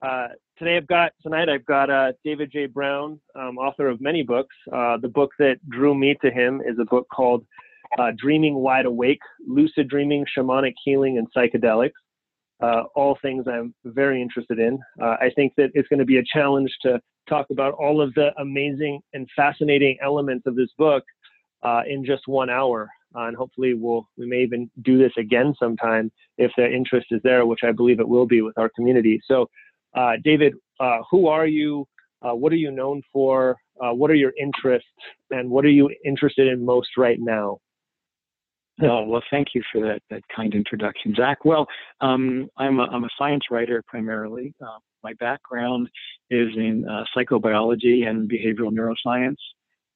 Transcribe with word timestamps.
Uh, 0.00 0.28
today 0.56 0.76
I've 0.76 0.86
got 0.86 1.12
tonight 1.22 1.48
I've 1.48 1.66
got 1.66 1.90
uh, 1.90 2.12
David 2.24 2.52
J. 2.52 2.66
Brown, 2.66 3.20
um, 3.34 3.58
author 3.58 3.88
of 3.88 4.00
many 4.00 4.22
books. 4.22 4.54
Uh, 4.72 4.96
the 4.96 5.08
book 5.08 5.30
that 5.40 5.56
drew 5.68 5.94
me 5.94 6.16
to 6.22 6.30
him 6.30 6.62
is 6.64 6.78
a 6.80 6.84
book 6.84 7.08
called 7.12 7.44
uh, 7.98 8.12
"Dreaming 8.16 8.54
Wide 8.56 8.86
Awake: 8.86 9.20
Lucid 9.44 9.88
Dreaming, 9.88 10.24
Shamanic 10.36 10.74
Healing, 10.84 11.18
and 11.18 11.26
Psychedelics." 11.36 11.90
Uh, 12.60 12.84
all 12.94 13.18
things 13.22 13.46
I'm 13.48 13.74
very 13.84 14.22
interested 14.22 14.58
in. 14.60 14.78
Uh, 15.00 15.16
I 15.20 15.30
think 15.34 15.52
that 15.56 15.70
it's 15.74 15.88
going 15.88 16.00
to 16.00 16.04
be 16.04 16.18
a 16.18 16.24
challenge 16.32 16.70
to 16.82 17.00
talk 17.28 17.46
about 17.50 17.74
all 17.74 18.00
of 18.00 18.14
the 18.14 18.30
amazing 18.40 19.00
and 19.14 19.28
fascinating 19.34 19.96
elements 20.02 20.46
of 20.46 20.54
this 20.56 20.70
book 20.78 21.04
in 21.86 22.04
just 22.04 22.22
one 22.26 22.50
hour. 22.50 22.88
and 23.14 23.36
hopefully 23.36 23.74
we'll 23.74 24.08
we 24.16 24.26
may 24.26 24.42
even 24.42 24.70
do 24.82 24.96
this 24.96 25.12
again 25.18 25.54
sometime 25.58 26.10
if 26.36 26.52
the 26.56 26.70
interest 26.70 27.08
is 27.10 27.20
there, 27.24 27.46
which 27.46 27.60
I 27.64 27.72
believe 27.72 27.98
it 27.98 28.08
will 28.08 28.26
be 28.26 28.42
with 28.42 28.56
our 28.58 28.68
community. 28.68 29.20
So. 29.26 29.48
Uh, 29.94 30.12
David, 30.24 30.54
uh, 30.80 30.98
who 31.10 31.26
are 31.28 31.46
you? 31.46 31.86
Uh, 32.22 32.34
what 32.34 32.52
are 32.52 32.56
you 32.56 32.70
known 32.70 33.02
for? 33.12 33.56
what 33.80 34.10
are 34.10 34.16
your 34.16 34.32
interests? 34.40 34.88
And 35.30 35.48
what 35.48 35.64
are 35.64 35.70
you 35.70 35.88
interested 36.04 36.48
in 36.48 36.64
most 36.64 36.88
right 36.96 37.18
now? 37.20 37.58
Oh, 38.80 39.04
well, 39.04 39.22
thank 39.30 39.48
you 39.54 39.62
for 39.72 39.80
that, 39.80 40.00
that 40.10 40.22
kind 40.34 40.54
introduction, 40.54 41.14
Zach. 41.16 41.44
Well, 41.44 41.66
um, 42.00 42.48
I'm, 42.56 42.78
a, 42.78 42.84
I'm 42.84 43.04
a 43.04 43.08
science 43.18 43.44
writer 43.50 43.82
primarily. 43.88 44.54
Uh, 44.60 44.78
my 45.02 45.14
background 45.14 45.88
is 46.30 46.48
in 46.56 46.86
uh, 46.88 47.04
psychobiology 47.16 48.06
and 48.06 48.30
behavioral 48.30 48.70
neuroscience. 48.70 49.36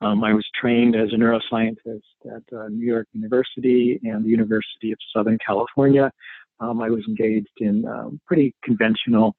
Um, 0.00 0.24
I 0.24 0.32
was 0.32 0.44
trained 0.60 0.96
as 0.96 1.10
a 1.12 1.16
neuroscientist 1.16 2.00
at 2.26 2.56
uh, 2.56 2.68
New 2.68 2.84
York 2.84 3.06
University 3.12 4.00
and 4.02 4.24
the 4.24 4.28
University 4.28 4.90
of 4.90 4.98
Southern 5.14 5.38
California. 5.46 6.10
Um, 6.58 6.80
I 6.80 6.90
was 6.90 7.04
engaged 7.06 7.48
in 7.58 7.86
um, 7.86 8.20
pretty 8.26 8.52
conventional 8.64 9.36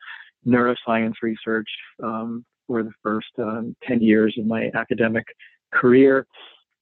neuroscience 0.47 1.13
research 1.21 1.69
um, 2.03 2.45
for 2.67 2.83
the 2.83 2.91
first 3.01 3.27
um, 3.39 3.75
10 3.87 4.01
years 4.01 4.35
of 4.37 4.45
my 4.45 4.69
academic 4.75 5.25
career. 5.73 6.25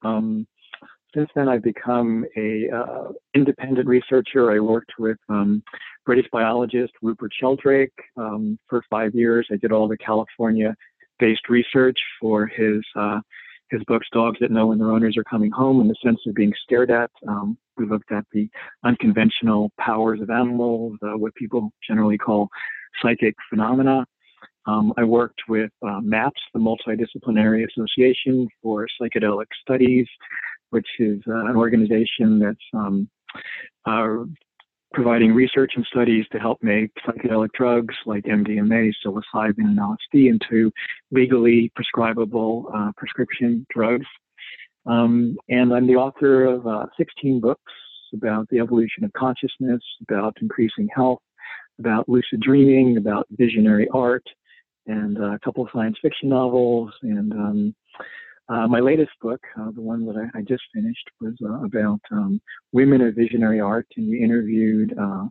Um, 0.02 0.46
since 1.14 1.28
then, 1.34 1.48
I've 1.48 1.62
become 1.62 2.24
a 2.36 2.70
uh, 2.70 3.08
independent 3.34 3.86
researcher. 3.86 4.50
I 4.50 4.60
worked 4.60 4.92
with 4.98 5.18
um, 5.28 5.62
British 6.06 6.26
biologist 6.32 6.92
Rupert 7.02 7.32
Sheldrake 7.38 7.92
um, 8.16 8.58
for 8.68 8.82
five 8.88 9.14
years. 9.14 9.46
I 9.52 9.56
did 9.56 9.72
all 9.72 9.88
the 9.88 9.98
California-based 9.98 11.48
research 11.48 11.98
for 12.20 12.46
his 12.46 12.82
uh, 12.96 13.20
his 13.70 13.82
books, 13.84 14.06
Dogs 14.12 14.36
That 14.40 14.50
Know 14.50 14.66
When 14.66 14.78
Their 14.78 14.92
Owners 14.92 15.16
Are 15.16 15.24
Coming 15.24 15.50
Home, 15.50 15.80
in 15.80 15.88
the 15.88 15.96
sense 16.04 16.20
of 16.26 16.34
being 16.34 16.52
stared 16.62 16.90
at. 16.90 17.10
Um, 17.26 17.56
we 17.78 17.86
looked 17.86 18.12
at 18.12 18.24
the 18.32 18.48
unconventional 18.84 19.72
powers 19.80 20.20
of 20.20 20.28
animals, 20.28 20.98
uh, 21.02 21.16
what 21.16 21.34
people 21.34 21.72
generally 21.86 22.18
call 22.18 22.48
psychic 23.00 23.34
phenomena. 23.48 24.04
Um, 24.66 24.92
I 24.96 25.04
worked 25.04 25.40
with 25.48 25.70
uh, 25.82 26.00
MAPS, 26.00 26.40
the 26.54 26.60
Multidisciplinary 26.60 27.66
Association 27.68 28.48
for 28.62 28.86
Psychedelic 29.00 29.46
Studies, 29.60 30.06
which 30.70 30.86
is 30.98 31.20
uh, 31.28 31.46
an 31.46 31.56
organization 31.56 32.38
that's 32.38 32.64
um, 32.72 33.08
uh, 33.86 34.24
providing 34.92 35.34
research 35.34 35.72
and 35.76 35.86
studies 35.86 36.24
to 36.32 36.38
help 36.38 36.62
make 36.62 36.90
psychedelic 37.06 37.48
drugs 37.54 37.94
like 38.06 38.24
MDMA, 38.24 38.92
psilocybin, 39.04 39.58
and 39.58 39.78
LSD 39.78 40.28
into 40.28 40.70
legally 41.10 41.72
prescribable 41.74 42.70
uh, 42.74 42.92
prescription 42.96 43.66
drugs. 43.70 44.06
Um, 44.86 45.36
and 45.48 45.72
I'm 45.72 45.86
the 45.86 45.96
author 45.96 46.44
of 46.44 46.66
uh, 46.66 46.86
16 46.96 47.40
books 47.40 47.72
about 48.14 48.48
the 48.50 48.58
evolution 48.58 49.04
of 49.04 49.12
consciousness, 49.14 49.80
about 50.02 50.36
increasing 50.42 50.88
health, 50.94 51.20
about 51.78 52.08
lucid 52.08 52.40
dreaming, 52.40 52.96
about 52.96 53.26
visionary 53.30 53.88
art, 53.92 54.24
and 54.86 55.18
uh, 55.18 55.32
a 55.32 55.38
couple 55.40 55.62
of 55.62 55.70
science 55.72 55.96
fiction 56.02 56.28
novels. 56.28 56.90
And 57.02 57.32
um, 57.32 57.74
uh, 58.48 58.66
my 58.66 58.80
latest 58.80 59.12
book, 59.20 59.40
uh, 59.58 59.70
the 59.74 59.80
one 59.80 60.04
that 60.06 60.16
I, 60.16 60.38
I 60.38 60.42
just 60.42 60.62
finished, 60.74 61.08
was 61.20 61.34
uh, 61.44 61.64
about 61.64 62.00
um, 62.10 62.40
women 62.72 63.00
of 63.00 63.14
visionary 63.14 63.60
art, 63.60 63.86
and 63.96 64.10
we 64.10 64.22
interviewed 64.22 64.94
uh, 64.98 65.26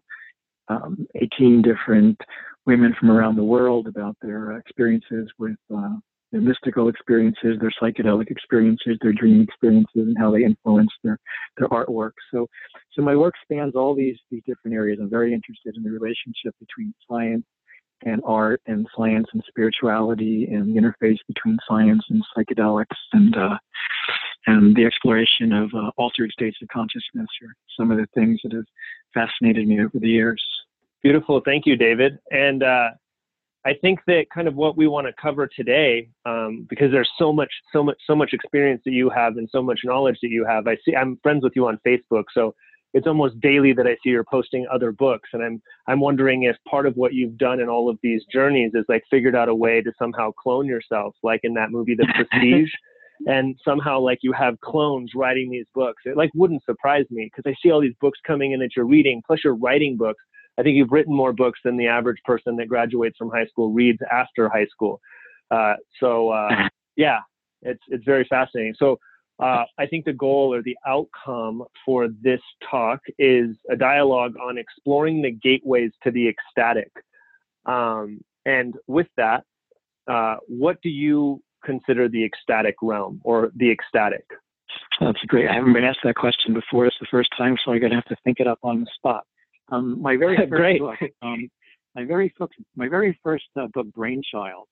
um, 0.70 1.08
18 1.16 1.62
different 1.62 2.20
women 2.66 2.96
from 3.00 3.12
around 3.12 3.36
the 3.36 3.44
world 3.44 3.88
about 3.88 4.16
their 4.22 4.58
experiences 4.58 5.30
with 5.38 5.58
uh, 5.76 5.96
their 6.32 6.42
mystical 6.42 6.88
experiences, 6.88 7.58
their 7.60 7.74
psychedelic 7.82 8.30
experiences, 8.30 8.98
their 9.02 9.14
dream 9.14 9.42
experiences, 9.42 9.90
and 9.96 10.18
how 10.18 10.32
they 10.32 10.44
influence 10.44 10.92
their 11.04 11.20
their 11.58 11.68
artwork. 11.70 12.12
So, 12.34 12.48
so 12.94 13.02
my 13.02 13.16
work 13.16 13.34
spans 13.44 13.76
all 13.76 13.96
these 13.96 14.18
these 14.30 14.44
different 14.46 14.76
areas. 14.76 15.00
I'm 15.02 15.10
very 15.10 15.34
interested 15.34 15.76
in 15.76 15.84
the 15.84 15.92
relationship 15.92 16.56
between 16.60 16.94
science 17.10 17.46
and 18.04 18.22
art, 18.26 18.62
and 18.66 18.88
science 18.98 19.28
and 19.34 19.44
spirituality, 19.48 20.48
and 20.52 20.76
the 20.76 20.82
interface 20.82 21.20
between 21.28 21.58
science 21.68 22.04
and 22.10 22.24
psychedelics, 22.36 22.86
and 23.14 23.36
uh, 23.38 23.58
and 24.48 24.76
the 24.76 24.86
exploration 24.86 25.54
of 25.54 25.70
uh, 25.76 25.92
altered 25.98 26.32
states 26.32 26.58
of 26.62 26.68
consciousness 26.70 27.28
are 27.44 27.54
some 27.78 27.92
of 27.92 27.98
the 27.98 28.08
things 28.16 28.40
that 28.44 28.54
have 28.54 28.66
fascinated 29.14 29.68
me 29.68 29.82
over 29.82 30.00
the 30.00 30.10
years. 30.10 30.44
Beautiful, 31.04 31.42
thank 31.44 31.66
you, 31.66 31.76
David. 31.76 32.18
And 32.32 32.64
uh, 32.64 32.90
I 33.66 33.74
think 33.80 34.00
that 34.08 34.26
kind 34.34 34.48
of 34.48 34.56
what 34.56 34.76
we 34.76 34.88
want 34.88 35.06
to 35.08 35.14
cover 35.22 35.48
today, 35.48 36.10
um, 36.26 36.66
because 36.70 36.92
there's 36.92 37.12
so 37.20 37.32
much, 37.32 37.52
so 37.72 37.84
much, 37.84 37.98
so 38.08 38.16
much 38.16 38.34
experience 38.34 38.82
that 38.86 38.92
you 38.92 39.10
have 39.10 39.38
and 39.38 39.48
so 39.52 39.62
much 39.62 39.82
knowledge 39.84 40.18
that 40.24 40.30
you 40.30 40.46
have. 40.46 40.68
I 40.68 40.78
see, 40.84 40.96
I'm 40.96 41.20
friends 41.22 41.44
with 41.44 41.54
you 41.56 41.68
on 41.68 41.80
Facebook, 41.86 42.24
so 42.34 42.56
it's 42.94 43.06
almost 43.08 43.40
daily 43.40 43.72
that 43.74 43.86
I 43.86 43.94
see 44.04 44.10
you're 44.10 44.26
posting 44.30 44.66
other 44.74 44.92
books, 44.92 45.30
and 45.34 45.44
I'm 45.44 45.62
I'm 45.88 46.00
wondering 46.00 46.44
if 46.44 46.56
part 46.70 46.86
of 46.88 46.96
what 46.96 47.14
you've 47.14 47.38
done 47.38 47.60
in 47.60 47.70
all 47.70 47.88
of 47.90 48.00
these 48.02 48.24
journeys 48.34 48.72
is 48.74 48.86
like 48.90 49.04
figured 49.12 49.36
out 49.36 49.48
a 49.48 49.56
way 49.56 49.82
to 49.82 49.92
somehow 49.98 50.32
clone 50.32 50.66
yourself, 50.66 51.16
like 51.22 51.42
in 51.44 51.54
that 51.54 51.72
movie 51.72 51.96
The 51.96 52.08
Prestige. 52.16 52.72
and 53.28 53.56
somehow 53.64 54.00
like 54.00 54.20
you 54.24 54.34
have 54.34 54.60
clones 54.62 55.12
writing 55.16 55.52
these 55.52 55.68
books 55.76 56.02
it 56.06 56.18
like 56.18 56.32
wouldn't 56.34 56.64
surprise 56.66 57.06
me 57.12 57.30
because 57.32 57.48
i 57.48 57.56
see 57.62 57.70
all 57.72 57.80
these 57.80 57.94
books 58.02 58.20
coming 58.26 58.52
in 58.52 58.60
that 58.60 58.72
you're 58.76 58.88
reading 58.88 59.22
plus 59.28 59.40
you're 59.44 59.56
writing 59.56 59.96
books 59.96 60.24
I 60.62 60.64
think 60.64 60.76
you've 60.76 60.92
written 60.92 61.16
more 61.16 61.34
books 61.34 61.60
than 61.66 61.76
the 61.76 61.88
average 61.88 62.20
person 62.24 62.56
that 62.58 62.68
graduates 62.68 63.18
from 63.18 63.32
high 63.32 63.48
school 63.48 63.72
reads 63.72 63.98
after 64.12 64.48
high 64.48 64.68
school. 64.68 65.02
Uh, 65.50 65.74
so 66.00 66.30
uh, 66.30 66.68
yeah, 66.96 67.18
it's 67.64 67.82
it's 67.88 68.06
very 68.06 68.28
fascinating. 68.30 68.76
So 68.78 69.00
uh, 69.40 69.64
I 69.80 69.88
think 69.88 70.06
the 70.06 70.14
goal 70.14 70.54
or 70.54 70.62
the 70.62 70.78
outcome 70.86 71.64
for 71.84 72.10
this 72.22 72.42
talk 72.70 73.00
is 73.18 73.56
a 73.72 73.76
dialogue 73.76 74.36
on 74.38 74.60
exploring 74.60 75.24
the 75.24 75.32
gateways 75.32 75.92
to 76.04 76.12
the 76.12 76.28
ecstatic. 76.30 76.92
Um, 77.66 78.22
and 78.46 78.76
with 78.86 79.08
that, 79.18 79.44
uh, 80.08 80.36
what 80.48 80.80
do 80.84 80.90
you 80.90 81.42
consider 81.66 82.08
the 82.08 82.24
ecstatic 82.24 82.76
realm 82.84 83.20
or 83.24 83.52
the 83.56 83.72
ecstatic? 83.72 84.26
That's 85.00 85.22
great. 85.26 85.50
I 85.50 85.56
haven't 85.56 85.74
been 85.74 85.84
asked 85.84 86.02
that 86.04 86.16
question 86.16 86.54
before. 86.54 86.86
It's 86.86 86.96
the 87.00 87.08
first 87.10 87.30
time, 87.36 87.58
so 87.66 87.72
I'm 87.72 87.80
going 87.80 87.90
to 87.90 87.96
have 87.96 88.06
to 88.06 88.18
think 88.24 88.40
it 88.40 88.46
up 88.46 88.60
on 88.62 88.82
the 88.82 88.88
spot. 88.96 89.26
Um, 89.72 90.02
my 90.02 90.18
very 90.18 90.38
first 90.50 90.80
book, 90.80 91.12
um, 91.22 91.50
my 91.96 92.06
very 92.06 92.34
first, 92.38 92.54
my 92.76 92.88
very 92.88 93.20
first 93.24 93.46
uh, 93.60 93.68
book, 93.74 93.88
Brainchild, 93.94 94.68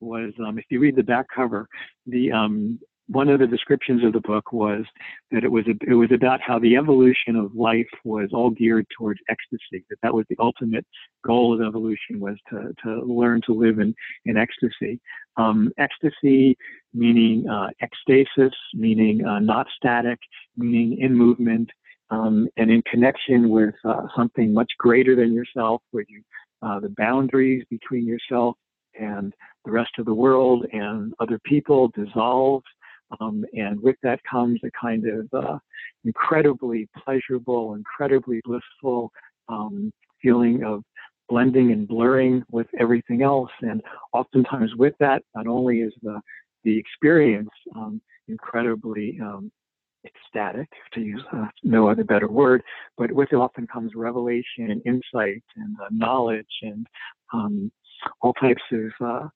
was 0.00 0.32
um, 0.44 0.58
if 0.58 0.64
you 0.70 0.80
read 0.80 0.96
the 0.96 1.02
back 1.02 1.26
cover, 1.34 1.68
the 2.06 2.32
um, 2.32 2.78
one 3.08 3.28
of 3.28 3.38
the 3.38 3.46
descriptions 3.46 4.02
of 4.02 4.14
the 4.14 4.20
book 4.20 4.52
was 4.52 4.84
that 5.30 5.44
it 5.44 5.50
was 5.50 5.66
a, 5.66 5.74
it 5.86 5.94
was 5.94 6.10
about 6.10 6.40
how 6.40 6.58
the 6.58 6.76
evolution 6.76 7.36
of 7.36 7.54
life 7.54 7.88
was 8.02 8.30
all 8.32 8.50
geared 8.50 8.86
towards 8.96 9.20
ecstasy. 9.28 9.84
That 9.90 9.98
that 10.02 10.14
was 10.14 10.24
the 10.30 10.36
ultimate 10.38 10.86
goal 11.24 11.54
of 11.54 11.66
evolution 11.66 12.18
was 12.18 12.36
to 12.50 12.72
to 12.84 13.02
learn 13.02 13.42
to 13.46 13.52
live 13.52 13.78
in 13.78 13.94
in 14.24 14.36
ecstasy. 14.36 15.00
Um, 15.36 15.70
ecstasy 15.78 16.56
meaning 16.94 17.46
uh, 17.48 17.68
ecstasis, 17.82 18.52
meaning 18.72 19.24
uh, 19.24 19.40
not 19.40 19.66
static, 19.76 20.18
meaning 20.56 20.98
in 20.98 21.14
movement, 21.14 21.70
um, 22.10 22.48
and 22.56 22.70
in 22.70 22.82
connection 22.82 23.50
with 23.50 23.74
uh, 23.84 24.06
something 24.16 24.52
much 24.52 24.70
greater 24.78 25.16
than 25.16 25.32
yourself, 25.32 25.82
where 25.90 26.04
you 26.08 26.22
uh, 26.62 26.80
the 26.80 26.94
boundaries 26.96 27.64
between 27.68 28.06
yourself 28.06 28.56
and 28.98 29.34
the 29.64 29.70
rest 29.70 29.90
of 29.98 30.06
the 30.06 30.14
world 30.14 30.64
and 30.72 31.12
other 31.18 31.38
people 31.44 31.90
dissolve, 31.94 32.62
um, 33.20 33.44
and 33.52 33.80
with 33.80 33.96
that 34.02 34.20
comes 34.30 34.60
a 34.64 34.70
kind 34.80 35.04
of 35.06 35.28
uh, 35.32 35.58
incredibly 36.04 36.88
pleasurable, 37.04 37.74
incredibly 37.74 38.40
blissful 38.44 39.10
um, 39.48 39.92
feeling 40.22 40.62
of 40.64 40.82
blending 41.28 41.72
and 41.72 41.88
blurring 41.88 42.42
with 42.50 42.66
everything 42.78 43.22
else. 43.22 43.50
And 43.60 43.82
oftentimes, 44.12 44.74
with 44.76 44.94
that, 45.00 45.22
not 45.34 45.46
only 45.46 45.80
is 45.80 45.92
the 46.02 46.20
the 46.64 46.78
experience 46.78 47.50
um, 47.76 48.00
incredibly 48.28 49.18
um, 49.22 49.52
ecstatic, 50.04 50.68
to 50.92 51.00
use 51.00 51.22
uh, 51.32 51.46
no 51.62 51.88
other 51.88 52.04
better 52.04 52.28
word, 52.28 52.62
but 52.98 53.10
with 53.12 53.30
it 53.32 53.36
often 53.36 53.66
comes 53.66 53.92
revelation 53.94 54.70
and 54.70 54.82
insight 54.86 55.42
and 55.56 55.76
uh, 55.80 55.88
knowledge 55.90 56.54
and 56.62 56.86
um, 57.32 57.72
all 58.20 58.34
types 58.34 58.62
of 58.72 59.06
uh, 59.06 59.28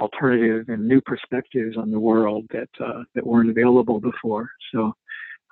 alternative 0.00 0.68
and 0.68 0.86
new 0.86 1.00
perspectives 1.00 1.76
on 1.76 1.90
the 1.90 1.98
world 1.98 2.44
that 2.50 2.68
uh, 2.84 3.02
that 3.14 3.26
weren't 3.26 3.50
available 3.50 4.00
before. 4.00 4.48
So, 4.72 4.92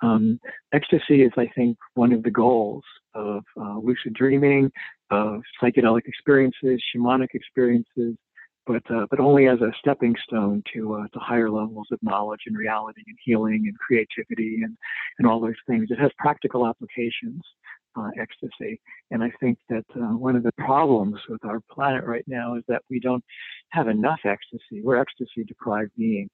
Um, 0.01 0.39
ecstasy 0.73 1.23
is, 1.27 1.31
I 1.37 1.47
think, 1.55 1.77
one 1.93 2.11
of 2.11 2.21
the 2.21 2.35
goals 2.43 2.83
of 3.13 3.41
uh, 3.63 3.77
lucid 3.87 4.13
dreaming, 4.13 4.69
of 5.09 5.41
psychedelic 5.57 6.05
experiences, 6.05 6.83
shamanic 6.89 7.31
experiences, 7.33 8.13
but 8.65 8.83
uh, 8.89 9.05
but 9.09 9.19
only 9.19 9.47
as 9.47 9.61
a 9.61 9.71
stepping 9.79 10.15
stone 10.27 10.63
to 10.73 10.95
uh, 10.95 11.07
to 11.13 11.19
higher 11.19 11.49
levels 11.49 11.87
of 11.91 11.99
knowledge 12.01 12.41
and 12.47 12.57
reality 12.57 13.01
and 13.07 13.17
healing 13.23 13.65
and 13.67 13.77
creativity 13.77 14.61
and 14.63 14.77
and 15.19 15.27
all 15.27 15.39
those 15.39 15.53
things. 15.67 15.87
It 15.89 15.99
has 15.99 16.11
practical 16.17 16.67
applications, 16.67 17.41
uh, 17.97 18.09
ecstasy, 18.19 18.79
and 19.11 19.23
I 19.23 19.31
think 19.39 19.57
that 19.69 19.85
uh, 19.95 20.17
one 20.17 20.35
of 20.35 20.43
the 20.43 20.51
problems 20.53 21.19
with 21.29 21.43
our 21.45 21.61
planet 21.71 22.03
right 22.05 22.25
now 22.27 22.55
is 22.55 22.63
that 22.67 22.81
we 22.89 22.99
don't 22.99 23.23
have 23.69 23.87
enough 23.87 24.19
ecstasy. 24.25 24.81
We're 24.83 24.97
ecstasy 24.97 25.43
deprived 25.47 25.91
beings. 25.97 26.29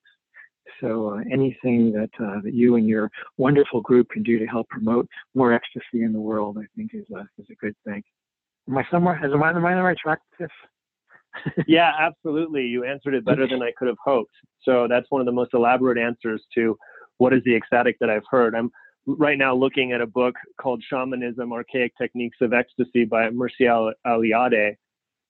So 0.79 1.15
uh, 1.15 1.23
anything 1.31 1.91
that 1.93 2.09
uh, 2.23 2.41
that 2.43 2.53
you 2.53 2.75
and 2.75 2.87
your 2.87 3.09
wonderful 3.37 3.81
group 3.81 4.09
can 4.09 4.23
do 4.23 4.39
to 4.39 4.45
help 4.45 4.69
promote 4.69 5.07
more 5.35 5.53
ecstasy 5.53 6.03
in 6.03 6.13
the 6.13 6.19
world, 6.19 6.57
I 6.59 6.65
think 6.75 6.91
is 6.93 7.05
a 7.15 7.21
is 7.39 7.47
a 7.51 7.55
good 7.55 7.75
thing. 7.85 8.03
Am 8.69 8.77
I 8.77 8.85
somewhere? 8.91 9.19
Am 9.23 9.43
I 9.43 9.49
on 9.49 9.55
the 9.55 9.81
right 9.81 9.97
track, 9.97 10.19
Tiff? 10.37 10.51
yeah, 11.67 11.91
absolutely. 11.99 12.63
You 12.63 12.83
answered 12.83 13.13
it 13.13 13.25
better 13.25 13.47
than 13.47 13.61
I 13.61 13.71
could 13.77 13.87
have 13.87 13.97
hoped. 14.03 14.33
So 14.63 14.87
that's 14.89 15.07
one 15.09 15.21
of 15.21 15.25
the 15.25 15.31
most 15.31 15.53
elaborate 15.53 15.97
answers 15.97 16.43
to 16.55 16.77
what 17.17 17.33
is 17.33 17.41
the 17.45 17.55
ecstatic 17.55 17.97
that 17.99 18.09
I've 18.09 18.23
heard. 18.29 18.55
I'm 18.55 18.71
right 19.05 19.37
now 19.37 19.55
looking 19.55 19.91
at 19.91 20.01
a 20.01 20.07
book 20.07 20.35
called 20.59 20.83
Shamanism 20.91 21.51
Archaic 21.51 21.93
Techniques 21.99 22.37
of 22.41 22.53
Ecstasy 22.53 23.05
by 23.05 23.29
Mircea 23.29 23.91
Eliade 24.05 24.75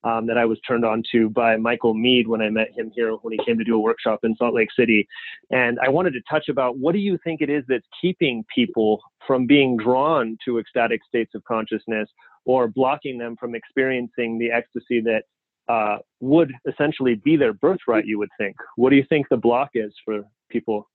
um, 0.03 0.25
that 0.27 0.37
I 0.37 0.45
was 0.45 0.59
turned 0.67 0.83
on 0.83 1.03
to 1.11 1.29
by 1.29 1.57
Michael 1.57 1.93
Meade 1.93 2.27
when 2.27 2.41
I 2.41 2.49
met 2.49 2.69
him 2.75 2.91
here 2.95 3.11
when 3.21 3.33
he 3.33 3.45
came 3.45 3.57
to 3.57 3.63
do 3.63 3.75
a 3.75 3.79
workshop 3.79 4.19
in 4.23 4.35
Salt 4.35 4.55
Lake 4.55 4.69
City. 4.77 5.07
And 5.51 5.79
I 5.79 5.89
wanted 5.89 6.13
to 6.13 6.21
touch 6.29 6.49
about 6.49 6.77
what 6.77 6.93
do 6.93 6.99
you 6.99 7.17
think 7.23 7.41
it 7.41 7.49
is 7.49 7.63
that's 7.67 7.85
keeping 8.01 8.43
people 8.53 8.99
from 9.27 9.45
being 9.45 9.77
drawn 9.77 10.37
to 10.45 10.59
ecstatic 10.59 11.01
states 11.07 11.33
of 11.35 11.43
consciousness 11.43 12.09
or 12.45 12.67
blocking 12.67 13.17
them 13.17 13.35
from 13.39 13.53
experiencing 13.53 14.39
the 14.39 14.51
ecstasy 14.51 15.01
that 15.01 15.23
uh, 15.71 15.97
would 16.19 16.51
essentially 16.71 17.15
be 17.15 17.37
their 17.37 17.53
birthright, 17.53 18.05
you 18.05 18.17
would 18.19 18.33
think. 18.37 18.55
What 18.75 18.89
do 18.89 18.97
you 18.97 19.05
think 19.07 19.27
the 19.29 19.37
block 19.37 19.69
is 19.73 19.93
for 20.03 20.21
people? 20.49 20.89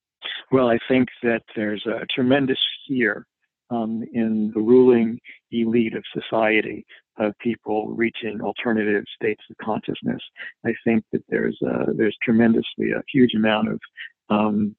Well, 0.52 0.68
I 0.68 0.78
think 0.88 1.08
that 1.22 1.42
there's 1.54 1.84
a 1.86 2.04
tremendous 2.14 2.58
fear 2.86 3.26
um, 3.70 4.04
in 4.12 4.52
the 4.54 4.60
ruling 4.60 5.18
elite 5.50 5.94
of 5.96 6.04
society 6.20 6.84
of 7.18 7.32
people 7.38 7.88
reaching 8.04 8.40
alternative 8.42 9.04
states 9.14 9.42
of 9.50 9.56
consciousness. 9.64 10.22
I 10.66 10.72
think 10.84 11.04
that 11.12 11.24
there's 11.30 11.58
a, 11.62 11.92
there's 11.94 12.16
tremendously 12.22 12.90
a 12.94 13.02
huge 13.10 13.34
amount 13.34 13.68
of 13.72 13.80
um, 14.28 14.76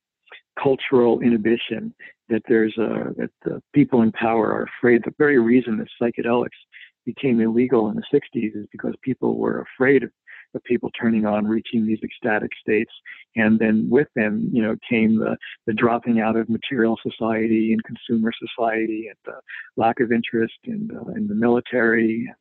cultural 0.61 1.21
inhibition. 1.21 1.93
That 2.29 2.43
there's 2.47 2.77
a, 2.77 3.13
that 3.17 3.31
the 3.45 3.61
people 3.73 4.01
in 4.01 4.11
power 4.11 4.47
are 4.51 4.67
afraid. 4.77 5.01
The 5.03 5.13
very 5.17 5.39
reason 5.39 5.77
that 5.77 5.87
psychedelics 5.99 6.59
became 7.07 7.39
illegal 7.39 7.89
in 7.89 7.95
the 7.95 8.03
60s 8.13 8.55
is 8.55 8.67
because 8.71 8.93
people 9.01 9.37
were 9.37 9.61
afraid 9.61 10.03
of, 10.03 10.11
of 10.53 10.63
people 10.65 10.91
turning 10.91 11.25
on, 11.25 11.47
reaching 11.47 11.87
these 11.87 11.99
ecstatic 12.03 12.51
states, 12.59 12.91
and 13.35 13.57
then 13.57 13.87
with 13.89 14.09
them, 14.15 14.49
you 14.51 14.61
know, 14.61 14.75
came 14.87 15.17
the, 15.17 15.35
the 15.65 15.73
dropping 15.73 16.19
out 16.19 16.35
of 16.35 16.49
material 16.49 16.97
society 17.01 17.73
and 17.73 17.81
consumer 17.85 18.31
society, 18.37 19.07
and 19.07 19.17
the 19.25 19.39
lack 19.81 19.99
of 20.01 20.11
interest 20.11 20.59
in 20.65 20.91
uh, 20.95 21.11
in 21.13 21.27
the 21.27 21.35
military. 21.35 22.31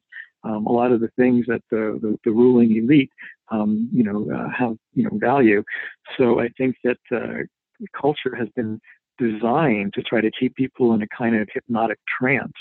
Um, 0.44 0.66
a 0.66 0.72
lot 0.72 0.92
of 0.92 1.00
the 1.00 1.10
things 1.16 1.46
that 1.46 1.62
the 1.70 1.98
the, 2.02 2.18
the 2.24 2.30
ruling 2.30 2.76
elite, 2.76 3.10
um, 3.50 3.88
you 3.92 4.04
know, 4.04 4.28
uh, 4.36 4.48
have 4.50 4.76
you 4.94 5.04
know 5.04 5.10
value. 5.14 5.62
So 6.18 6.40
I 6.40 6.48
think 6.58 6.76
that 6.84 6.98
uh, 7.12 7.44
culture 8.00 8.34
has 8.36 8.48
been 8.56 8.80
designed 9.18 9.94
to 9.94 10.02
try 10.02 10.20
to 10.20 10.30
keep 10.38 10.54
people 10.56 10.92
in 10.94 11.02
a 11.02 11.08
kind 11.08 11.36
of 11.36 11.48
hypnotic 11.52 11.98
trance 12.18 12.52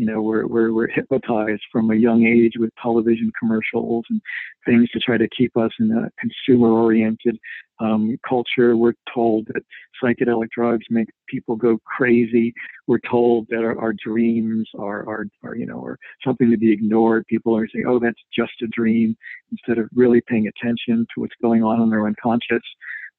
you 0.00 0.06
know, 0.06 0.22
we're, 0.22 0.46
we're, 0.46 0.72
we're 0.72 0.88
hypnotized 0.88 1.60
from 1.70 1.90
a 1.90 1.94
young 1.94 2.24
age 2.24 2.54
with 2.56 2.70
television 2.82 3.30
commercials 3.38 4.02
and 4.08 4.18
things 4.64 4.88
to 4.92 4.98
try 4.98 5.18
to 5.18 5.28
keep 5.36 5.54
us 5.58 5.70
in 5.78 5.90
a 5.92 6.08
consumer 6.18 6.68
oriented 6.68 7.38
um, 7.80 8.16
culture. 8.26 8.78
We're 8.78 8.94
told 9.14 9.48
that 9.48 9.62
psychedelic 10.02 10.48
drugs 10.56 10.86
make 10.88 11.08
people 11.28 11.54
go 11.54 11.76
crazy. 11.84 12.54
We're 12.86 13.00
told 13.10 13.46
that 13.50 13.58
our, 13.58 13.78
our 13.78 13.92
dreams 13.92 14.66
are, 14.78 15.06
are, 15.06 15.26
are, 15.44 15.54
you 15.54 15.66
know, 15.66 15.84
are 15.84 15.98
something 16.24 16.50
to 16.50 16.56
be 16.56 16.72
ignored. 16.72 17.26
People 17.26 17.54
are 17.54 17.68
saying, 17.70 17.84
oh, 17.86 17.98
that's 17.98 18.22
just 18.34 18.52
a 18.62 18.68
dream 18.68 19.14
instead 19.52 19.76
of 19.76 19.90
really 19.94 20.22
paying 20.26 20.48
attention 20.48 21.06
to 21.14 21.20
what's 21.20 21.36
going 21.42 21.62
on 21.62 21.82
in 21.82 21.90
their 21.90 22.06
unconscious. 22.06 22.62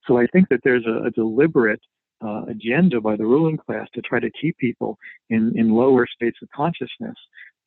So 0.08 0.18
I 0.18 0.26
think 0.34 0.50
that 0.50 0.62
there's 0.64 0.88
a, 0.88 1.06
a 1.06 1.12
deliberate 1.12 1.82
uh, 2.26 2.44
agenda 2.48 3.02
by 3.02 3.16
the 3.16 3.26
ruling 3.26 3.58
class 3.58 3.88
to 3.94 4.02
try 4.02 4.20
to 4.20 4.30
keep 4.40 4.58
people 4.58 4.98
in, 5.30 5.54
in 5.56 5.72
lower 5.72 6.08
states 6.08 6.38
of 6.42 6.50
consciousness. 6.56 7.16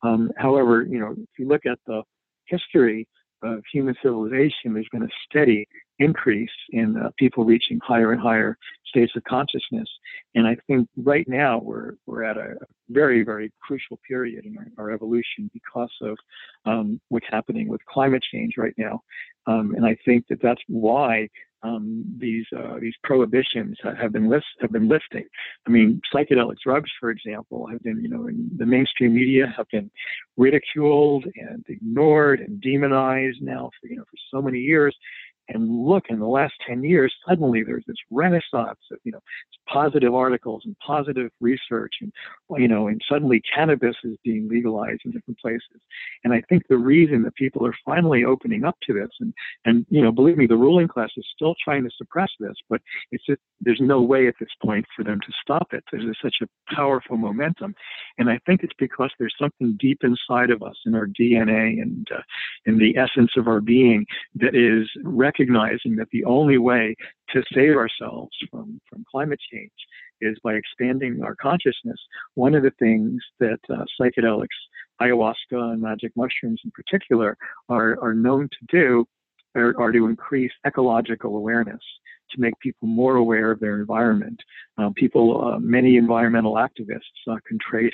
Um, 0.03 0.31
however, 0.37 0.83
you 0.83 0.99
know, 0.99 1.11
if 1.11 1.39
you 1.39 1.47
look 1.47 1.65
at 1.65 1.79
the 1.87 2.03
history 2.45 3.07
of 3.43 3.61
human 3.71 3.95
civilization, 4.01 4.73
there's 4.73 4.87
been 4.91 5.03
a 5.03 5.17
steady 5.29 5.67
increase 5.99 6.49
in 6.69 6.97
uh, 6.97 7.09
people 7.17 7.45
reaching 7.45 7.79
higher 7.83 8.11
and 8.11 8.21
higher 8.21 8.57
states 8.87 9.13
of 9.15 9.23
consciousness. 9.23 9.87
And 10.35 10.47
I 10.47 10.57
think 10.67 10.87
right 10.97 11.27
now 11.27 11.59
we're, 11.61 11.93
we're 12.05 12.23
at 12.23 12.37
a 12.37 12.55
very, 12.89 13.23
very 13.23 13.51
crucial 13.61 13.99
period 14.07 14.45
in 14.45 14.57
our, 14.57 14.85
our 14.85 14.91
evolution 14.91 15.49
because 15.53 15.91
of 16.01 16.17
um, 16.65 16.99
what's 17.09 17.25
happening 17.29 17.67
with 17.67 17.83
climate 17.85 18.23
change 18.31 18.53
right 18.57 18.75
now. 18.77 19.01
Um, 19.47 19.73
and 19.75 19.85
I 19.85 19.97
think 20.05 20.25
that 20.29 20.41
that's 20.41 20.61
why 20.67 21.29
um, 21.65 22.05
these 22.17 22.45
uh, 22.55 22.79
these 22.79 22.93
prohibitions 23.03 23.77
have 23.83 24.11
been 24.11 24.29
list 24.29 24.45
have 24.61 24.71
been 24.71 24.87
lifting. 24.87 25.25
I 25.67 25.69
mean, 25.69 26.01
psychedelic 26.13 26.57
drugs, 26.63 26.89
for 26.99 27.09
example, 27.09 27.67
have 27.67 27.81
been 27.81 28.01
you 28.01 28.09
know 28.09 28.27
in 28.27 28.49
the 28.57 28.65
mainstream 28.65 29.15
media 29.15 29.53
have 29.57 29.67
been 29.71 29.89
ridiculed 30.37 31.25
and 31.35 31.65
ignored 31.67 32.41
and 32.41 32.61
demonized 32.61 33.41
now 33.41 33.71
for 33.79 33.87
you 33.87 33.97
know 33.97 34.03
for 34.03 34.17
so 34.31 34.41
many 34.41 34.59
years. 34.59 34.95
And 35.49 35.85
look, 35.85 36.05
in 36.09 36.19
the 36.19 36.27
last 36.27 36.53
10 36.67 36.83
years, 36.83 37.13
suddenly 37.27 37.63
there's 37.63 37.83
this 37.87 37.97
renaissance 38.09 38.79
of, 38.91 38.97
you 39.03 39.11
know, 39.11 39.21
positive 39.67 40.13
articles 40.13 40.63
and 40.65 40.75
positive 40.79 41.31
research 41.39 41.93
and, 42.01 42.11
you 42.57 42.67
know, 42.67 42.87
and 42.87 43.01
suddenly 43.09 43.41
cannabis 43.53 43.95
is 44.03 44.17
being 44.23 44.47
legalized 44.49 45.01
in 45.05 45.11
different 45.11 45.39
places. 45.39 45.81
And 46.23 46.33
I 46.33 46.41
think 46.49 46.63
the 46.67 46.77
reason 46.77 47.23
that 47.23 47.35
people 47.35 47.65
are 47.65 47.75
finally 47.85 48.23
opening 48.23 48.63
up 48.63 48.77
to 48.83 48.93
this 48.93 49.09
and, 49.19 49.33
and, 49.65 49.85
you 49.89 50.01
know, 50.01 50.11
believe 50.11 50.37
me, 50.37 50.47
the 50.47 50.57
ruling 50.57 50.87
class 50.87 51.09
is 51.17 51.25
still 51.35 51.55
trying 51.63 51.83
to 51.83 51.89
suppress 51.95 52.29
this, 52.39 52.55
but 52.69 52.81
it's 53.11 53.25
just, 53.25 53.41
there's 53.61 53.81
no 53.81 54.01
way 54.01 54.27
at 54.27 54.35
this 54.39 54.49
point 54.63 54.85
for 54.95 55.03
them 55.03 55.19
to 55.21 55.33
stop 55.41 55.73
it. 55.73 55.83
There's 55.91 56.05
such 56.21 56.37
a 56.41 56.73
powerful 56.73 57.17
momentum. 57.17 57.75
And 58.17 58.29
I 58.29 58.39
think 58.45 58.63
it's 58.63 58.73
because 58.77 59.11
there's 59.19 59.35
something 59.39 59.77
deep 59.79 59.99
inside 60.03 60.49
of 60.49 60.63
us 60.63 60.75
in 60.85 60.95
our 60.95 61.07
DNA 61.07 61.81
and 61.81 62.07
uh, 62.15 62.21
in 62.65 62.77
the 62.77 62.97
essence 62.97 63.31
of 63.37 63.47
our 63.47 63.61
being 63.61 64.05
that 64.35 64.55
is 64.55 64.89
recognizing 65.37 65.95
that 65.95 66.07
the 66.11 66.23
only 66.25 66.57
way 66.57 66.95
to 67.29 67.43
save 67.53 67.75
ourselves 67.75 68.31
from, 68.51 68.79
from 68.89 69.03
climate 69.09 69.39
change 69.51 69.71
is 70.21 70.37
by 70.43 70.53
expanding 70.53 71.21
our 71.23 71.35
consciousness. 71.35 71.97
One 72.35 72.55
of 72.55 72.63
the 72.63 72.71
things 72.79 73.21
that 73.39 73.59
uh, 73.69 73.83
psychedelics, 73.99 74.47
ayahuasca, 75.01 75.35
and 75.51 75.81
magic 75.81 76.11
mushrooms 76.15 76.61
in 76.63 76.71
particular, 76.71 77.37
are, 77.69 77.97
are 78.01 78.13
known 78.13 78.49
to 78.49 78.77
do 78.77 79.05
are, 79.55 79.79
are 79.79 79.91
to 79.91 80.05
increase 80.05 80.51
ecological 80.65 81.35
awareness 81.37 81.81
to 82.31 82.41
make 82.41 82.57
people 82.59 82.87
more 82.87 83.17
aware 83.17 83.51
of 83.51 83.59
their 83.59 83.79
environment. 83.79 84.39
Uh, 84.77 84.89
people, 84.95 85.45
uh, 85.45 85.59
many 85.59 85.97
environmental 85.97 86.53
activists 86.53 86.99
uh, 87.29 87.35
can 87.47 87.57
trace 87.59 87.93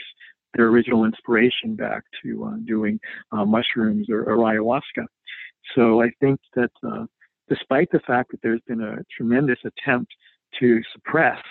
their 0.56 0.68
original 0.68 1.06
inspiration 1.06 1.76
back 1.76 2.04
to 2.24 2.46
uh, 2.46 2.56
doing 2.66 3.00
uh, 3.32 3.46
mushrooms 3.46 4.10
or, 4.10 4.24
or, 4.24 4.38
ayahuasca. 4.38 5.06
So 5.76 6.02
I 6.02 6.10
think 6.20 6.40
that 6.56 6.72
uh, 6.86 7.06
despite 7.52 7.92
the 7.92 8.00
fact 8.00 8.32
that 8.32 8.42
there's 8.42 8.62
been 8.66 8.82
a 8.82 9.00
tremendous 9.16 9.60
attempt 9.66 10.10
to 10.58 10.82
suppress, 10.94 11.42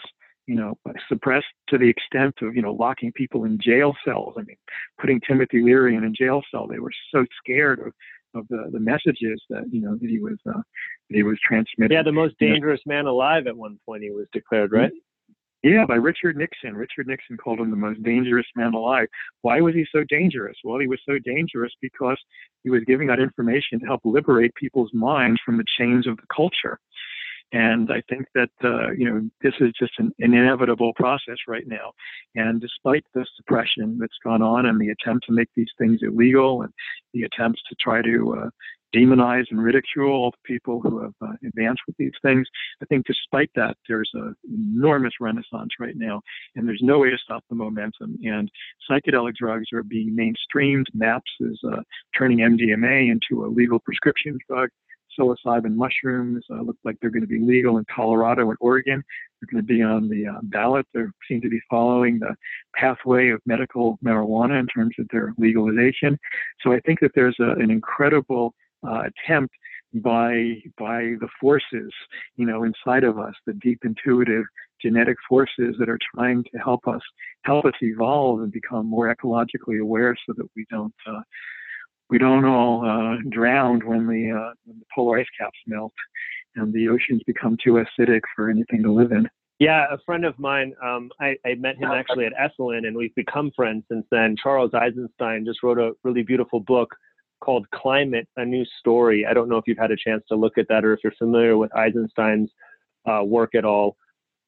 you 0.47 0.55
know, 0.55 0.75
suppress 1.11 1.43
to 1.69 1.77
the 1.77 1.89
extent 1.89 2.35
of, 2.41 2.57
you 2.57 2.63
know, 2.63 2.73
locking 2.73 3.13
people 3.13 3.45
in 3.45 3.59
jail 3.61 3.95
cells. 4.03 4.35
I 4.39 4.43
mean, 4.43 4.57
putting 4.99 5.21
Timothy 5.21 5.61
Leary 5.63 5.97
in 5.97 6.05
a 6.05 6.11
jail 6.11 6.41
cell. 6.51 6.67
They 6.67 6.79
were 6.79 6.93
so 7.15 7.27
scared 7.39 7.81
of, 7.81 7.93
of 8.35 8.49
the, 8.49 8.71
the 8.73 8.81
messages 8.81 9.43
that, 9.51 9.65
you 9.71 9.83
know, 9.83 9.97
that 10.01 10.09
he 10.09 10.19
was, 10.19 10.39
uh, 10.49 10.63
that 11.11 11.17
he 11.17 11.23
was 11.23 11.39
transmitting. 11.47 11.95
Yeah, 11.95 12.03
the 12.03 12.13
most 12.13 12.35
dangerous 12.39 12.81
man 12.87 13.05
alive 13.05 13.47
at 13.47 13.57
one 13.57 13.79
point 13.85 14.03
he 14.03 14.11
was 14.11 14.27
declared, 14.33 14.73
right? 14.73 14.93
Yeah, 15.63 15.85
by 15.85 15.97
Richard 15.97 16.37
Nixon. 16.37 16.75
Richard 16.75 17.07
Nixon 17.07 17.37
called 17.37 17.61
him 17.61 17.71
the 17.71 17.77
most 17.77 18.03
dangerous 18.03 18.47
man 18.57 18.73
alive. 18.73 19.09
Why 19.43 19.61
was 19.61 19.75
he 19.75 19.85
so 19.93 20.05
dangerous? 20.09 20.57
Well, 20.65 20.79
he 20.79 20.87
was 20.87 21.01
so 21.05 21.19
dangerous 21.23 21.73
because 21.83 22.17
he 22.65 22.71
was 22.71 22.83
giving 22.87 23.11
out 23.11 23.21
information 23.21 23.79
to 23.81 23.87
help 23.87 24.01
liberate 24.05 24.55
people's 24.55 24.91
minds 24.95 25.39
from 25.45 25.59
the 25.59 25.65
chains 25.79 26.07
of 26.07 26.17
the 26.17 26.27
culture. 26.35 26.79
And 27.53 27.91
I 27.91 28.01
think 28.09 28.27
that, 28.35 28.51
uh, 28.63 28.93
you 28.93 29.11
know, 29.11 29.29
this 29.43 29.55
is 29.61 29.73
just 29.79 29.93
an, 29.99 30.13
an, 30.21 30.35
inevitable 30.35 30.93
process 30.95 31.37
right 31.49 31.67
now. 31.67 31.93
And 32.37 32.61
despite 32.61 33.05
the 33.13 33.27
suppression 33.37 33.99
that's 33.99 34.19
gone 34.23 34.41
on 34.41 34.67
and 34.67 34.81
the 34.81 34.91
attempt 34.91 35.27
to 35.27 35.33
make 35.33 35.49
these 35.57 35.71
things 35.77 35.99
illegal 36.03 36.63
and 36.63 36.73
the 37.13 37.25
attempts 37.25 37.61
to 37.69 37.75
try 37.81 38.03
to, 38.03 38.45
uh, 38.45 38.51
demonize 38.95 39.45
and 39.51 39.63
ridicule 39.63 40.35
people 40.45 40.81
who 40.81 41.03
have 41.03 41.15
uh, 41.23 41.33
advanced 41.47 41.83
with 41.87 41.97
these 41.97 42.13
things. 42.23 42.47
I 42.83 42.87
think 42.87 43.07
despite 43.07 43.51
that, 43.57 43.77
there's 43.89 44.11
an 44.15 44.35
enormous 44.49 45.15
renaissance 45.21 45.71
right 45.79 45.97
now, 45.97 46.23
and 46.57 46.67
there's 46.67 46.83
no 46.83 46.99
way 46.99 47.11
to 47.11 47.19
stop 47.19 47.45
the 47.49 47.57
momentum. 47.57 48.17
And 48.25 48.51
psychedelic 48.91 49.37
drugs 49.37 49.67
are 49.73 49.83
being 49.83 50.17
mainstreamed. 50.17 50.87
MAPS 50.95 51.31
is 51.41 51.61
uh, 51.67 51.83
turning 52.17 52.39
MDMA 52.39 53.11
into 53.11 53.45
a 53.45 53.49
legal 53.49 53.79
prescription 53.79 54.39
drug. 54.49 54.71
Psilocybin 55.19 55.75
mushrooms 55.75 56.45
uh, 56.51 56.63
look 56.63 56.77
like 56.85 56.97
they're 57.01 57.11
going 57.11 57.23
to 57.23 57.29
be 57.29 57.41
legal 57.41 57.79
in 57.79 57.85
Colorado 57.95 58.49
and 58.49 58.57
Oregon. 58.61 59.03
They're 59.41 59.53
going 59.53 59.67
to 59.67 59.75
be 59.75 59.83
on 59.83 60.09
the 60.09 60.27
uh, 60.27 60.39
ballot. 60.45 60.87
They 60.95 61.01
seem 61.29 61.41
to 61.41 61.49
be 61.49 61.61
following 61.69 62.19
the 62.19 62.37
pathway 62.75 63.31
of 63.31 63.41
medical 63.47 63.99
marijuana 64.05 64.61
in 64.61 64.67
terms 64.67 64.95
of 64.99 65.07
their 65.11 65.35
legalization. 65.39 66.19
So 66.61 66.73
I 66.73 66.81
think 66.81 67.01
that 67.01 67.13
there's 67.15 67.37
a, 67.41 67.53
an 67.53 67.71
incredible 67.71 68.55
uh, 68.87 69.03
attempt 69.05 69.55
by 69.95 70.55
by 70.79 71.15
the 71.21 71.29
forces, 71.41 71.93
you 72.37 72.47
know, 72.47 72.65
inside 72.65 73.05
of 73.05 73.19
us, 73.19 73.35
the 73.47 73.55
deep 73.55 73.81
intuitive 73.85 74.45
genetic 74.81 75.17
forces 75.29 75.77
that 75.79 75.89
are 75.89 75.99
trying 76.15 76.43
to 76.45 76.59
help 76.59 76.87
us 76.87 77.03
help 77.45 77.65
us 77.65 77.75
evolve 77.81 78.41
and 78.41 78.53
become 78.53 78.87
more 78.87 79.15
ecologically 79.15 79.81
aware, 79.81 80.17
so 80.27 80.33
that 80.37 80.47
we 80.55 80.65
don't 80.71 80.95
uh, 81.07 81.21
we 82.11 82.19
don't 82.19 82.45
all 82.45 82.85
uh, 82.85 83.17
drown 83.31 83.81
when 83.87 84.07
the, 84.07 84.31
uh, 84.33 84.53
when 84.65 84.79
the 84.79 84.87
polar 84.95 85.21
ice 85.21 85.27
caps 85.39 85.59
melt 85.67 85.93
and 86.57 86.73
the 86.73 86.89
oceans 86.89 87.23
become 87.27 87.57
too 87.63 87.83
acidic 87.85 88.21
for 88.35 88.51
anything 88.51 88.83
to 88.83 88.93
live 88.93 89.13
in. 89.13 89.29
Yeah, 89.61 89.85
a 89.91 89.99
friend 90.05 90.25
of 90.25 90.39
mine, 90.39 90.75
um, 90.83 91.11
I, 91.21 91.37
I, 91.47 91.55
met 91.55 91.77
him 91.77 91.91
actually 91.91 92.25
at 92.25 92.33
Esalen, 92.33 92.87
and 92.87 92.97
we've 92.97 93.15
become 93.15 93.53
friends 93.55 93.85
since 93.91 94.07
then. 94.11 94.35
Charles 94.43 94.73
Eisenstein 94.73 95.45
just 95.45 95.63
wrote 95.63 95.79
a 95.79 95.93
really 96.03 96.23
beautiful 96.23 96.61
book 96.61 96.89
called 97.41 97.67
Climate, 97.71 98.29
A 98.37 98.45
New 98.45 98.65
Story. 98.79 99.27
I 99.27 99.35
don't 99.35 99.49
know 99.49 99.57
if 99.57 99.65
you've 99.67 99.79
had 99.79 99.91
a 99.91 99.97
chance 99.97 100.23
to 100.29 100.37
look 100.37 100.59
at 100.59 100.67
that 100.69 100.85
or 100.85 100.93
if 100.93 101.01
you're 101.03 101.13
familiar 101.19 101.57
with 101.57 101.75
Eisenstein's 101.75 102.51
uh, 103.07 103.23
work 103.25 103.55
at 103.55 103.65
all. 103.65 103.97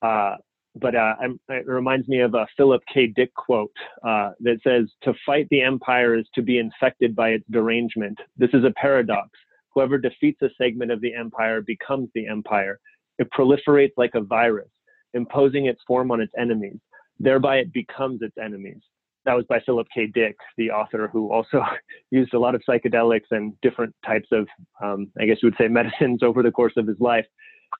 Uh, 0.03 0.37
but 0.77 0.95
uh, 0.95 1.15
it 1.51 1.67
reminds 1.67 2.09
me 2.09 2.21
of 2.21 2.35
a 2.35 2.47
Philip 2.57 2.83
K. 2.93 3.07
Dick 3.07 3.33
quote 3.35 3.73
uh, 4.07 4.31
that 4.41 4.59
says, 4.65 4.89
To 5.03 5.13
fight 5.27 5.47
the 5.51 5.61
empire 5.61 6.17
is 6.17 6.27
to 6.35 6.43
be 6.43 6.59
infected 6.59 7.15
by 7.15 7.31
its 7.31 7.45
derangement. 7.51 8.19
This 8.37 8.51
is 8.55 8.65
a 8.65 8.73
paradox. 8.77 9.29
Whoever 9.75 9.99
defeats 9.99 10.41
a 10.43 10.49
segment 10.57 10.91
of 10.91 11.01
the 11.01 11.15
empire 11.15 11.61
becomes 11.61 12.09
the 12.15 12.27
empire. 12.27 12.79
It 13.19 13.29
proliferates 13.37 13.93
like 13.97 14.15
a 14.15 14.23
virus, 14.23 14.69
imposing 15.15 15.67
its 15.67 15.81
form 15.87 16.11
on 16.11 16.21
its 16.21 16.33
enemies. 16.39 16.79
Thereby, 17.19 17.59
it 17.59 17.73
becomes 17.73 18.23
its 18.23 18.37
enemies. 18.43 18.81
That 19.25 19.35
was 19.35 19.45
by 19.49 19.61
Philip 19.65 19.87
K. 19.95 20.07
Dick, 20.07 20.37
the 20.57 20.71
author 20.71 21.09
who 21.13 21.31
also 21.31 21.63
used 22.11 22.35
a 22.35 22.39
lot 22.39 22.55
of 22.55 22.63
psychedelics 22.69 23.31
and 23.31 23.53
different 23.61 23.95
types 24.05 24.29
of, 24.33 24.49
um, 24.83 25.13
I 25.21 25.27
guess 25.27 25.39
you 25.43 25.49
would 25.49 25.57
say, 25.59 25.69
medicines 25.69 26.23
over 26.23 26.43
the 26.43 26.51
course 26.51 26.75
of 26.77 26.87
his 26.87 26.99
life. 27.01 27.27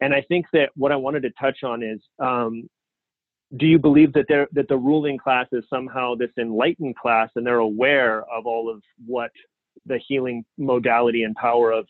And 0.01 0.15
I 0.15 0.23
think 0.23 0.47
that 0.53 0.71
what 0.75 0.93
I 0.93 0.97
wanted 0.97 1.23
to 1.23 1.31
touch 1.39 1.65
on 1.65 1.83
is 1.83 2.01
um, 2.19 2.69
do 3.57 3.67
you 3.67 3.79
believe 3.79 4.13
that 4.15 4.27
they 4.29 4.45
that 4.53 4.69
the 4.69 4.77
ruling 4.77 5.19
class 5.19 5.47
is 5.53 5.65
somehow 5.69 6.15
this 6.15 6.31
enlightened 6.39 6.97
class 6.97 7.29
and 7.37 7.47
they're 7.47 7.59
aware 7.59 8.25
of 8.33 8.47
all 8.47 8.71
of 8.71 8.83
what 9.07 9.31
the 9.87 10.01
healing 10.07 10.45
modality 10.59 11.25
and 11.25 11.35
power 11.35 11.73
of 11.73 11.87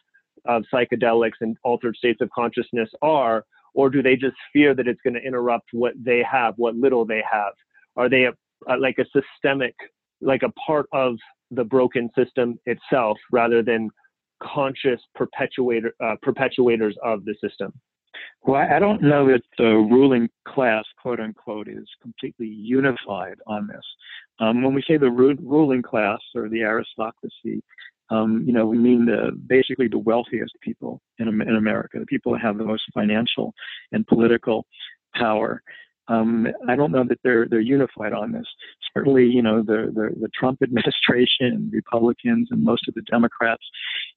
of 0.47 0.65
psychedelics 0.73 1.41
and 1.41 1.57
altered 1.63 1.95
states 1.97 2.21
of 2.21 2.29
consciousness 2.31 2.89
are 3.01 3.45
or 3.75 3.89
do 3.89 4.03
they 4.03 4.17
just 4.17 4.37
fear 4.53 4.75
that 4.75 4.89
it's 4.89 5.01
going 5.03 5.15
to 5.15 5.23
interrupt 5.23 5.69
what 5.73 5.93
they 5.97 6.23
have 6.29 6.55
what 6.57 6.75
little 6.75 7.05
they 7.05 7.23
have 7.31 7.53
are 7.97 8.09
they 8.09 8.27
a, 8.69 8.77
like 8.77 8.99
a 8.99 9.05
systemic 9.07 9.75
like 10.21 10.43
a 10.43 10.53
part 10.67 10.87
of 10.93 11.17
the 11.51 11.65
broken 11.65 12.09
system 12.17 12.59
itself 12.67 13.19
rather 13.31 13.63
than 13.63 13.91
conscious 14.43 15.01
perpetuator 15.15 15.93
uh, 16.03 16.17
perpetuators 16.23 16.95
of 17.03 17.25
the 17.25 17.35
system 17.41 17.73
well, 18.45 18.61
I 18.61 18.79
don't 18.81 19.03
know 19.03 19.27
that 19.29 19.43
the 19.57 19.65
ruling 19.65 20.29
class, 20.47 20.85
quote 21.01 21.21
unquote, 21.21 21.69
is 21.69 21.87
completely 22.01 22.49
unified 22.49 23.37
on 23.47 23.69
this. 23.69 23.85
Um, 24.41 24.63
when 24.63 24.75
we 24.75 24.83
say 24.83 24.97
the 24.97 25.11
ru- 25.11 25.39
ruling 25.41 25.83
class 25.83 26.19
or 26.35 26.49
the 26.49 26.63
aristocracy, 26.63 27.63
um, 28.11 28.43
you 28.45 28.53
know, 28.53 28.67
we 28.67 28.79
mean 28.79 29.07
the 29.07 29.31
basically 29.47 29.87
the 29.87 29.99
wealthiest 29.99 30.55
people 30.61 31.01
in, 31.19 31.29
in 31.29 31.57
America, 31.57 32.01
the 32.01 32.07
people 32.07 32.33
that 32.33 32.43
have 32.43 32.59
the 32.59 32.65
most 32.65 32.83
financial 32.93 33.55
and 33.93 34.07
political 34.07 34.67
power. 35.15 35.63
Um, 36.09 36.49
I 36.69 36.75
don't 36.75 36.93
know 36.93 37.05
that 37.09 37.19
they're 37.23 37.47
they're 37.49 37.61
unified 37.61 38.13
on 38.13 38.33
this. 38.33 38.47
Certainly, 38.95 39.27
you 39.27 39.43
know, 39.43 39.63
the 39.63 39.93
the, 39.95 40.11
the 40.21 40.29
Trump 40.39 40.61
administration, 40.63 41.71
Republicans, 41.73 42.49
and 42.51 42.63
most 42.63 42.89
of 42.89 42.95
the 42.95 43.03
Democrats, 43.03 43.65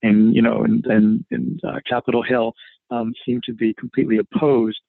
and 0.01 0.36
you 0.36 0.42
know, 0.42 0.63
and 0.63 0.86
and, 0.86 1.25
and 1.32 1.60
uh, 1.63 1.80
Capitol 1.88 2.24
Hill 2.24 2.54
um, 2.92 3.13
seem 3.25 3.42
to 3.46 3.54
be 3.54 3.74
completely 3.74 4.18
opposed 4.18 4.80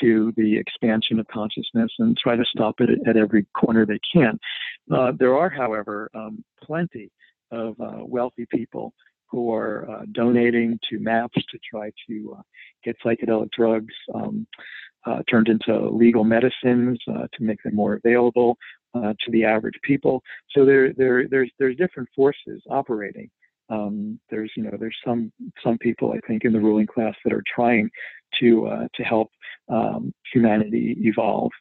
to 0.00 0.32
the 0.36 0.56
expansion 0.56 1.18
of 1.20 1.26
consciousness 1.28 1.90
and 1.98 2.16
try 2.16 2.34
to 2.34 2.44
stop 2.46 2.76
it 2.80 2.88
at 3.06 3.16
every 3.16 3.46
corner 3.54 3.84
they 3.84 4.00
can. 4.12 4.38
Uh, 4.90 5.12
there 5.18 5.36
are, 5.36 5.50
however, 5.50 6.10
um, 6.14 6.42
plenty 6.62 7.10
of 7.50 7.78
uh, 7.80 7.98
wealthy 8.00 8.46
people 8.50 8.94
who 9.32 9.52
are 9.52 9.90
uh, 9.90 10.02
donating 10.12 10.78
to 10.88 11.00
MAPS 11.00 11.42
to 11.50 11.58
try 11.68 11.90
to 12.06 12.36
uh, 12.38 12.42
get 12.84 12.96
psychedelic 13.04 13.50
drugs 13.50 13.94
um, 14.14 14.46
uh, 15.04 15.22
turned 15.28 15.48
into 15.48 15.88
legal 15.90 16.22
medicines 16.22 16.98
uh, 17.10 17.26
to 17.32 17.42
make 17.42 17.60
them 17.64 17.74
more 17.74 17.94
available 17.94 18.56
to 18.94 19.30
the 19.30 19.42
average 19.42 19.74
people. 19.82 20.22
So 20.50 20.66
there, 20.66 20.92
there, 20.92 21.26
there's, 21.26 21.50
there's 21.58 21.76
different 21.76 22.10
forces 22.14 22.62
operating 22.68 23.30
um, 23.72 24.20
there's 24.30 24.50
you 24.56 24.64
know 24.64 24.76
there's 24.78 24.96
some 25.04 25.32
some 25.62 25.78
people 25.78 26.12
I 26.12 26.20
think 26.26 26.44
in 26.44 26.52
the 26.52 26.60
ruling 26.60 26.86
class 26.86 27.14
that 27.24 27.32
are 27.32 27.44
trying 27.54 27.90
to 28.40 28.66
uh, 28.66 28.86
to 28.94 29.02
help 29.02 29.30
um, 29.68 30.12
humanity 30.32 30.96
evolve, 31.00 31.52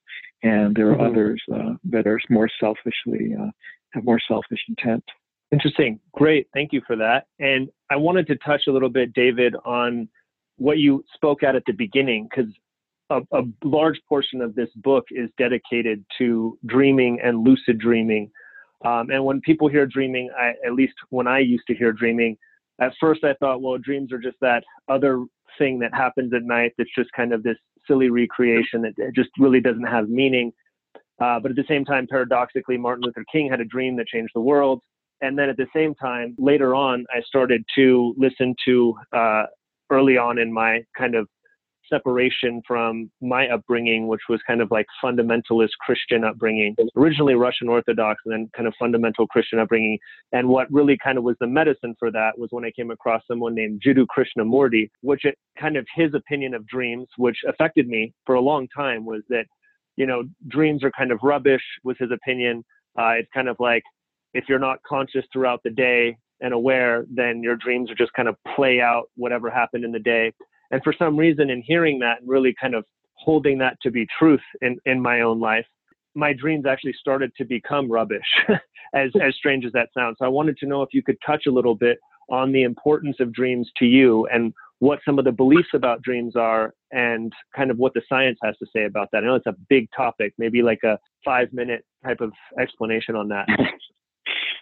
and 0.44 0.75
there 0.75 0.92
are 0.92 0.96
mm-hmm. 0.96 1.06
others 1.06 1.42
uh, 1.54 1.74
that 1.86 2.08
are 2.08 2.20
more 2.30 2.50
selfishly 2.60 3.36
uh, 3.40 3.51
have 3.92 4.04
more 4.04 4.20
selfish 4.28 4.60
intent. 4.68 5.04
Interesting, 5.51 6.00
great, 6.13 6.48
thank 6.53 6.72
you 6.72 6.81
for 6.88 6.96
that. 6.96 7.25
And 7.39 7.70
I 7.89 7.98
wanted 7.98 8.27
to 8.27 8.36
touch 8.38 8.63
a 8.67 8.72
little 8.72 8.89
bit, 8.89 9.13
David, 9.13 9.55
on 9.65 10.08
what 10.58 10.77
you 10.77 11.03
spoke 11.13 11.43
at 11.43 11.55
at 11.55 11.63
the 11.65 11.74
beginning, 11.74 12.29
because 12.29 12.51
a, 13.10 13.22
a 13.38 13.43
large 13.63 14.00
portion 14.08 14.41
of 14.41 14.55
this 14.55 14.70
book 14.75 15.05
is 15.12 15.29
dedicated 15.38 16.05
to 16.17 16.58
dreaming 16.65 17.20
and 17.22 17.46
lucid 17.46 17.79
dreaming 17.79 18.31
um, 18.84 19.10
and 19.12 19.24
when 19.24 19.41
people 19.41 19.67
hear 19.67 19.86
dreaming, 19.86 20.29
I, 20.38 20.53
at 20.65 20.74
least 20.74 20.93
when 21.10 21.27
I 21.27 21.39
used 21.39 21.63
to 21.67 21.75
hear 21.75 21.91
dreaming, 21.91 22.38
at 22.79 22.93
first 23.00 23.24
I 23.24 23.34
thought, 23.39 23.62
well, 23.62 23.77
dreams 23.77 24.12
are 24.12 24.17
just 24.17 24.38
that 24.41 24.63
other 24.89 25.25
thing 25.58 25.79
that 25.79 25.93
happens 25.93 26.34
at 26.34 26.43
night 26.43 26.74
that's 26.77 26.89
just 26.98 27.12
kind 27.12 27.34
of 27.34 27.43
this 27.43 27.58
silly 27.88 28.10
recreation 28.10 28.81
that 28.81 28.93
just 29.13 29.29
really 29.38 29.60
doesn't 29.60 29.86
have 29.86 30.10
meaning. 30.10 30.51
Uh, 31.22 31.39
but 31.39 31.51
at 31.51 31.58
the 31.58 31.65
same 31.67 31.86
time, 31.86 32.08
paradoxically, 32.10 32.77
Martin 32.77 33.03
Luther 33.05 33.25
King 33.31 33.50
had 33.50 33.62
a 33.62 33.65
dream 33.65 33.96
that 33.98 34.08
changed 34.08 34.31
the 34.34 34.41
world. 34.41 34.81
And 35.22 35.38
then 35.38 35.50
at 35.50 35.58
the 35.58 35.68
same 35.75 35.94
time, 35.96 36.36
later 36.38 36.74
on, 36.74 37.06
I 37.16 37.22
started 37.22 37.63
to 37.75 38.13
listen 38.18 38.56
to 38.66 38.94
uh, 39.13 39.44
early 39.90 40.18
on 40.18 40.40
in 40.40 40.51
my 40.51 40.82
kind 40.98 41.16
of 41.16 41.28
separation 41.92 42.62
from 42.66 43.12
my 43.22 43.48
upbringing, 43.50 44.08
which 44.08 44.22
was 44.30 44.40
kind 44.48 44.62
of 44.62 44.72
like 44.72 44.86
fundamentalist 45.04 45.72
Christian 45.82 46.24
upbringing, 46.24 46.75
originally 46.96 47.36
Russian 47.36 47.68
Orthodox, 47.68 48.22
and 48.25 48.34
then 48.34 48.50
kind 48.56 48.68
of 48.68 48.74
fundamental 48.80 49.28
Christian 49.28 49.60
upbringing. 49.60 50.00
And 50.32 50.48
what 50.48 50.72
really 50.72 50.98
kind 51.04 51.18
of 51.18 51.24
was 51.24 51.36
the 51.40 51.48
medicine 51.48 51.96
for 52.00 52.10
that 52.12 52.38
was 52.38 52.48
when 52.51 52.66
I 52.66 52.72
came 52.72 52.92
across 52.92 53.22
someone 53.28 53.54
named 53.54 53.82
Jiddu 53.86 54.06
Krishnamurti, 54.08 54.90
which 55.01 55.25
it, 55.25 55.38
kind 55.60 55.75
of 55.75 55.86
his 55.94 56.13
opinion 56.13 56.54
of 56.54 56.66
dreams, 56.66 57.08
which 57.18 57.38
affected 57.48 57.88
me 57.88 58.13
for 58.25 58.36
a 58.36 58.42
long 58.42 58.68
time, 58.75 59.06
was 59.06 59.22
that, 59.30 59.46
you 59.98 60.06
know, 60.06 60.24
dreams 60.48 60.84
are 60.84 60.92
kind 60.98 61.12
of 61.12 61.20
rubbish, 61.22 61.63
was 61.84 61.98
his 62.00 62.12
opinion. 62.12 62.63
Uh, 62.98 63.13
it's 63.20 63.30
kind 63.34 63.50
of 63.50 63.58
like 63.60 63.84
if 64.34 64.46
you're 64.48 64.60
not 64.60 64.82
conscious 64.84 65.26
throughout 65.32 65.62
the 65.64 65.70
day 65.70 66.18
and 66.42 66.54
aware, 66.54 67.06
then 67.14 67.44
your 67.44 67.56
dreams 67.56 67.90
are 67.92 67.96
just 67.96 68.14
kind 68.14 68.28
of 68.28 68.36
play 68.56 68.82
out 68.82 69.04
whatever 69.16 69.50
happened 69.50 69.84
in 69.84 69.92
the 69.92 70.00
day. 70.00 70.34
And 70.72 70.82
for 70.84 70.94
some 70.98 71.18
reason, 71.18 71.50
in 71.50 71.62
hearing 71.66 72.00
that 72.00 72.22
and 72.22 72.30
really 72.30 72.56
kind 72.60 72.76
of 72.76 72.86
holding 73.14 73.58
that 73.60 73.78
to 73.84 73.92
be 73.92 74.08
truth 74.18 74.42
in, 74.62 74.78
in 74.86 75.02
my 75.02 75.22
own 75.22 75.40
life, 75.40 75.66
my 76.16 76.34
dreams 76.34 76.66
actually 76.66 76.96
started 77.00 77.32
to 77.38 77.46
become 77.46 77.92
rubbish, 77.92 78.26
as, 78.94 79.12
as 79.22 79.36
strange 79.36 79.66
as 79.66 79.72
that 79.74 79.90
sounds. 79.96 80.18
So 80.20 80.26
I 80.26 80.30
wanted 80.30 80.58
to 80.58 80.66
know 80.66 80.82
if 80.82 80.90
you 80.94 81.04
could 81.04 81.18
touch 81.26 81.44
a 81.48 81.52
little 81.52 81.76
bit 81.76 82.00
on 82.30 82.52
the 82.52 82.64
importance 82.64 83.18
of 83.20 83.34
dreams 83.34 83.70
to 83.78 83.86
you 83.86 84.28
and 84.34 84.54
what 84.80 85.00
some 85.06 85.20
of 85.20 85.26
the 85.26 85.32
beliefs 85.32 85.70
about 85.76 86.02
dreams 86.02 86.36
are 86.36 86.74
and 86.92 87.32
kind 87.56 87.70
of 87.70 87.78
what 87.78 87.94
the 87.94 88.02
science 88.10 88.40
has 88.44 88.58
to 88.58 88.66
say 88.76 88.86
about 88.86 89.10
that. 89.12 89.20
I 89.24 89.28
know 89.28 89.36
it's 89.36 89.46
a 89.46 89.56
big 89.70 89.88
topic, 89.96 90.34
maybe 90.40 90.64
like 90.64 90.80
a 90.84 90.98
five 91.24 91.54
minute 91.54 91.86
type 92.04 92.20
of 92.20 92.32
explanation 92.60 93.16
on 93.16 93.28
that. 93.30 93.48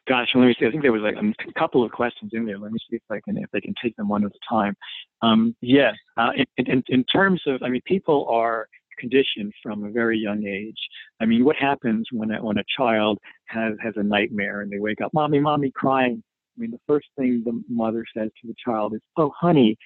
Gosh, 0.09 0.29
let 0.33 0.47
me 0.47 0.55
see. 0.59 0.65
I 0.65 0.71
think 0.71 0.81
there 0.81 0.91
was 0.91 1.03
like 1.03 1.17
a 1.17 1.53
couple 1.59 1.83
of 1.83 1.91
questions 1.91 2.31
in 2.33 2.43
there. 2.43 2.57
Let 2.57 2.71
me 2.71 2.79
see 2.89 2.95
if 2.95 3.03
I 3.11 3.19
can 3.23 3.37
if 3.37 3.49
I 3.53 3.59
can 3.59 3.75
take 3.81 3.95
them 3.95 4.09
one 4.09 4.25
at 4.25 4.31
a 4.31 4.53
time. 4.53 4.75
Um, 5.21 5.55
yes, 5.61 5.93
uh, 6.17 6.31
in, 6.35 6.65
in, 6.65 6.83
in 6.87 7.03
terms 7.03 7.39
of, 7.45 7.61
I 7.61 7.69
mean, 7.69 7.81
people 7.85 8.27
are 8.27 8.67
conditioned 8.97 9.53
from 9.61 9.83
a 9.83 9.91
very 9.91 10.17
young 10.17 10.47
age. 10.47 10.79
I 11.21 11.25
mean, 11.25 11.45
what 11.45 11.55
happens 11.57 12.07
when 12.11 12.31
a, 12.31 12.43
when 12.43 12.57
a 12.57 12.63
child 12.75 13.19
has 13.49 13.75
has 13.83 13.93
a 13.97 14.03
nightmare 14.03 14.61
and 14.61 14.71
they 14.71 14.79
wake 14.79 14.99
up, 14.99 15.13
mommy, 15.13 15.39
mommy, 15.39 15.71
crying? 15.75 16.23
I 16.57 16.61
mean, 16.61 16.71
the 16.71 16.81
first 16.87 17.07
thing 17.15 17.43
the 17.45 17.61
mother 17.69 18.03
says 18.17 18.31
to 18.41 18.47
the 18.47 18.55
child 18.65 18.95
is, 18.95 19.01
"Oh, 19.15 19.31
honey, 19.39 19.77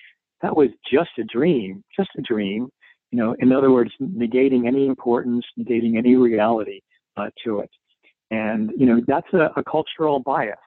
that 0.42 0.56
was 0.56 0.70
just 0.90 1.12
a 1.20 1.26
dream, 1.26 1.84
just 1.94 2.12
a 2.18 2.22
dream." 2.22 2.70
You 3.12 3.20
know, 3.20 3.36
in 3.40 3.52
other 3.52 3.72
words, 3.72 3.92
negating 4.02 4.68
any 4.68 4.88
importance, 4.88 5.46
negating 5.60 5.98
any 5.98 6.16
reality 6.16 6.80
uh, 7.18 7.30
to 7.44 7.60
it. 7.60 7.70
And 8.34 8.72
you 8.76 8.88
know, 8.88 9.00
that's 9.08 9.32
a, 9.34 9.52
a 9.56 9.64
cultural 9.64 10.20
bias. 10.20 10.58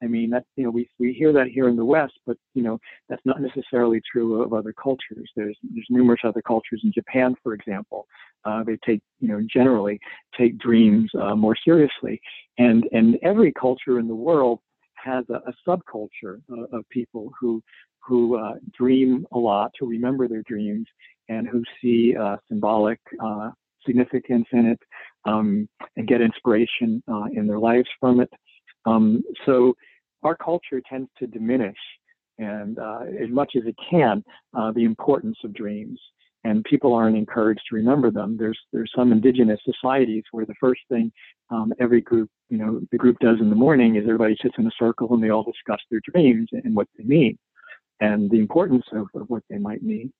I 0.00 0.06
mean, 0.06 0.30
that 0.30 0.44
you 0.54 0.64
know, 0.64 0.70
we 0.70 0.88
we 1.00 1.12
hear 1.12 1.32
that 1.32 1.48
here 1.48 1.68
in 1.68 1.74
the 1.74 1.84
West, 1.84 2.12
but 2.24 2.36
you 2.54 2.62
know, 2.62 2.78
that's 3.08 3.24
not 3.24 3.40
necessarily 3.40 4.00
true 4.12 4.42
of 4.42 4.52
other 4.52 4.72
cultures. 4.72 5.28
There's 5.34 5.56
there's 5.74 5.86
numerous 5.90 6.20
other 6.22 6.42
cultures 6.42 6.82
in 6.84 6.92
Japan, 6.92 7.34
for 7.42 7.54
example. 7.54 8.06
Uh, 8.44 8.62
they 8.62 8.78
take 8.86 9.00
you 9.18 9.28
know 9.28 9.40
generally 9.52 9.98
take 10.38 10.56
dreams 10.58 11.10
uh, 11.20 11.34
more 11.34 11.56
seriously, 11.64 12.20
and 12.58 12.84
and 12.92 13.18
every 13.22 13.52
culture 13.52 13.98
in 13.98 14.06
the 14.06 14.14
world 14.14 14.60
has 14.94 15.24
a, 15.30 15.40
a 15.50 15.54
subculture 15.66 16.40
uh, 16.52 16.76
of 16.76 16.88
people 16.90 17.32
who 17.40 17.60
who 18.06 18.38
uh, 18.38 18.54
dream 18.78 19.26
a 19.32 19.38
lot, 19.38 19.72
who 19.80 19.88
remember 19.88 20.28
their 20.28 20.42
dreams, 20.42 20.86
and 21.28 21.48
who 21.48 21.64
see 21.82 22.14
uh, 22.16 22.36
symbolic 22.48 23.00
uh, 23.20 23.50
significance 23.86 24.46
in 24.52 24.66
it 24.66 24.80
um, 25.26 25.68
and 25.96 26.08
get 26.08 26.20
inspiration 26.20 27.02
in 27.32 27.46
their 27.46 27.58
lives 27.58 27.88
from 28.00 28.20
it. 28.20 28.30
Um, 28.86 29.22
so 29.44 29.74
our 30.22 30.36
culture 30.36 30.80
tends 30.88 31.10
to 31.18 31.26
diminish 31.26 31.76
and 32.38 32.78
uh, 32.78 33.00
as 33.20 33.30
much 33.30 33.52
as 33.56 33.62
it 33.66 33.76
can 33.90 34.22
uh, 34.56 34.72
the 34.72 34.84
importance 34.84 35.38
of 35.44 35.54
dreams. 35.54 35.98
And 36.44 36.62
people 36.64 36.94
aren't 36.94 37.16
encouraged 37.16 37.62
to 37.70 37.76
remember 37.76 38.12
them. 38.12 38.36
There's 38.38 38.58
there's 38.72 38.92
some 38.94 39.10
indigenous 39.10 39.58
societies 39.64 40.22
where 40.30 40.46
the 40.46 40.54
first 40.60 40.80
thing 40.88 41.10
um, 41.50 41.72
every 41.80 42.00
group 42.00 42.30
you 42.48 42.58
know 42.58 42.80
the 42.92 42.98
group 42.98 43.18
does 43.18 43.38
in 43.40 43.50
the 43.50 43.56
morning 43.56 43.96
is 43.96 44.04
everybody 44.04 44.36
sits 44.40 44.54
in 44.56 44.66
a 44.66 44.70
circle 44.78 45.12
and 45.12 45.22
they 45.22 45.30
all 45.30 45.42
discuss 45.42 45.80
their 45.90 46.00
dreams 46.12 46.48
and 46.52 46.76
what 46.76 46.86
they 46.96 47.02
mean 47.02 47.36
and 48.00 48.30
the 48.30 48.38
importance 48.38 48.84
of, 48.92 49.06
of 49.20 49.28
what 49.28 49.42
they 49.50 49.58
might 49.58 49.82
mean 49.82 50.12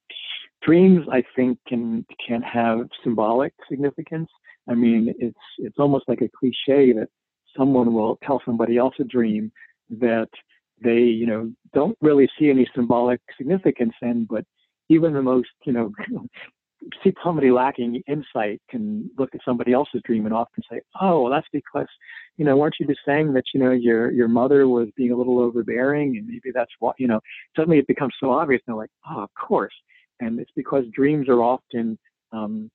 dreams 0.67 1.07
i 1.13 1.23
think 1.35 1.59
can 1.69 2.05
can 2.27 2.43
have 2.43 2.81
symbolic 3.05 3.53
significance 3.69 4.29
i 4.69 4.75
mean 4.75 5.15
it's 5.19 5.39
it's 5.59 5.79
almost 5.79 6.05
like 6.09 6.21
a 6.21 6.31
cliche 6.39 6.93
that 6.93 7.09
someone 7.57 7.93
will 7.95 8.19
tell 8.25 8.43
somebody 8.45 8.77
else 8.77 8.95
a 9.01 9.05
dream 9.05 9.51
that 9.91 10.29
they, 10.83 10.99
you 10.99 11.27
know, 11.27 11.51
don't 11.73 11.97
really 12.01 12.29
see 12.39 12.51
any 12.51 12.69
symbolic 12.75 13.21
significance 13.37 13.95
in, 14.03 14.27
but 14.29 14.45
even 14.89 15.15
the 15.15 15.23
most, 15.23 15.49
you 15.65 15.73
know, 15.73 15.91
see 17.03 17.13
somebody 17.25 17.51
lacking 17.51 18.03
insight 18.07 18.61
can 18.71 19.11
look 19.19 19.35
at 19.35 19.41
somebody 19.45 19.73
else's 19.73 20.03
dream 20.05 20.27
and 20.27 20.35
often 20.35 20.63
say, 20.71 20.81
"Oh, 21.01 21.23
well, 21.23 21.33
that's 21.33 21.49
because, 21.53 21.89
you 22.37 22.45
know, 22.45 22.57
weren't 22.57 22.77
you 22.79 22.87
just 22.87 23.01
saying 23.07 23.33
that, 23.33 23.45
you 23.55 23.61
know, 23.61 23.73
your 23.73 24.11
your 24.13 24.29
mother 24.29 24.69
was 24.69 24.89
being 24.97 25.13
a 25.13 25.17
little 25.17 25.41
overbearing, 25.41 26.17
and 26.17 26.27
maybe 26.27 26.51
that's 26.55 26.71
why 26.79 26.93
you 26.99 27.09
know." 27.09 27.21
Suddenly, 27.57 27.79
it 27.79 27.87
becomes 27.87 28.13
so 28.21 28.31
obvious. 28.31 28.61
And 28.67 28.75
they're 28.75 28.83
like, 28.83 28.91
"Oh, 29.11 29.23
of 29.23 29.31
course," 29.35 29.75
and 30.21 30.41
it's 30.41 30.53
because 30.57 30.85
dreams 30.93 31.29
are 31.29 31.43
often 31.43 31.99
um, 32.33 32.71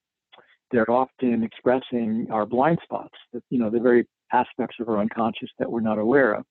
they're 0.71 0.89
often 0.89 1.43
expressing 1.43 2.27
our 2.31 2.45
blind 2.45 2.79
spots. 2.83 3.15
That 3.33 3.43
you 3.49 3.59
know, 3.59 3.69
the 3.69 3.79
very 3.79 4.07
aspects 4.33 4.77
of 4.79 4.89
our 4.89 4.99
unconscious 4.99 5.49
that 5.59 5.69
we're 5.69 5.81
not 5.81 5.99
aware 5.99 6.33
of. 6.33 6.45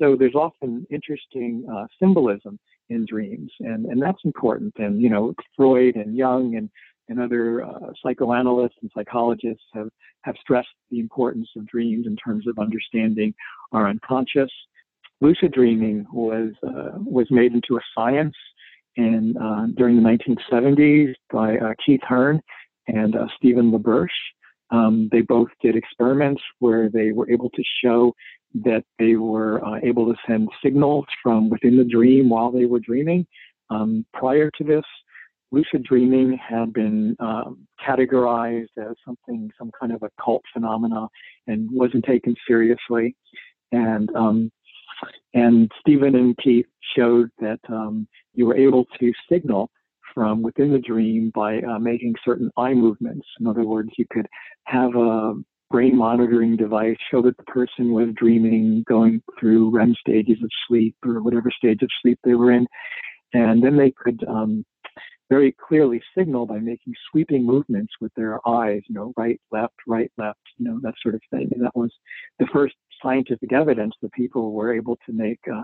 So 0.00 0.16
there's 0.16 0.34
often 0.34 0.86
interesting 0.90 1.66
uh, 1.72 1.86
symbolism 2.00 2.58
in 2.88 3.06
dreams, 3.06 3.50
and, 3.60 3.86
and 3.86 4.00
that's 4.00 4.20
important. 4.24 4.74
And, 4.78 5.00
you 5.00 5.10
know, 5.10 5.34
Freud 5.56 5.96
and 5.96 6.16
Jung 6.16 6.56
and, 6.56 6.70
and 7.08 7.20
other 7.20 7.64
uh, 7.64 7.92
psychoanalysts 8.02 8.78
and 8.82 8.90
psychologists 8.94 9.64
have, 9.74 9.88
have 10.22 10.36
stressed 10.40 10.68
the 10.90 11.00
importance 11.00 11.48
of 11.56 11.66
dreams 11.66 12.06
in 12.06 12.16
terms 12.16 12.46
of 12.46 12.58
understanding 12.58 13.34
our 13.72 13.88
unconscious. 13.88 14.50
Lucid 15.20 15.52
dreaming 15.52 16.06
was, 16.12 16.52
uh, 16.66 16.98
was 17.04 17.26
made 17.30 17.52
into 17.52 17.76
a 17.76 17.80
science 17.94 18.34
in, 18.96 19.36
uh, 19.36 19.66
during 19.76 19.96
the 19.96 20.02
1970s 20.02 21.14
by 21.32 21.56
uh, 21.56 21.74
Keith 21.84 22.00
Hearne 22.08 22.40
and 22.88 23.16
uh, 23.16 23.26
Stephen 23.36 23.70
LaBerge. 23.70 24.08
Um, 24.70 25.08
they 25.10 25.22
both 25.22 25.48
did 25.60 25.76
experiments 25.76 26.42
where 26.60 26.88
they 26.88 27.12
were 27.12 27.30
able 27.30 27.50
to 27.50 27.62
show 27.82 28.14
that 28.64 28.84
they 28.98 29.16
were 29.16 29.64
uh, 29.64 29.80
able 29.82 30.06
to 30.06 30.18
send 30.26 30.48
signals 30.62 31.06
from 31.22 31.50
within 31.50 31.76
the 31.76 31.84
dream 31.84 32.28
while 32.28 32.50
they 32.50 32.66
were 32.66 32.80
dreaming. 32.80 33.26
Um, 33.70 34.04
prior 34.12 34.50
to 34.58 34.64
this, 34.64 34.84
lucid 35.52 35.84
dreaming 35.84 36.38
had 36.38 36.72
been 36.72 37.16
um, 37.20 37.66
categorized 37.84 38.68
as 38.78 38.96
something, 39.04 39.50
some 39.58 39.70
kind 39.78 39.92
of 39.92 40.02
a 40.02 40.10
cult 40.22 40.42
phenomena, 40.52 41.08
and 41.46 41.70
wasn't 41.70 42.04
taken 42.04 42.34
seriously. 42.46 43.16
And 43.72 44.14
um, 44.16 44.50
and 45.34 45.70
Stephen 45.80 46.14
and 46.14 46.36
Keith 46.38 46.66
showed 46.96 47.30
that 47.40 47.60
um, 47.68 48.06
you 48.34 48.46
were 48.46 48.56
able 48.56 48.86
to 48.98 49.12
signal 49.30 49.70
from 50.14 50.42
within 50.42 50.72
the 50.72 50.78
dream 50.78 51.30
by 51.34 51.60
uh, 51.60 51.78
making 51.78 52.14
certain 52.24 52.50
eye 52.56 52.74
movements. 52.74 53.26
In 53.38 53.46
other 53.46 53.64
words, 53.64 53.90
you 53.96 54.06
could 54.10 54.26
have 54.64 54.94
a 54.96 55.34
brain 55.70 55.96
monitoring 55.96 56.56
device 56.56 56.96
show 57.10 57.22
that 57.22 57.36
the 57.36 57.44
person 57.44 57.92
was 57.92 58.08
dreaming, 58.16 58.84
going 58.88 59.22
through 59.38 59.70
REM 59.70 59.94
stages 60.00 60.42
of 60.42 60.50
sleep 60.66 60.96
or 61.04 61.22
whatever 61.22 61.50
stage 61.56 61.82
of 61.82 61.88
sleep 62.02 62.18
they 62.24 62.34
were 62.34 62.50
in. 62.50 62.66
And 63.32 63.62
then 63.62 63.76
they 63.76 63.92
could 63.92 64.24
um, 64.26 64.64
very 65.30 65.54
clearly 65.66 66.02
signal 66.16 66.44
by 66.44 66.58
making 66.58 66.92
sweeping 67.10 67.46
movements 67.46 67.92
with 68.00 68.12
their 68.14 68.46
eyes, 68.46 68.82
you 68.88 68.94
know, 68.94 69.12
right, 69.16 69.40
left, 69.50 69.74
right, 69.86 70.10
left, 70.18 70.40
you 70.58 70.66
know, 70.68 70.78
that 70.82 70.94
sort 71.02 71.14
of 71.14 71.22
thing. 71.30 71.48
And 71.52 71.64
that 71.64 71.74
was 71.74 71.90
the 72.38 72.46
first 72.52 72.74
scientific 73.02 73.52
evidence 73.52 73.94
that 74.02 74.12
people 74.12 74.52
were 74.52 74.74
able 74.74 74.98
to 75.06 75.12
make 75.12 75.38
uh, 75.50 75.62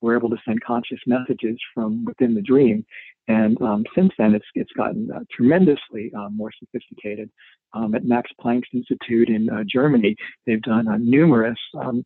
we're 0.00 0.16
able 0.16 0.30
to 0.30 0.36
send 0.46 0.62
conscious 0.62 1.00
messages 1.06 1.58
from 1.74 2.04
within 2.04 2.34
the 2.34 2.42
dream. 2.42 2.84
And 3.26 3.60
um, 3.60 3.84
since 3.94 4.12
then, 4.16 4.34
it's, 4.34 4.46
it's 4.54 4.72
gotten 4.76 5.10
uh, 5.14 5.20
tremendously 5.30 6.12
uh, 6.16 6.28
more 6.30 6.50
sophisticated. 6.58 7.30
Um, 7.74 7.94
at 7.94 8.04
Max 8.04 8.30
Planck's 8.42 8.68
Institute 8.72 9.28
in 9.28 9.50
uh, 9.50 9.64
Germany, 9.70 10.16
they've 10.46 10.62
done 10.62 10.88
uh, 10.88 10.96
numerous 10.98 11.58
um, 11.78 12.04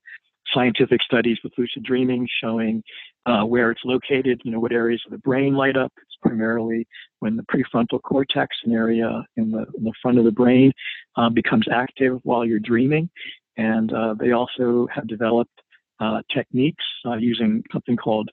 scientific 0.53 1.03
studies 1.03 1.39
with 1.45 1.53
lucid 1.57 1.85
dreaming 1.85 2.27
showing 2.43 2.83
uh, 3.27 3.43
where 3.43 3.71
it's 3.71 3.85
located, 3.85 4.41
you 4.45 4.51
know, 4.51 4.61
what 4.61 4.73
areas 4.73 5.03
of 5.07 5.13
the 5.13 5.19
brain 5.19 5.55
light 5.55 5.77
up. 5.77 5.93
It's 5.97 6.17
primarily 6.23 6.87
when 7.21 7.37
the 7.37 7.45
prefrontal 7.45 8.01
cortex, 8.03 8.57
an 8.65 8.73
area 8.73 9.25
in 9.37 9.51
the, 9.51 9.67
in 9.77 9.85
the 9.85 9.93
front 10.01 10.19
of 10.19 10.25
the 10.25 10.33
brain, 10.33 10.73
um, 11.17 11.35
becomes 11.35 11.67
active 11.73 12.19
while 12.25 12.45
you're 12.45 12.59
dreaming. 12.59 13.09
And 13.57 13.93
uh, 13.93 14.15
they 14.19 14.33
also 14.33 14.89
have 14.93 15.07
developed 15.07 15.53
uh, 16.01 16.23
techniques 16.35 16.85
uh, 17.07 17.15
using 17.15 17.63
something 17.73 17.97
called 17.97 18.31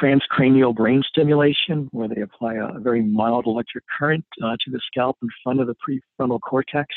transcranial 0.00 0.74
brain 0.74 1.02
stimulation, 1.06 1.88
where 1.92 2.08
they 2.08 2.22
apply 2.22 2.54
a, 2.54 2.78
very 2.78 3.02
mild 3.02 3.46
electric 3.46 3.84
current 3.98 4.24
uh, 4.42 4.56
to 4.64 4.70
the 4.70 4.80
scalp 4.86 5.16
in 5.22 5.28
front 5.42 5.60
of 5.60 5.66
the 5.66 5.74
prefrontal 5.74 6.40
cortex 6.40 6.88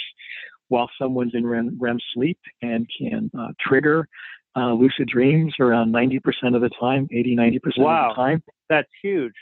while 0.70 0.90
someone's 1.00 1.34
in 1.36 1.46
REM, 1.46 1.78
REM 1.80 2.00
sleep 2.14 2.40
and 2.62 2.88
can 2.98 3.30
uh, 3.38 3.50
trigger 3.60 4.08
uh, 4.56 4.74
lucid 4.74 5.08
dreams 5.08 5.54
around 5.60 5.94
90% 5.94 6.20
of 6.56 6.62
the 6.62 6.70
time, 6.80 7.08
80, 7.12 7.36
90% 7.36 7.60
wow. 7.78 8.10
of 8.10 8.16
the 8.16 8.22
time. 8.22 8.44
That's 8.70 8.90
huge. 9.02 9.34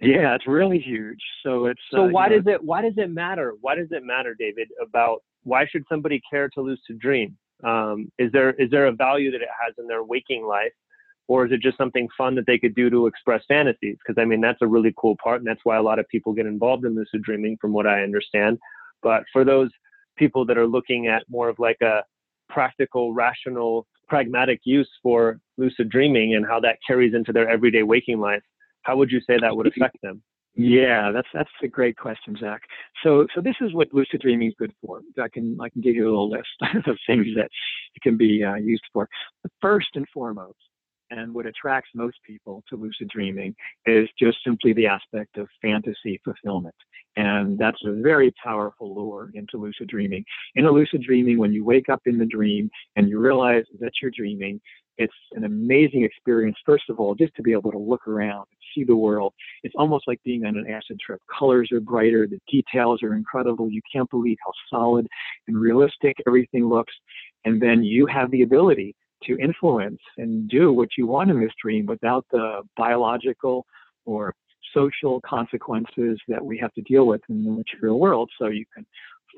Yeah, 0.00 0.34
it's 0.36 0.46
really 0.46 0.78
huge. 0.78 1.18
So 1.42 1.66
it's 1.66 1.80
so 1.90 2.04
uh, 2.04 2.08
why 2.08 2.28
know, 2.28 2.36
does 2.36 2.46
it 2.46 2.62
why 2.62 2.82
does 2.82 2.94
it 2.96 3.10
matter? 3.10 3.54
Why 3.60 3.74
does 3.74 3.88
it 3.90 4.04
matter, 4.04 4.34
David? 4.38 4.68
About 4.80 5.22
why 5.42 5.66
should 5.66 5.82
somebody 5.88 6.20
care 6.30 6.48
to 6.50 6.60
lucid 6.60 7.00
dream? 7.00 7.36
Um, 7.64 8.12
is 8.16 8.30
there 8.30 8.50
is 8.52 8.70
there 8.70 8.86
a 8.86 8.92
value 8.92 9.32
that 9.32 9.42
it 9.42 9.48
has 9.60 9.74
in 9.76 9.88
their 9.88 10.04
waking 10.04 10.46
life, 10.46 10.72
or 11.26 11.46
is 11.46 11.52
it 11.52 11.60
just 11.60 11.76
something 11.78 12.06
fun 12.16 12.36
that 12.36 12.46
they 12.46 12.58
could 12.58 12.76
do 12.76 12.90
to 12.90 13.08
express 13.08 13.42
fantasies? 13.48 13.96
Because 13.98 14.20
I 14.20 14.24
mean 14.24 14.40
that's 14.40 14.62
a 14.62 14.68
really 14.68 14.94
cool 14.96 15.16
part, 15.22 15.40
and 15.40 15.46
that's 15.48 15.64
why 15.64 15.76
a 15.76 15.82
lot 15.82 15.98
of 15.98 16.06
people 16.08 16.32
get 16.32 16.46
involved 16.46 16.84
in 16.84 16.94
lucid 16.94 17.22
dreaming, 17.22 17.56
from 17.60 17.72
what 17.72 17.88
I 17.88 18.02
understand. 18.02 18.58
But 19.02 19.24
for 19.32 19.44
those 19.44 19.70
people 20.16 20.44
that 20.46 20.58
are 20.58 20.66
looking 20.66 21.08
at 21.08 21.24
more 21.28 21.48
of 21.48 21.58
like 21.58 21.80
a 21.82 22.04
practical, 22.48 23.14
rational, 23.14 23.86
pragmatic 24.08 24.60
use 24.64 24.88
for 25.02 25.40
lucid 25.56 25.88
dreaming 25.88 26.34
and 26.34 26.46
how 26.46 26.60
that 26.60 26.78
carries 26.86 27.14
into 27.14 27.32
their 27.32 27.48
everyday 27.48 27.82
waking 27.82 28.20
life, 28.20 28.42
how 28.82 28.96
would 28.96 29.10
you 29.10 29.20
say 29.20 29.38
that 29.40 29.56
would 29.56 29.66
affect 29.66 29.96
them? 30.02 30.22
Yeah, 30.54 31.12
that's 31.12 31.28
that's 31.32 31.50
a 31.62 31.68
great 31.68 31.96
question, 31.96 32.36
Zach. 32.40 32.62
So 33.04 33.28
so 33.32 33.40
this 33.40 33.54
is 33.60 33.72
what 33.74 33.92
lucid 33.92 34.20
dreaming 34.20 34.48
is 34.48 34.54
good 34.58 34.72
for. 34.84 35.02
I 35.22 35.28
can 35.28 35.56
I 35.60 35.68
can 35.68 35.82
give 35.82 35.94
you 35.94 36.04
a 36.04 36.10
little 36.10 36.30
list 36.30 36.48
of 36.86 36.96
things 37.06 37.28
that 37.36 37.48
it 37.94 38.02
can 38.02 38.16
be 38.16 38.42
uh, 38.42 38.56
used 38.56 38.82
for. 38.92 39.08
But 39.42 39.52
first 39.60 39.88
and 39.94 40.04
foremost, 40.12 40.58
and 41.10 41.32
what 41.34 41.46
attracts 41.46 41.90
most 41.94 42.16
people 42.26 42.62
to 42.68 42.76
lucid 42.76 43.08
dreaming 43.08 43.54
is 43.86 44.08
just 44.18 44.38
simply 44.44 44.72
the 44.72 44.86
aspect 44.86 45.36
of 45.38 45.48
fantasy 45.62 46.20
fulfillment. 46.24 46.74
And 47.16 47.58
that's 47.58 47.82
a 47.84 48.00
very 48.00 48.32
powerful 48.42 48.94
lure 48.94 49.30
into 49.34 49.56
lucid 49.56 49.88
dreaming. 49.88 50.24
In 50.54 50.66
a 50.66 50.70
lucid 50.70 51.02
dreaming, 51.02 51.38
when 51.38 51.52
you 51.52 51.64
wake 51.64 51.88
up 51.88 52.02
in 52.06 52.18
the 52.18 52.26
dream 52.26 52.70
and 52.96 53.08
you 53.08 53.18
realize 53.18 53.64
that 53.80 53.92
you're 54.00 54.12
dreaming, 54.16 54.60
it's 54.98 55.14
an 55.32 55.44
amazing 55.44 56.02
experience, 56.04 56.56
first 56.66 56.84
of 56.90 56.98
all, 56.98 57.14
just 57.14 57.34
to 57.36 57.42
be 57.42 57.52
able 57.52 57.70
to 57.70 57.78
look 57.78 58.06
around 58.08 58.46
and 58.50 58.58
see 58.74 58.84
the 58.84 58.96
world. 58.96 59.32
It's 59.62 59.74
almost 59.78 60.08
like 60.08 60.20
being 60.24 60.44
on 60.44 60.56
an 60.56 60.66
acid 60.68 60.98
trip. 61.04 61.20
Colors 61.38 61.70
are 61.72 61.80
brighter, 61.80 62.26
the 62.26 62.40
details 62.50 63.02
are 63.02 63.14
incredible. 63.14 63.70
You 63.70 63.80
can't 63.92 64.10
believe 64.10 64.36
how 64.44 64.52
solid 64.68 65.06
and 65.46 65.56
realistic 65.56 66.16
everything 66.26 66.68
looks. 66.68 66.92
And 67.44 67.62
then 67.62 67.84
you 67.84 68.06
have 68.06 68.30
the 68.32 68.42
ability 68.42 68.96
to 69.24 69.38
influence 69.38 70.00
and 70.16 70.48
do 70.48 70.72
what 70.72 70.90
you 70.96 71.06
want 71.06 71.30
in 71.30 71.40
this 71.40 71.52
dream 71.62 71.86
without 71.86 72.24
the 72.30 72.62
biological 72.76 73.66
or 74.04 74.34
social 74.74 75.20
consequences 75.22 76.18
that 76.28 76.44
we 76.44 76.58
have 76.58 76.72
to 76.74 76.82
deal 76.82 77.06
with 77.06 77.20
in 77.28 77.44
the 77.44 77.50
material 77.50 77.98
world. 77.98 78.30
So 78.38 78.48
you 78.48 78.64
can 78.74 78.86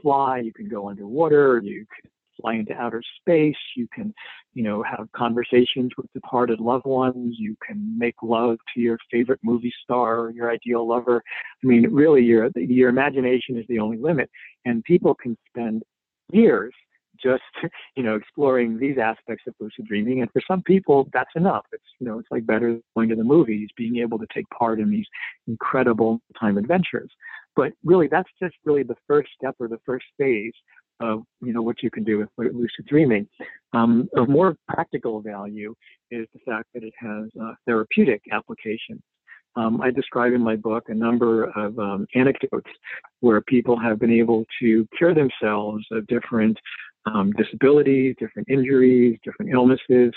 fly, 0.02 0.38
you 0.38 0.52
can 0.52 0.68
go 0.68 0.88
underwater, 0.88 1.60
you 1.62 1.86
can 2.00 2.10
fly 2.40 2.54
into 2.54 2.72
outer 2.74 3.02
space, 3.20 3.56
you 3.76 3.86
can, 3.94 4.14
you 4.54 4.62
know, 4.62 4.82
have 4.82 5.10
conversations 5.14 5.90
with 5.96 6.06
departed 6.12 6.60
loved 6.60 6.86
ones, 6.86 7.36
you 7.38 7.56
can 7.66 7.98
make 7.98 8.14
love 8.22 8.56
to 8.74 8.80
your 8.80 8.98
favorite 9.10 9.40
movie 9.42 9.72
star 9.82 10.20
or 10.20 10.30
your 10.30 10.50
ideal 10.50 10.86
lover. 10.86 11.22
I 11.62 11.66
mean, 11.66 11.92
really 11.92 12.22
your 12.24 12.50
your 12.56 12.88
imagination 12.88 13.58
is 13.58 13.66
the 13.68 13.78
only 13.78 13.98
limit. 13.98 14.30
And 14.64 14.82
people 14.84 15.14
can 15.14 15.36
spend 15.48 15.82
years 16.32 16.72
just 17.22 17.42
you 17.96 18.02
know 18.02 18.16
exploring 18.16 18.78
these 18.78 18.98
aspects 18.98 19.44
of 19.46 19.54
lucid 19.61 19.87
dreaming 19.87 20.20
and 20.20 20.30
for 20.33 20.42
some 20.46 20.62
people 20.62 21.09
that's 21.12 21.30
enough. 21.37 21.64
It's 21.72 21.85
you 21.98 22.06
know 22.06 22.18
it's 22.18 22.28
like 22.30 22.46
better 22.46 22.78
going 22.96 23.09
to 23.11 23.16
the 23.16 23.24
movies 23.24 23.68
being 23.76 23.96
able 23.98 24.18
to 24.18 24.26
take 24.35 24.48
part 24.50 24.80
in 24.80 24.90
these 24.90 25.06
incredible 25.46 26.20
time 26.38 26.59
adventures. 26.59 27.11
But 27.56 27.72
really 27.85 28.09
that's 28.09 28.30
just 28.42 28.54
really 28.64 28.83
the 28.83 28.96
first 29.06 29.30
step 29.37 29.56
or 29.59 29.68
the 29.68 29.80
first 29.85 30.06
phase 30.18 30.52
of 31.00 31.22
you 31.40 31.52
know 31.52 31.62
what 31.62 31.83
you 31.83 31.90
can 31.90 32.04
do 32.04 32.18
with 32.18 32.28
lucid 32.37 32.87
dreaming. 32.87 33.26
Um, 33.72 34.09
of 34.16 34.28
more 34.28 34.56
practical 34.68 35.20
value 35.20 35.74
is 36.11 36.26
the 36.33 36.40
fact 36.44 36.68
that 36.74 36.83
it 36.83 36.94
has 36.98 37.28
uh, 37.40 37.54
therapeutic 37.66 38.22
applications. 38.33 39.02
Um, 39.56 39.80
I 39.80 39.90
describe 39.90 40.33
in 40.33 40.42
my 40.42 40.56
book 40.56 40.85
a 40.88 40.94
number 40.94 41.44
of 41.56 41.78
um, 41.78 42.06
anecdotes 42.14 42.70
where 43.20 43.40
people 43.40 43.78
have 43.78 43.98
been 43.98 44.12
able 44.12 44.44
to 44.61 44.87
cure 44.96 45.14
themselves 45.14 45.85
of 45.90 46.06
different 46.06 46.56
um, 47.06 47.32
disabilities, 47.32 48.16
different 48.18 48.48
injuries, 48.48 49.18
different 49.24 49.52
illnesses, 49.52 50.12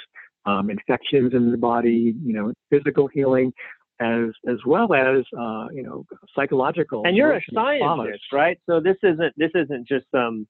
um, 0.46 0.70
infections 0.70 1.34
in 1.34 1.52
the 1.52 1.58
body, 1.58 2.16
you 2.24 2.34
know, 2.34 2.54
physical 2.70 3.08
healing, 3.08 3.54
as 4.00 4.30
as 4.48 4.58
well 4.66 4.94
as 4.94 5.24
uh, 5.38 5.68
you 5.72 5.84
know 5.84 6.06
psychological. 6.36 7.04
And 7.06 7.16
you're 7.16 7.34
a 7.34 7.42
scientist, 7.54 8.24
right? 8.32 8.60
So 8.70 8.80
this 8.80 8.98
isn't 9.04 9.34
this 9.38 9.52
isn't 9.56 9.88
just 9.88 10.06
some, 10.12 10.48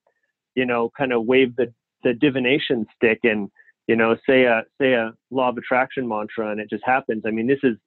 you 0.55 0.65
know, 0.65 0.91
kind 0.97 1.13
of 1.13 1.25
wave 1.25 1.55
the 1.55 1.73
the 2.03 2.13
divination 2.13 2.85
stick 2.95 3.19
and 3.23 3.49
you 3.87 3.95
know 3.95 4.15
say 4.27 4.43
a 4.43 4.63
say 4.81 4.93
a 4.93 5.11
law 5.29 5.49
of 5.49 5.57
attraction 5.57 6.07
mantra 6.07 6.51
and 6.51 6.59
it 6.59 6.69
just 6.69 6.83
happens. 6.85 7.23
I 7.25 7.31
mean, 7.31 7.47
this 7.47 7.59
is 7.63 7.77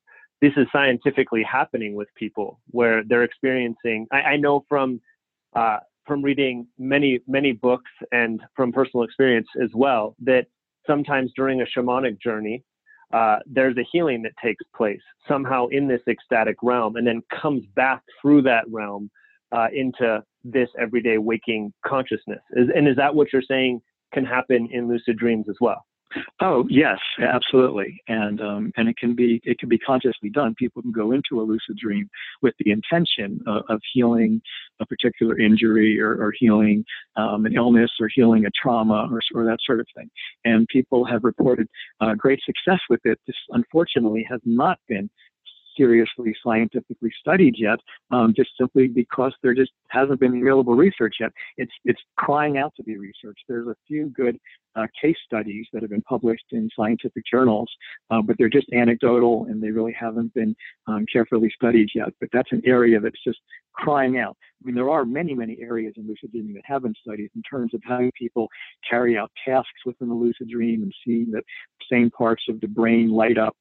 this 0.41 0.53
is 0.57 0.67
scientifically 0.71 1.43
happening 1.43 1.95
with 1.95 2.09
people 2.15 2.61
where 2.71 3.03
they're 3.05 3.25
experiencing. 3.25 4.07
I, 4.13 4.21
I 4.21 4.37
know 4.37 4.65
from 4.69 5.01
uh, 5.55 5.79
from 6.07 6.23
reading 6.23 6.67
many 6.79 7.21
many 7.27 7.53
books 7.53 7.91
and 8.13 8.41
from 8.55 8.73
personal 8.73 9.05
experience 9.05 9.49
as 9.63 9.71
well 9.75 10.15
that 10.23 10.47
sometimes 10.87 11.33
during 11.37 11.63
a 11.63 11.67
shamanic 11.77 12.21
journey 12.21 12.63
uh, 13.13 13.39
there's 13.47 13.77
a 13.77 13.87
healing 13.93 14.23
that 14.23 14.33
takes 14.43 14.65
place 14.75 15.01
somehow 15.29 15.67
in 15.69 15.87
this 15.87 16.01
ecstatic 16.09 16.57
realm 16.63 16.97
and 16.97 17.07
then 17.07 17.23
comes 17.41 17.65
back 17.77 18.03
through 18.21 18.43
that 18.43 18.65
realm 18.69 19.09
uh, 19.53 19.69
into 19.73 20.23
this 20.43 20.69
everyday 20.79 21.19
waking 21.19 21.73
consciousness. 21.87 22.41
Is, 22.53 22.69
and 22.75 22.89
is 22.89 22.97
that 22.97 23.15
what 23.15 23.33
you're 23.33 23.43
saying 23.43 23.81
can 24.13 24.25
happen 24.25 24.69
in 24.73 24.89
lucid 24.89 25.17
dreams 25.19 25.47
as 25.49 25.57
well 25.61 25.86
Oh 26.41 26.65
yes, 26.69 26.99
absolutely, 27.21 28.01
and 28.09 28.41
um, 28.41 28.73
and 28.77 28.89
it 28.89 28.97
can 28.97 29.15
be 29.15 29.41
it 29.45 29.59
can 29.59 29.69
be 29.69 29.79
consciously 29.79 30.31
done. 30.31 30.55
People 30.59 30.81
can 30.83 30.93
go 30.93 31.13
into 31.13 31.41
a 31.41 31.43
lucid 31.43 31.77
dream 31.81 32.09
with 32.43 32.55
the 32.61 32.71
intention 32.71 33.41
of, 33.47 33.63
of 33.69 33.81
healing 33.93 34.41
a 34.81 34.87
particular 34.87 35.39
injury 35.39 36.01
or, 36.01 36.13
or 36.13 36.33
healing 36.39 36.85
um, 37.17 37.45
an 37.47 37.55
illness 37.55 37.91
or 38.01 38.09
healing 38.15 38.47
a 38.47 38.51
trauma 38.61 39.09
or, 39.11 39.21
or 39.35 39.45
that 39.45 39.59
sort 39.65 39.81
of 39.81 39.87
thing. 39.97 40.09
And 40.45 40.67
people 40.69 41.05
have 41.05 41.25
reported 41.25 41.69
uh, 42.01 42.15
great 42.15 42.41
success 42.45 42.81
with 42.89 43.01
it. 43.05 43.19
This 43.27 43.37
unfortunately 43.51 44.27
has 44.31 44.41
not 44.45 44.79
been 44.89 45.11
seriously 45.77 46.35
scientifically 46.43 47.13
studied 47.21 47.55
yet, 47.59 47.79
um, 48.11 48.33
just 48.37 48.51
simply 48.59 48.89
because 48.89 49.35
there 49.43 49.55
just 49.55 49.73
hasn't 49.89 50.21
been 50.21 50.41
available 50.41 50.75
research 50.75 51.17
yet. 51.21 51.33
It's 51.57 51.73
it's 51.85 52.01
crying 52.17 52.59
out 52.59 52.73
to 52.77 52.83
be 52.83 52.97
researched. 52.97 53.45
There's 53.49 53.69
a 53.69 53.77
few 53.87 54.07
good 54.17 54.39
uh, 54.77 54.87
case 55.01 55.17
studies 55.25 55.67
that 55.73 55.83
have 55.83 55.91
been 55.91 56.03
published 56.03 56.45
in 56.53 56.69
scientific 56.77 57.25
journals, 57.31 57.71
uh, 58.11 58.21
but 58.23 58.37
they're 58.39 58.49
just 58.49 58.67
anecdotal 58.73 59.47
and 59.49 59.63
they 59.63 59.71
really 59.71 59.95
haven't 59.99 60.33
been 60.35 60.55
um, 60.87 61.07
carefully 61.11 61.51
studied 61.55 61.89
yet. 61.95 62.09
But 62.21 62.29
that's 62.33 62.53
an 62.53 62.63
area 62.67 63.01
that's 63.01 63.23
just 63.25 63.39
crying 63.73 64.19
out. 64.19 64.37
I 64.63 64.67
mean, 64.67 64.75
there 64.75 64.91
are 64.91 65.05
many, 65.05 65.35
many 65.35 65.59
areas 65.61 65.95
in 65.97 66.07
lucid 66.07 66.33
dreaming 66.33 66.55
that 66.55 66.65
have 66.67 66.83
been 66.83 66.95
studied 67.01 67.31
in 67.35 67.43
terms 67.43 67.75
of 67.75 67.81
how 67.85 68.01
people 68.19 68.49
carry 68.89 69.17
out 69.17 69.31
tasks 69.47 69.85
within 69.85 70.09
the 70.09 70.15
lucid 70.15 70.49
dream 70.49 70.83
and 70.83 70.95
seeing 71.05 71.31
that 71.33 71.45
same 71.91 72.11
parts 72.11 72.45
of 72.49 72.61
the 72.61 72.69
brain 72.69 73.11
light 73.11 73.39
up 73.39 73.57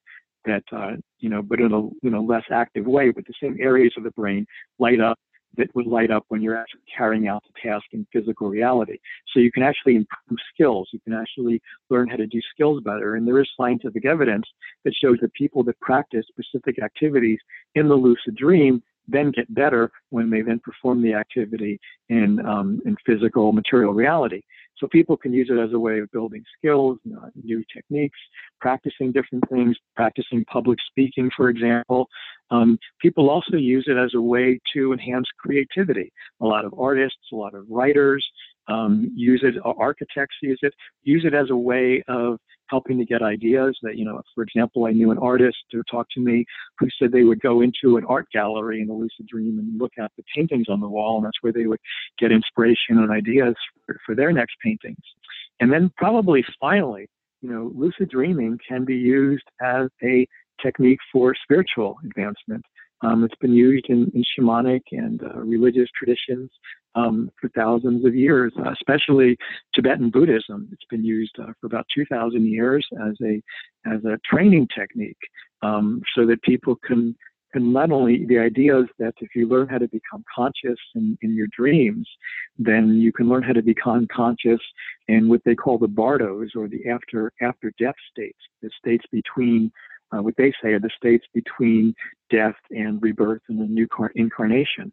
that 0.46 0.64
uh, 0.72 0.94
you 1.20 1.30
know, 1.30 1.42
but 1.42 1.60
in 1.60 1.72
a 1.72 1.82
you 1.82 2.10
know 2.10 2.22
less 2.22 2.44
active 2.52 2.86
way. 2.86 3.12
But 3.12 3.26
the 3.26 3.34
same 3.42 3.58
areas 3.60 3.94
of 3.98 4.04
the 4.04 4.12
brain 4.12 4.46
light 4.80 5.00
up 5.00 5.20
that 5.58 5.74
would 5.76 5.88
light 5.88 6.12
up 6.12 6.26
when 6.28 6.42
you're 6.42 6.58
actually 6.58 6.82
carrying 6.96 7.28
out 7.28 7.44
the 7.44 7.70
task 7.70 7.86
in 7.94 8.06
physical 8.12 8.50
reality. 8.50 8.98
So 9.34 9.40
you 9.40 9.52
can 9.52 9.64
actually 9.64 9.96
improve 9.96 10.40
skills. 10.54 10.90
You 10.92 11.00
can 11.00 11.14
actually 11.14 11.62
learn 11.90 12.10
how 12.10 12.18
to 12.18 12.28
do 12.28 12.42
skills 12.54 12.82
better. 12.84 13.16
And 13.16 13.28
there 13.28 13.40
is 13.40 13.48
scientific 13.58 14.06
evidence 14.06 14.46
that 14.84 14.94
shows 14.94 15.18
that 15.22 15.34
people 15.34 15.64
that 15.64 15.80
practice 15.80 16.26
specific 16.28 16.82
activities 16.84 17.40
in 17.76 17.88
the 17.88 17.96
lucid 17.96 18.36
dream 18.36 18.82
then 19.08 19.32
get 19.32 19.54
better 19.54 19.92
when 20.10 20.30
they 20.30 20.42
then 20.42 20.60
perform 20.60 21.02
the 21.02 21.14
activity 21.14 21.80
in 22.10 22.44
um, 22.46 22.82
in 22.86 22.96
physical 23.06 23.52
material 23.52 23.94
reality. 23.94 24.42
So 24.78 24.88
people 24.88 25.16
can 25.16 25.34
use 25.34 25.50
it 25.50 25.58
as 25.58 25.74
a 25.74 25.80
way 25.80 26.00
of 26.00 26.12
building 26.12 26.44
skills, 26.58 27.00
new 27.44 27.64
techniques, 27.74 28.20
practicing 28.60 29.12
different 29.12 29.44
things, 29.50 29.78
practicing 29.96 30.44
public 30.46 30.80
speaking, 30.90 31.32
for 31.36 31.50
example. 31.50 32.08
Um, 32.52 32.78
people 33.00 33.30
also 33.30 33.58
use 33.58 33.86
it 33.88 33.98
as 33.98 34.12
a 34.14 34.22
way 34.22 34.60
to 34.74 34.94
enhance 34.94 35.28
creativity. 35.40 36.12
A 36.42 36.46
lot 36.46 36.66
of 36.66 36.74
artists, 36.78 37.32
a 37.32 37.36
lot 37.36 37.54
of 37.54 37.66
writers 37.70 38.26
um, 38.68 39.12
use 39.16 39.42
it, 39.44 39.56
architects 39.64 40.36
use 40.42 40.60
it, 40.62 40.74
use 41.04 41.24
it 41.26 41.34
as 41.34 41.50
a 41.50 41.56
way 41.56 42.04
of 42.08 42.38
helping 42.70 42.98
to 42.98 43.06
get 43.06 43.22
ideas 43.22 43.78
that, 43.84 43.96
you 43.96 44.04
know, 44.04 44.20
for 44.34 44.44
example, 44.44 44.86
I 44.86 44.92
knew 44.92 45.12
an 45.12 45.20
artist 45.20 45.58
who 45.72 45.84
talked 45.84 46.12
to 46.14 46.20
me 46.20 46.46
who 46.80 46.88
said 46.98 47.12
they 47.12 47.24
would 47.24 47.40
go 47.40 47.62
into 47.62 47.98
an 47.98 48.06
art 48.06 48.28
gallery 48.34 48.82
in 48.82 48.90
a 48.90 48.94
lucid 48.94 49.28
dream 49.28 49.60
and 49.60 49.80
look 49.80 49.94
at 50.00 50.12
the 50.18 50.24
paintings 50.36 50.68
on 50.68 50.80
the 50.80 50.90
wall, 50.90 51.18
and 51.18 51.26
that's 51.26 51.42
where 51.42 51.54
they 51.54 51.68
would 51.68 51.80
get 52.18 52.32
inspiration 52.32 52.98
and 52.98 53.12
ideas 53.12 53.56
for, 54.06 54.16
their 54.16 54.32
next 54.32 54.56
paintings. 54.64 54.98
And 55.60 55.72
then 55.72 55.92
probably 55.98 56.44
finally, 56.60 57.08
you 57.42 57.50
know, 57.50 57.72
lucid 57.76 58.10
dreaming 58.10 58.58
can 58.68 58.86
be 58.86 58.96
used 58.96 59.46
as 59.62 59.88
a 60.04 60.28
technique 60.62 61.00
for 61.12 61.36
spiritual 61.44 61.98
advancement. 62.06 62.64
Um, 63.02 63.24
it's 63.24 63.36
been 63.36 63.54
used 63.54 63.86
in, 63.90 64.12
in 64.16 64.24
shamanic 64.38 64.82
and 64.92 65.22
uh, 65.22 65.40
religious 65.40 65.90
traditions 65.98 66.50
um, 66.96 67.30
for 67.40 67.50
thousands 67.50 68.06
of 68.06 68.16
years, 68.16 68.54
uh, 68.58 68.72
especially 68.72 69.38
Tibetan 69.74 70.10
Buddhism. 70.10 70.70
It's 70.72 70.86
been 70.90 71.04
used 71.04 71.36
uh, 71.40 71.52
for 71.60 71.68
about 71.68 71.86
2,000 71.94 72.46
years 72.46 72.88
as 73.06 73.16
a 73.22 73.42
as 73.86 74.04
a 74.06 74.18
training 74.26 74.68
technique, 74.76 75.18
um, 75.62 76.02
so 76.16 76.26
that 76.26 76.42
people 76.42 76.78
can 76.88 77.16
can 77.56 77.72
not 77.72 77.90
only 77.92 78.26
the 78.26 78.38
idea 78.38 78.78
is 78.78 78.88
that 79.00 79.14
if 79.22 79.30
you 79.34 79.48
learn 79.48 79.68
how 79.70 79.78
to 79.78 79.88
become 79.88 80.24
conscious 80.36 80.80
in, 80.94 81.18
in 81.22 81.34
your 81.34 81.48
dreams, 81.58 82.08
then 82.58 82.96
you 82.96 83.14
can 83.14 83.30
learn 83.30 83.44
how 83.44 83.54
to 83.54 83.62
become 83.62 84.06
conscious 84.14 84.60
in 85.08 85.30
what 85.30 85.42
they 85.46 85.56
call 85.56 85.78
the 85.78 85.88
bardos 85.88 86.50
or 86.56 86.68
the 86.68 86.90
after 86.90 87.32
after 87.42 87.72
death 87.80 87.96
states, 88.12 88.38
the 88.62 88.70
states 88.78 89.06
between 89.10 89.72
uh, 90.12 90.22
what 90.22 90.36
they 90.38 90.52
say 90.62 90.70
are 90.74 90.80
the 90.80 90.90
states 90.98 91.26
between 91.34 91.94
death 92.30 92.60
and 92.72 93.02
rebirth 93.02 93.42
and 93.48 93.60
the 93.60 93.66
new 93.66 93.88
car- 93.88 94.12
incarnation. 94.16 94.92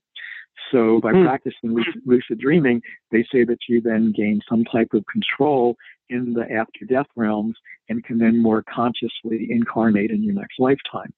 So 0.70 1.00
by 1.00 1.12
mm. 1.12 1.24
practicing 1.24 1.74
lucid 2.06 2.38
dreaming, 2.38 2.80
they 3.10 3.24
say 3.32 3.42
that 3.44 3.58
you 3.68 3.80
then 3.80 4.12
gain 4.16 4.40
some 4.48 4.64
type 4.64 4.90
of 4.92 5.04
control 5.12 5.76
in 6.12 6.32
the 6.32 6.50
after 6.52 6.84
death 6.86 7.06
realms 7.16 7.56
and 7.88 8.04
can 8.04 8.18
then 8.18 8.40
more 8.40 8.62
consciously 8.72 9.48
incarnate 9.50 10.10
in 10.10 10.22
your 10.22 10.34
next 10.34 10.58
lifetime. 10.58 11.12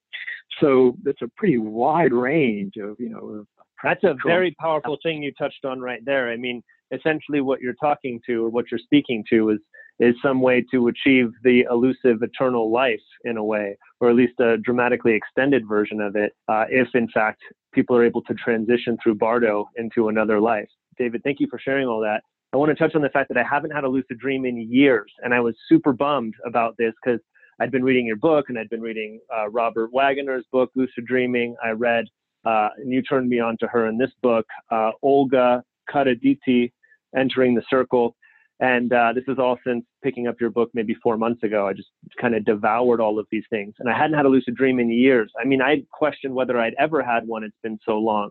So 0.60 0.96
that's 1.02 1.22
a 1.22 1.28
pretty 1.36 1.58
wide 1.58 2.12
range 2.12 2.74
of, 2.76 2.96
you 2.98 3.10
know, 3.10 3.18
of 3.18 3.46
that's 3.82 4.04
a 4.04 4.16
very 4.24 4.54
powerful 4.58 4.96
thing 5.02 5.22
you 5.22 5.32
touched 5.32 5.64
on 5.64 5.80
right 5.80 6.02
there. 6.06 6.30
I 6.30 6.36
mean, 6.36 6.62
essentially 6.90 7.40
what 7.40 7.60
you're 7.60 7.74
talking 7.74 8.20
to 8.26 8.44
or 8.44 8.48
what 8.48 8.66
you're 8.70 8.78
speaking 8.78 9.24
to 9.30 9.50
is 9.50 9.58
is 10.00 10.14
some 10.22 10.40
way 10.40 10.64
to 10.72 10.88
achieve 10.88 11.30
the 11.44 11.64
elusive 11.70 12.20
eternal 12.22 12.72
life 12.72 12.98
in 13.24 13.36
a 13.36 13.44
way, 13.44 13.76
or 14.00 14.10
at 14.10 14.16
least 14.16 14.40
a 14.40 14.56
dramatically 14.58 15.14
extended 15.14 15.68
version 15.68 16.00
of 16.00 16.16
it, 16.16 16.32
uh, 16.48 16.64
if 16.68 16.88
in 16.94 17.08
fact 17.14 17.40
people 17.72 17.96
are 17.96 18.04
able 18.04 18.22
to 18.22 18.34
transition 18.34 18.96
through 19.00 19.14
Bardo 19.14 19.66
into 19.76 20.08
another 20.08 20.40
life. 20.40 20.68
David, 20.98 21.22
thank 21.22 21.38
you 21.38 21.46
for 21.48 21.60
sharing 21.60 21.86
all 21.86 22.00
that. 22.00 22.22
I 22.54 22.56
want 22.56 22.68
to 22.68 22.76
touch 22.76 22.94
on 22.94 23.02
the 23.02 23.08
fact 23.08 23.30
that 23.30 23.36
I 23.36 23.42
haven't 23.42 23.72
had 23.72 23.82
a 23.82 23.88
lucid 23.88 24.20
dream 24.20 24.44
in 24.44 24.56
years, 24.70 25.12
and 25.24 25.34
I 25.34 25.40
was 25.40 25.56
super 25.68 25.92
bummed 25.92 26.34
about 26.46 26.76
this 26.78 26.92
because 27.04 27.18
I'd 27.60 27.72
been 27.72 27.82
reading 27.82 28.06
your 28.06 28.14
book 28.14 28.44
and 28.48 28.56
I'd 28.56 28.70
been 28.70 28.80
reading 28.80 29.18
uh, 29.36 29.48
Robert 29.50 29.90
Waggoner's 29.92 30.44
book, 30.52 30.70
Lucid 30.76 31.04
Dreaming. 31.04 31.56
I 31.64 31.70
read, 31.70 32.04
uh, 32.44 32.68
and 32.76 32.92
you 32.92 33.02
turned 33.02 33.28
me 33.28 33.40
on 33.40 33.56
to 33.58 33.66
her 33.66 33.88
in 33.88 33.98
this 33.98 34.12
book, 34.22 34.46
uh, 34.70 34.92
Olga 35.02 35.64
Kharitidi, 35.92 36.70
Entering 37.16 37.56
the 37.56 37.62
Circle 37.68 38.14
And 38.60 38.92
uh, 38.92 39.12
this 39.14 39.24
is 39.26 39.40
all 39.40 39.58
since 39.66 39.84
picking 40.04 40.28
up 40.28 40.40
your 40.40 40.50
book 40.50 40.70
maybe 40.74 40.94
four 41.02 41.16
months 41.16 41.42
ago. 41.42 41.66
I 41.66 41.72
just 41.72 41.88
kind 42.20 42.36
of 42.36 42.44
devoured 42.44 43.00
all 43.00 43.18
of 43.18 43.26
these 43.32 43.44
things. 43.50 43.74
And 43.80 43.90
I 43.90 43.98
hadn't 43.98 44.16
had 44.16 44.26
a 44.26 44.28
lucid 44.28 44.54
dream 44.54 44.78
in 44.78 44.92
years. 44.92 45.32
I 45.40 45.44
mean, 45.44 45.60
I 45.60 45.82
questioned 45.92 46.32
whether 46.32 46.60
I'd 46.60 46.74
ever 46.78 47.02
had 47.02 47.26
one. 47.26 47.42
It's 47.42 47.58
been 47.64 47.80
so 47.84 47.98
long. 47.98 48.30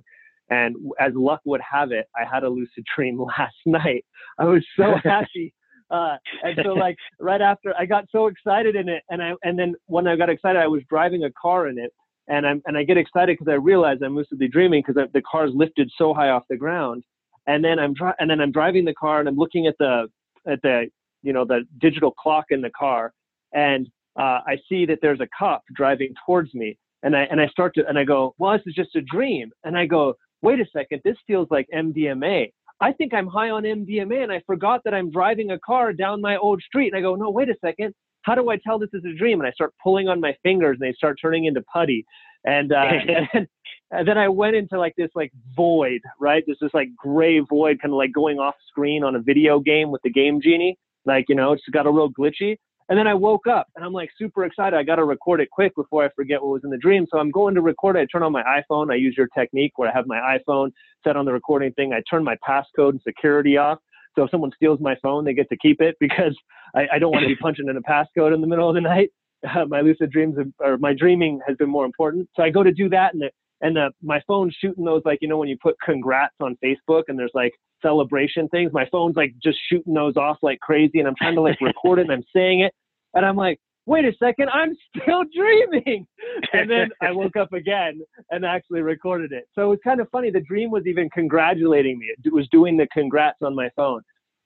And 0.50 0.76
as 1.00 1.14
luck 1.16 1.42
would 1.46 1.62
have 1.62 1.92
it, 1.92 2.08
I 2.16 2.26
had 2.32 2.44
a 2.44 2.50
lucid 2.50 2.86
dream 2.96 3.20
last 3.38 3.56
night. 3.66 4.06
I 4.38 4.46
was 4.46 4.66
so 4.78 4.96
happy. 5.04 5.54
Uh, 5.90 6.18
and 6.44 6.60
so 6.64 6.74
like 6.74 6.98
right 7.20 7.42
after 7.42 7.74
I 7.78 7.86
got 7.86 8.06
so 8.12 8.28
excited 8.28 8.76
in 8.76 8.90
it 8.90 9.04
and 9.10 9.22
I, 9.22 9.34
and 9.44 9.60
then 9.60 9.76
when 9.86 10.08
I 10.08 10.16
got 10.16 10.30
excited, 10.30 10.60
I 10.60 10.68
was 10.68 10.82
driving 10.90 11.24
a 11.24 11.32
car 11.40 11.68
in 11.68 11.78
it 11.78 11.92
and 12.28 12.48
I'm, 12.48 12.62
and 12.66 12.78
I 12.78 12.84
get 12.84 12.98
excited 12.98 13.38
because 13.38 13.52
I 13.52 13.56
realize 13.56 13.98
I'm 14.04 14.16
lucidly 14.16 14.48
dreaming 14.48 14.84
because 14.86 15.08
the 15.14 15.22
car's 15.22 15.52
lifted 15.54 15.92
so 15.98 16.14
high 16.14 16.30
off 16.30 16.44
the 16.50 16.58
ground 16.58 17.04
and 17.48 17.64
then 17.64 17.80
I'm 17.80 17.94
dri- 17.94 18.14
and 18.20 18.30
then 18.30 18.40
I'm 18.40 18.52
driving 18.52 18.86
the 18.86 18.94
car 18.94 19.20
and 19.20 19.28
I'm 19.28 19.36
looking 19.36 19.68
at 19.68 19.76
the 19.80 20.08
at 20.48 20.62
the 20.62 20.88
you 21.22 21.34
know 21.34 21.46
the 21.46 21.62
digital 21.80 22.12
clock 22.12 22.46
in 22.50 22.62
the 22.62 22.70
car, 22.72 23.14
and 23.54 23.88
uh, 24.18 24.40
I 24.46 24.58
see 24.70 24.86
that 24.86 25.00
there's 25.02 25.20
a 25.20 25.28
cop 25.38 25.64
driving 25.76 26.14
towards 26.26 26.54
me, 26.54 26.78
and 27.04 27.16
I 27.16 27.24
and 27.24 27.42
I 27.42 27.48
start 27.48 27.74
to 27.76 27.88
and 27.88 27.98
I 27.98 28.04
go, 28.04 28.36
well, 28.38 28.54
this 28.54 28.64
is 28.66 28.76
just 28.76 28.96
a 28.96 29.02
dream, 29.02 29.52
and 29.64 29.78
I 29.78 29.86
go, 29.86 30.16
wait 30.44 30.60
a 30.60 30.66
second, 30.72 31.02
this 31.04 31.18
feels 31.26 31.48
like 31.50 31.68
MDMA. 31.74 32.52
I 32.80 32.92
think 32.92 33.14
I'm 33.14 33.28
high 33.28 33.50
on 33.50 33.64
MDMA, 33.64 34.24
and 34.24 34.32
I 34.32 34.42
forgot 34.46 34.82
that 34.86 34.94
I'm 34.94 35.10
driving 35.10 35.52
a 35.52 35.60
car 35.60 35.94
down 35.94 36.22
my 36.22 36.38
old 36.38 36.62
street, 36.62 36.90
and 36.90 36.98
I 36.98 37.02
go, 37.02 37.16
no, 37.16 37.30
wait 37.30 37.50
a 37.50 37.56
second. 37.64 37.96
How 38.24 38.36
do 38.36 38.50
I 38.50 38.58
tell 38.58 38.78
this 38.78 38.90
is 38.94 39.04
a 39.06 39.18
dream? 39.18 39.40
And 39.40 39.48
I 39.48 39.52
start 39.52 39.74
pulling 39.82 40.08
on 40.08 40.20
my 40.20 40.36
fingers, 40.44 40.78
and 40.80 40.88
they 40.88 40.96
start 40.96 41.18
turning 41.22 41.46
into 41.46 41.62
putty. 41.74 42.06
And, 42.46 42.72
uh, 42.72 42.90
and 43.34 43.48
and 43.94 44.08
then 44.08 44.18
I 44.18 44.28
went 44.28 44.56
into 44.56 44.80
like 44.80 44.96
this 44.98 45.12
like 45.14 45.32
void, 45.56 46.02
right? 46.20 46.44
This 46.48 46.58
is 46.62 46.72
like 46.74 46.90
gray 46.96 47.40
void, 47.40 47.80
kind 47.80 47.94
of 47.94 47.98
like 47.98 48.12
going 48.12 48.40
off 48.40 48.56
screen 48.68 49.04
on 49.04 49.16
a 49.16 49.22
video 49.22 49.60
game 49.60 49.92
with 49.92 50.02
the 50.02 50.10
game 50.10 50.42
genie. 50.42 50.78
Like, 51.06 51.26
you 51.30 51.36
know, 51.36 51.54
it's 51.54 51.64
got 51.72 51.86
a 51.86 51.92
real 51.92 52.10
glitchy. 52.10 52.58
And 52.90 52.98
then 52.98 53.08
I 53.08 53.14
woke 53.14 53.48
up 53.48 53.68
and 53.76 53.86
I'm 53.86 53.94
like 53.94 54.10
super 54.18 54.46
excited. 54.46 54.76
I 54.78 54.84
got 54.84 54.98
to 54.98 55.06
record 55.06 55.40
it 55.42 55.50
quick 55.52 55.76
before 55.76 56.04
I 56.04 56.10
forget 56.16 56.42
what 56.42 56.52
was 56.52 56.62
in 56.64 56.70
the 56.70 56.78
dream. 56.78 57.06
So 57.10 57.18
I'm 57.18 57.32
going 57.32 57.56
to 57.56 57.62
record 57.62 57.96
it. 57.96 58.00
I 58.00 58.08
turn 58.12 58.24
on 58.24 58.32
my 58.32 58.44
iPhone. 58.44 58.92
I 58.92 58.96
use 58.96 59.16
your 59.18 59.28
technique 59.38 59.74
where 59.78 59.90
I 59.90 59.94
have 59.96 60.06
my 60.08 60.38
iPhone 60.38 60.72
set 61.04 61.16
on 61.16 61.26
the 61.26 61.34
recording 61.34 61.72
thing. 61.74 61.94
I 61.94 62.02
turn 62.10 62.24
my 62.24 62.36
passcode 62.48 62.90
and 62.90 63.02
security 63.06 63.58
off. 63.58 63.80
So 64.16 64.24
if 64.24 64.32
someone 64.32 64.52
steals 64.56 64.80
my 64.80 64.96
phone, 65.02 65.26
they 65.26 65.34
get 65.34 65.50
to 65.50 65.58
keep 65.58 65.82
it 65.82 65.96
because 66.00 66.36
I, 66.76 66.88
I 66.94 67.00
don't 67.00 67.12
want 67.12 67.24
to 67.24 67.28
be 67.28 67.36
punching 67.36 67.68
in 67.68 67.78
a 67.78 67.82
passcode 67.82 68.34
in 68.34 68.42
the 68.42 68.48
middle 68.48 68.70
of 68.70 68.76
the 68.76 68.82
night. 68.82 69.10
Uh, 69.48 69.66
my 69.68 69.82
lucid 69.82 70.12
dreams 70.12 70.36
or 70.60 70.78
my 70.78 70.94
dreaming 70.94 71.40
has 71.48 71.58
been 71.58 71.70
more 71.70 71.86
important. 71.86 72.30
So 72.36 72.44
I 72.44 72.50
go 72.50 72.64
to 72.64 72.72
do 72.72 72.90
that 72.90 73.14
and 73.14 73.24
the, 73.24 73.32
and 73.64 73.76
the, 73.76 73.90
my 74.04 74.22
phone's 74.28 74.56
shooting 74.60 74.86
those 74.86 75.02
like 75.06 75.18
you 75.22 75.28
know 75.28 75.38
when 75.38 75.50
you 75.50 75.58
put 75.62 75.76
congrats 75.84 76.36
on 76.40 76.56
Facebook 76.64 77.04
and 77.08 77.18
there's 77.18 77.32
like 77.34 77.54
celebration 77.82 78.48
things. 78.50 78.72
My 78.72 78.88
phone's 78.92 79.16
like 79.16 79.34
just 79.42 79.58
shooting 79.70 79.96
those 79.96 80.16
off 80.16 80.38
like 80.44 80.60
crazy, 80.60 81.00
and 81.00 81.08
I'm 81.08 81.16
trying 81.18 81.36
to 81.36 81.42
like 81.42 81.60
record 81.62 82.00
it 82.00 82.04
and 82.04 82.12
I'm 82.12 82.24
saying 82.36 82.60
it, 82.62 82.74
and 83.16 83.26
I'm 83.26 83.36
like, 83.36 83.60
wait 83.86 84.06
a 84.06 84.14
second, 84.18 84.50
I'm 84.50 84.76
still 85.02 85.24
dreaming. 85.36 86.06
And 86.54 86.70
then 86.70 86.90
I 87.02 87.12
woke 87.12 87.36
up 87.36 87.54
again 87.54 88.02
and 88.32 88.46
actually 88.46 88.82
recorded 88.82 89.32
it. 89.32 89.46
So 89.56 89.64
it 89.64 89.68
was 89.68 89.80
kind 89.84 90.00
of 90.00 90.08
funny. 90.12 90.32
The 90.32 90.42
dream 90.42 90.72
was 90.72 90.84
even 90.86 91.10
congratulating 91.10 91.98
me. 91.98 92.14
It 92.24 92.34
was 92.34 92.48
doing 92.52 92.78
the 92.78 92.88
congrats 92.94 93.40
on 93.42 93.56
my 93.56 93.70
phone. 93.76 94.02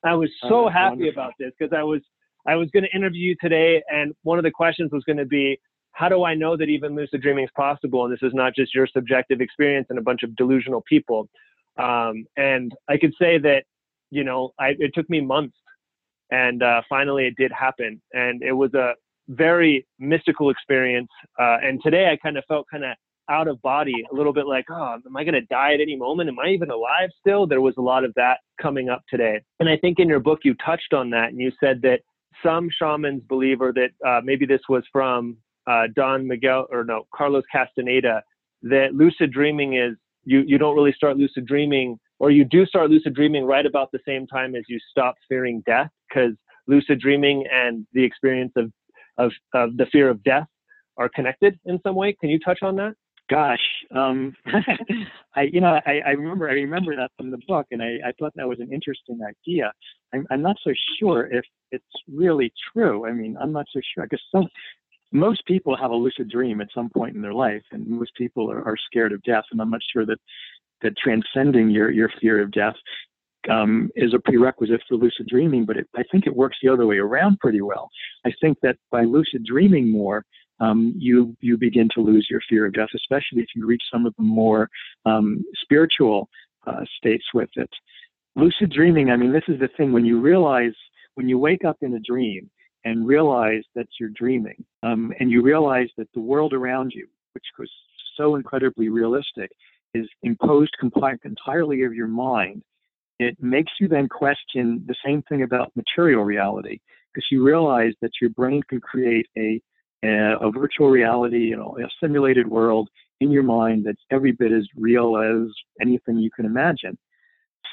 I 0.06 0.14
was 0.14 0.30
oh, 0.44 0.50
so 0.50 0.66
oh, 0.66 0.70
happy 0.70 0.98
wonderful. 0.98 1.22
about 1.22 1.34
this 1.40 1.52
because 1.58 1.76
I 1.76 1.84
was 1.84 2.02
I 2.48 2.56
was 2.56 2.70
going 2.72 2.84
to 2.84 2.96
interview 2.96 3.32
you 3.32 3.36
today, 3.42 3.84
and 3.90 4.14
one 4.24 4.38
of 4.38 4.46
the 4.46 4.52
questions 4.52 4.92
was 4.94 5.04
going 5.04 5.18
to 5.18 5.26
be, 5.26 5.60
how 5.98 6.08
do 6.08 6.24
I 6.24 6.36
know 6.36 6.56
that 6.56 6.70
even 6.70 6.94
lucid 6.94 7.24
dreaming 7.24 7.46
is 7.46 7.50
possible? 7.56 8.06
And 8.06 8.14
this 8.14 8.22
is 8.22 8.32
not 8.36 8.54
just 8.54 8.76
your 8.76 8.86
subjective 8.86 9.42
experience 9.42 9.88
and 9.90 9.98
a 9.98 10.02
bunch 10.04 10.22
of 10.22 10.36
delusional 10.36 10.84
people. 10.88 11.28
Um, 11.80 12.28
and 12.38 12.72
I 12.88 12.98
could 12.98 13.14
say 13.20 13.40
that, 13.40 13.64
you 14.12 14.24
know, 14.24 14.52
I, 14.60 14.76
it 14.78 14.92
took 14.94 15.10
me 15.10 15.22
months 15.22 15.58
and 16.30 16.62
uh, 16.62 16.84
finally 16.88 17.26
it 17.26 17.34
did 17.36 17.52
happen. 17.52 18.00
And 18.14 18.44
it 18.44 18.52
was 18.52 18.76
a 18.76 18.94
very 19.30 19.88
mystical 19.98 20.52
experience. 20.52 21.10
Uh, 21.40 21.58
and 21.64 21.82
today 21.82 22.12
I 22.12 22.18
kind 22.18 22.38
of 22.38 22.44
felt 22.48 22.68
kind 22.70 22.86
of 22.86 22.96
out 23.28 23.48
of 23.48 23.60
body, 23.64 24.06
a 24.12 24.16
little 24.16 24.34
bit 24.34 24.46
like, 24.46 24.66
oh, 24.70 25.00
am 25.04 25.18
I 25.18 25.24
going 25.24 25.34
to 25.34 25.42
die 25.48 25.74
at 25.74 25.82
any 25.82 25.96
moment? 25.96 26.30
Am 26.30 26.38
I 26.38 26.50
even 26.50 26.70
alive 26.70 27.10
still? 27.20 27.48
There 27.48 27.62
was 27.62 27.74
a 27.80 27.82
lot 27.82 28.04
of 28.04 28.14
that 28.14 28.42
coming 28.62 28.88
up 28.88 29.02
today. 29.10 29.42
And 29.60 29.68
I 29.68 29.78
think 29.78 29.98
in 29.98 30.08
your 30.08 30.20
book 30.20 30.42
you 30.44 30.54
touched 30.64 30.94
on 30.94 31.10
that 31.10 31.30
and 31.30 31.40
you 31.40 31.52
said 31.60 31.82
that 31.82 32.02
some 32.44 32.70
shamans 32.70 33.24
believe, 33.28 33.62
or 33.62 33.74
that 33.74 33.90
uh, 34.08 34.22
maybe 34.24 34.46
this 34.46 34.62
was 34.70 34.84
from 34.92 35.38
uh, 35.68 35.84
Don 35.96 36.28
Miguel 36.28 36.68
or 36.72 36.84
no 36.84 37.08
Carlos 37.14 37.44
Castaneda 37.52 38.24
that 38.64 38.94
lucid 38.94 39.32
dreaming 39.32 39.76
is 39.76 39.96
you 40.24 40.44
you 40.46 40.58
don't 40.58 40.76
really 40.76 40.94
start 40.94 41.18
lucid 41.18 41.46
dreaming 41.46 42.00
or 42.20 42.32
you 42.32 42.44
do 42.44 42.66
start 42.66 42.90
lucid 42.90 43.14
dreaming 43.14 43.46
right 43.46 43.66
about 43.66 43.92
the 43.92 44.00
same 44.06 44.26
time 44.26 44.56
as 44.56 44.64
you 44.68 44.80
stop 44.92 45.16
fearing 45.28 45.62
death 45.66 45.90
because 46.08 46.34
lucid 46.68 47.00
dreaming 47.00 47.46
and 47.52 47.86
the 47.94 48.04
experience 48.04 48.54
of, 48.56 48.72
of 49.18 49.32
of 49.54 49.78
the 49.78 49.86
fear 49.92 50.10
of 50.10 50.24
death 50.24 50.48
are 50.98 51.10
connected 51.10 51.60
in 51.66 51.80
some 51.84 51.96
way. 51.96 52.14
Can 52.20 52.30
you 52.30 52.40
touch 52.40 52.60
on 52.62 52.76
that? 52.78 52.94
Gosh, 53.30 53.60
um, 53.94 54.36
I 55.36 55.44
you 55.44 55.60
know 55.60 55.80
I, 55.86 56.00
I 56.06 56.10
remember 56.12 56.50
I 56.50 56.54
remember 56.54 56.96
that 56.96 57.12
from 57.18 57.30
the 57.30 57.40
book, 57.48 57.68
and 57.72 57.82
I, 57.82 57.98
I 58.08 58.12
thought 58.18 58.32
that 58.36 58.48
was 58.48 58.60
an 58.60 58.72
interesting 58.72 59.20
idea. 59.22 59.72
I'm, 60.14 60.26
I'm 60.32 60.42
not 60.42 60.56
so 60.64 60.72
sure 61.00 61.28
if 61.28 61.44
it's 61.72 61.84
really 62.08 62.54
true. 62.72 63.06
I 63.06 63.12
mean, 63.12 63.36
I'm 63.40 63.52
not 63.52 63.66
so 63.74 63.82
sure 63.94 64.06
because 64.06 64.24
some 64.32 64.48
most 65.12 65.46
people 65.46 65.76
have 65.76 65.92
a 65.92 65.96
lucid 65.96 66.30
dream 66.30 66.62
at 66.62 66.68
some 66.74 66.90
point 66.90 67.16
in 67.16 67.22
their 67.22 67.34
life, 67.34 67.64
and 67.72 67.88
most 67.88 68.12
people 68.16 68.52
are, 68.52 68.64
are 68.64 68.78
scared 68.86 69.14
of 69.14 69.22
death. 69.24 69.46
And 69.52 69.62
I'm 69.62 69.70
not 69.70 69.82
sure 69.94 70.06
that 70.06 70.20
that 70.82 70.98
transcending 70.98 71.70
your 71.70 71.92
your 71.92 72.12
fear 72.22 72.42
of 72.42 72.52
death 72.52 72.76
um, 73.50 73.90
is 73.96 74.14
a 74.14 74.20
prerequisite 74.20 74.82
for 74.88 74.96
lucid 74.96 75.28
dreaming. 75.28 75.66
But 75.66 75.78
it, 75.78 75.88
I 75.96 76.04
think 76.12 76.28
it 76.28 76.36
works 76.36 76.58
the 76.62 76.70
other 76.70 76.86
way 76.86 76.98
around 76.98 77.40
pretty 77.40 77.62
well. 77.62 77.90
I 78.26 78.32
think 78.42 78.58
that 78.64 78.78
by 78.92 79.04
lucid 79.04 79.46
dreaming 79.46 79.90
more, 79.90 80.24
um, 80.60 80.94
you 80.98 81.36
you 81.40 81.58
begin 81.58 81.90
to 81.96 82.02
lose 82.02 82.28
your 82.30 82.42
fear 82.50 82.66
of 82.66 82.74
death, 82.74 82.90
especially 82.96 83.42
if 83.42 83.48
you 83.56 83.66
reach 83.66 83.84
some 83.92 84.06
of 84.06 84.14
the 84.18 84.24
more 84.24 84.70
um, 85.06 85.44
spiritual 85.62 86.30
uh, 86.66 86.84
states 86.98 87.26
with 87.34 87.50
it. 87.56 87.70
Lucid 88.36 88.72
dreaming. 88.72 89.10
I 89.10 89.16
mean, 89.16 89.32
this 89.32 89.44
is 89.48 89.60
the 89.60 89.70
thing 89.78 89.94
when 89.94 90.06
you 90.06 90.20
realize 90.20 90.74
when 91.16 91.28
you 91.30 91.40
wake 91.40 91.66
up 91.66 91.78
in 91.82 91.94
a 91.96 92.00
dream 92.00 92.50
and 92.88 93.06
realize 93.06 93.64
that 93.76 93.88
you're 94.00 94.16
dreaming. 94.16 94.64
Um, 94.82 95.14
and 95.20 95.30
you 95.30 95.42
realize 95.42 95.90
that 95.98 96.08
the 96.14 96.22
world 96.22 96.54
around 96.54 96.94
you, 96.96 97.06
which 97.34 97.44
was 97.60 97.70
so 98.16 98.36
incredibly 98.38 98.88
realistic, 98.88 99.52
is 99.94 100.08
imposed 100.24 100.74
entirely 101.26 101.84
of 101.84 101.94
your 101.94 102.08
mind. 102.08 102.64
It 103.20 103.36
makes 103.42 103.74
you 103.82 103.90
then 103.90 104.08
question 104.08 104.86
the 104.88 104.96
same 105.06 105.22
thing 105.24 105.44
about 105.44 105.76
material 105.76 106.24
reality 106.24 106.80
because 107.14 107.28
you 107.30 107.44
realize 107.44 107.92
that 108.02 108.12
your 108.22 108.30
brain 108.30 108.62
can 108.70 108.80
create 108.80 109.28
a, 109.38 109.62
a, 110.06 110.38
a 110.40 110.52
virtual 110.52 110.90
reality, 110.90 111.40
you 111.40 111.58
know, 111.58 111.78
a 111.78 111.90
simulated 112.02 112.48
world 112.48 112.88
in 113.20 113.32
your 113.32 113.44
mind 113.44 113.86
that's 113.86 114.04
every 114.12 114.32
bit 114.32 114.54
as 114.54 114.66
real 114.78 115.18
as 115.18 115.52
anything 115.82 116.20
you 116.20 116.32
can 116.32 116.46
imagine. 116.46 116.98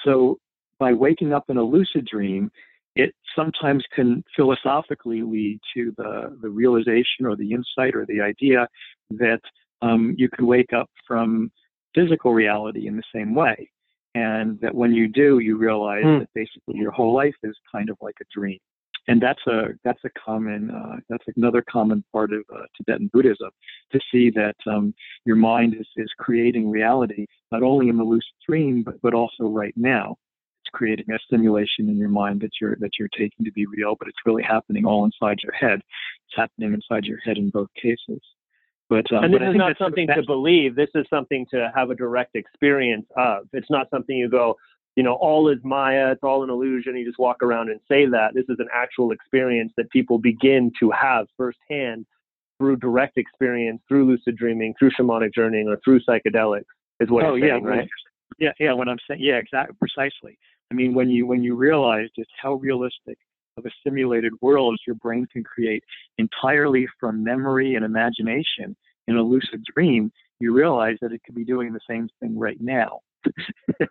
So 0.05 0.39
by 0.81 0.93
waking 0.93 1.33
up 1.33 1.45
in 1.51 1.57
a 1.57 1.63
lucid 1.63 2.05
dream, 2.11 2.51
it 2.97 3.15
sometimes 3.35 3.85
can 3.95 4.23
philosophically 4.37 5.23
lead 5.23 5.61
to 5.75 5.93
the, 5.97 6.37
the 6.41 6.49
realization 6.49 7.27
or 7.27 7.37
the 7.37 7.53
insight 7.53 7.95
or 7.95 8.07
the 8.07 8.21
idea 8.21 8.69
that 9.11 9.41
um, 9.83 10.15
you 10.17 10.29
can 10.29 10.47
wake 10.47 10.73
up 10.73 10.89
from 11.07 11.51
physical 11.95 12.33
reality 12.33 12.87
in 12.87 12.97
the 12.97 13.03
same 13.15 13.35
way. 13.35 13.71
And 14.15 14.61
that 14.61 14.75
when 14.75 14.93
you 14.93 15.09
do, 15.09 15.41
you 15.41 15.57
realize 15.57 16.05
mm. 16.05 16.21
that 16.21 16.29
basically 16.35 16.77
your 16.77 16.93
whole 16.93 17.15
life 17.15 17.35
is 17.43 17.57
kind 17.73 17.91
of 17.91 17.97
like 18.01 18.15
a 18.21 18.25
dream. 18.33 18.59
And 19.07 19.21
that's 19.21 19.45
a 19.47 19.75
that's 19.83 20.03
a 20.05 20.11
common 20.19 20.71
uh, 20.71 20.97
that's 21.11 21.25
another 21.37 21.63
common 21.71 22.03
part 22.11 22.33
of 22.33 22.43
uh, 22.55 22.63
Tibetan 22.77 23.11
Buddhism 23.13 23.51
to 23.93 24.01
see 24.11 24.31
that 24.31 24.57
um, 24.67 24.95
your 25.27 25.37
mind 25.37 25.75
is, 25.79 25.87
is 25.97 26.09
creating 26.19 26.71
reality 26.71 27.27
not 27.53 27.63
only 27.63 27.91
in 27.91 27.99
the 27.99 28.03
lucid 28.03 28.33
dream 28.49 28.83
but 28.83 28.95
but 29.03 29.13
also 29.13 29.45
right 29.45 29.75
now 29.77 30.17
creating 30.75 31.07
a 31.11 31.19
simulation 31.31 31.89
in 31.89 31.97
your 31.97 32.09
mind 32.09 32.41
that 32.43 32.51
you're 32.61 32.77
that 32.81 32.91
you're 32.99 33.09
taking 33.09 33.45
to 33.45 33.53
be 33.53 33.67
real, 33.67 33.97
but 33.99 34.09
it's 34.09 34.19
really 34.27 34.43
happening 34.43 34.85
all 34.85 35.05
inside 35.05 35.39
your 35.43 35.53
head. 35.53 35.81
It's 36.29 36.37
happening 36.37 36.75
inside 36.75 37.05
your 37.05 37.19
head 37.19 37.39
in 37.39 37.51
both 37.51 37.69
cases. 37.81 38.21
But, 38.91 39.11
um, 39.13 39.25
and 39.25 39.35
this 39.35 39.41
is 39.41 39.57
not 39.57 39.79
something 39.79 40.07
to 40.09 40.23
believe. 40.27 40.77
This 40.77 40.91
is 40.95 41.07
something 41.09 41.47
to 41.51 41.73
have 41.75 41.89
a 41.91 41.95
direct 41.95 42.37
experience 42.37 43.07
of. 43.17 43.49
It's 43.55 43.71
not 43.71 43.89
something 43.91 44.15
you 44.15 44.29
go, 44.29 44.57
you 44.97 45.03
know, 45.03 45.15
all 45.15 45.49
is 45.49 45.59
Maya. 45.65 46.13
It's 46.13 46.23
all 46.23 46.45
an 46.45 46.51
illusion. 46.51 46.97
You 46.97 47.05
just 47.05 47.19
walk 47.19 47.43
around 47.43 47.71
and 47.71 47.81
say 47.89 48.07
that. 48.07 48.35
This 48.35 48.45
is 48.49 48.57
an 48.59 48.69
actual 48.73 49.11
experience 49.11 49.73
that 49.77 49.91
people 49.91 50.19
begin 50.19 50.71
to 50.81 50.91
have 50.91 51.27
firsthand 51.37 52.07
through 52.59 52.77
direct 52.77 53.17
experience, 53.17 53.81
through 53.89 54.07
lucid 54.07 54.37
dreaming, 54.37 54.75
through 54.79 54.91
shamanic 54.91 55.35
journeying, 55.35 55.69
or 55.69 55.79
through 55.85 56.01
psychedelics. 56.09 56.65
Is 57.01 57.11
what 57.11 57.25
oh, 57.25 57.35
yeah, 57.35 57.55
saying, 57.55 57.65
right? 57.65 57.89
Yeah, 58.39 58.53
yeah. 58.61 58.73
What 58.73 58.89
I'm 58.89 58.99
saying, 59.09 59.21
yeah, 59.21 59.37
exactly, 59.37 59.77
precisely. 59.81 60.39
I 60.75 60.77
mean, 60.77 60.93
when 60.93 61.09
you 61.09 61.25
when 61.25 61.45
you 61.45 61.55
realize 61.55 62.09
just 62.17 62.31
how 62.43 62.55
realistic 62.55 63.17
of 63.57 63.65
a 63.65 63.71
simulated 63.87 64.33
world 64.41 64.77
your 64.89 64.97
brain 64.97 65.25
can 65.33 65.45
create 65.45 65.85
entirely 66.19 66.89
from 66.99 67.23
memory 67.23 67.77
and 67.77 67.85
imagination 67.85 68.75
in 69.07 69.17
a 69.17 69.23
lucid 69.23 69.63
dream, 69.73 70.11
you 70.41 70.53
realize 70.53 70.97
that 71.01 71.13
it 71.13 71.21
could 71.25 71.37
be 71.37 71.45
doing 71.45 71.73
the 71.73 71.79
same 71.89 72.09
thing 72.21 72.37
right 72.37 72.61
now. 72.61 72.99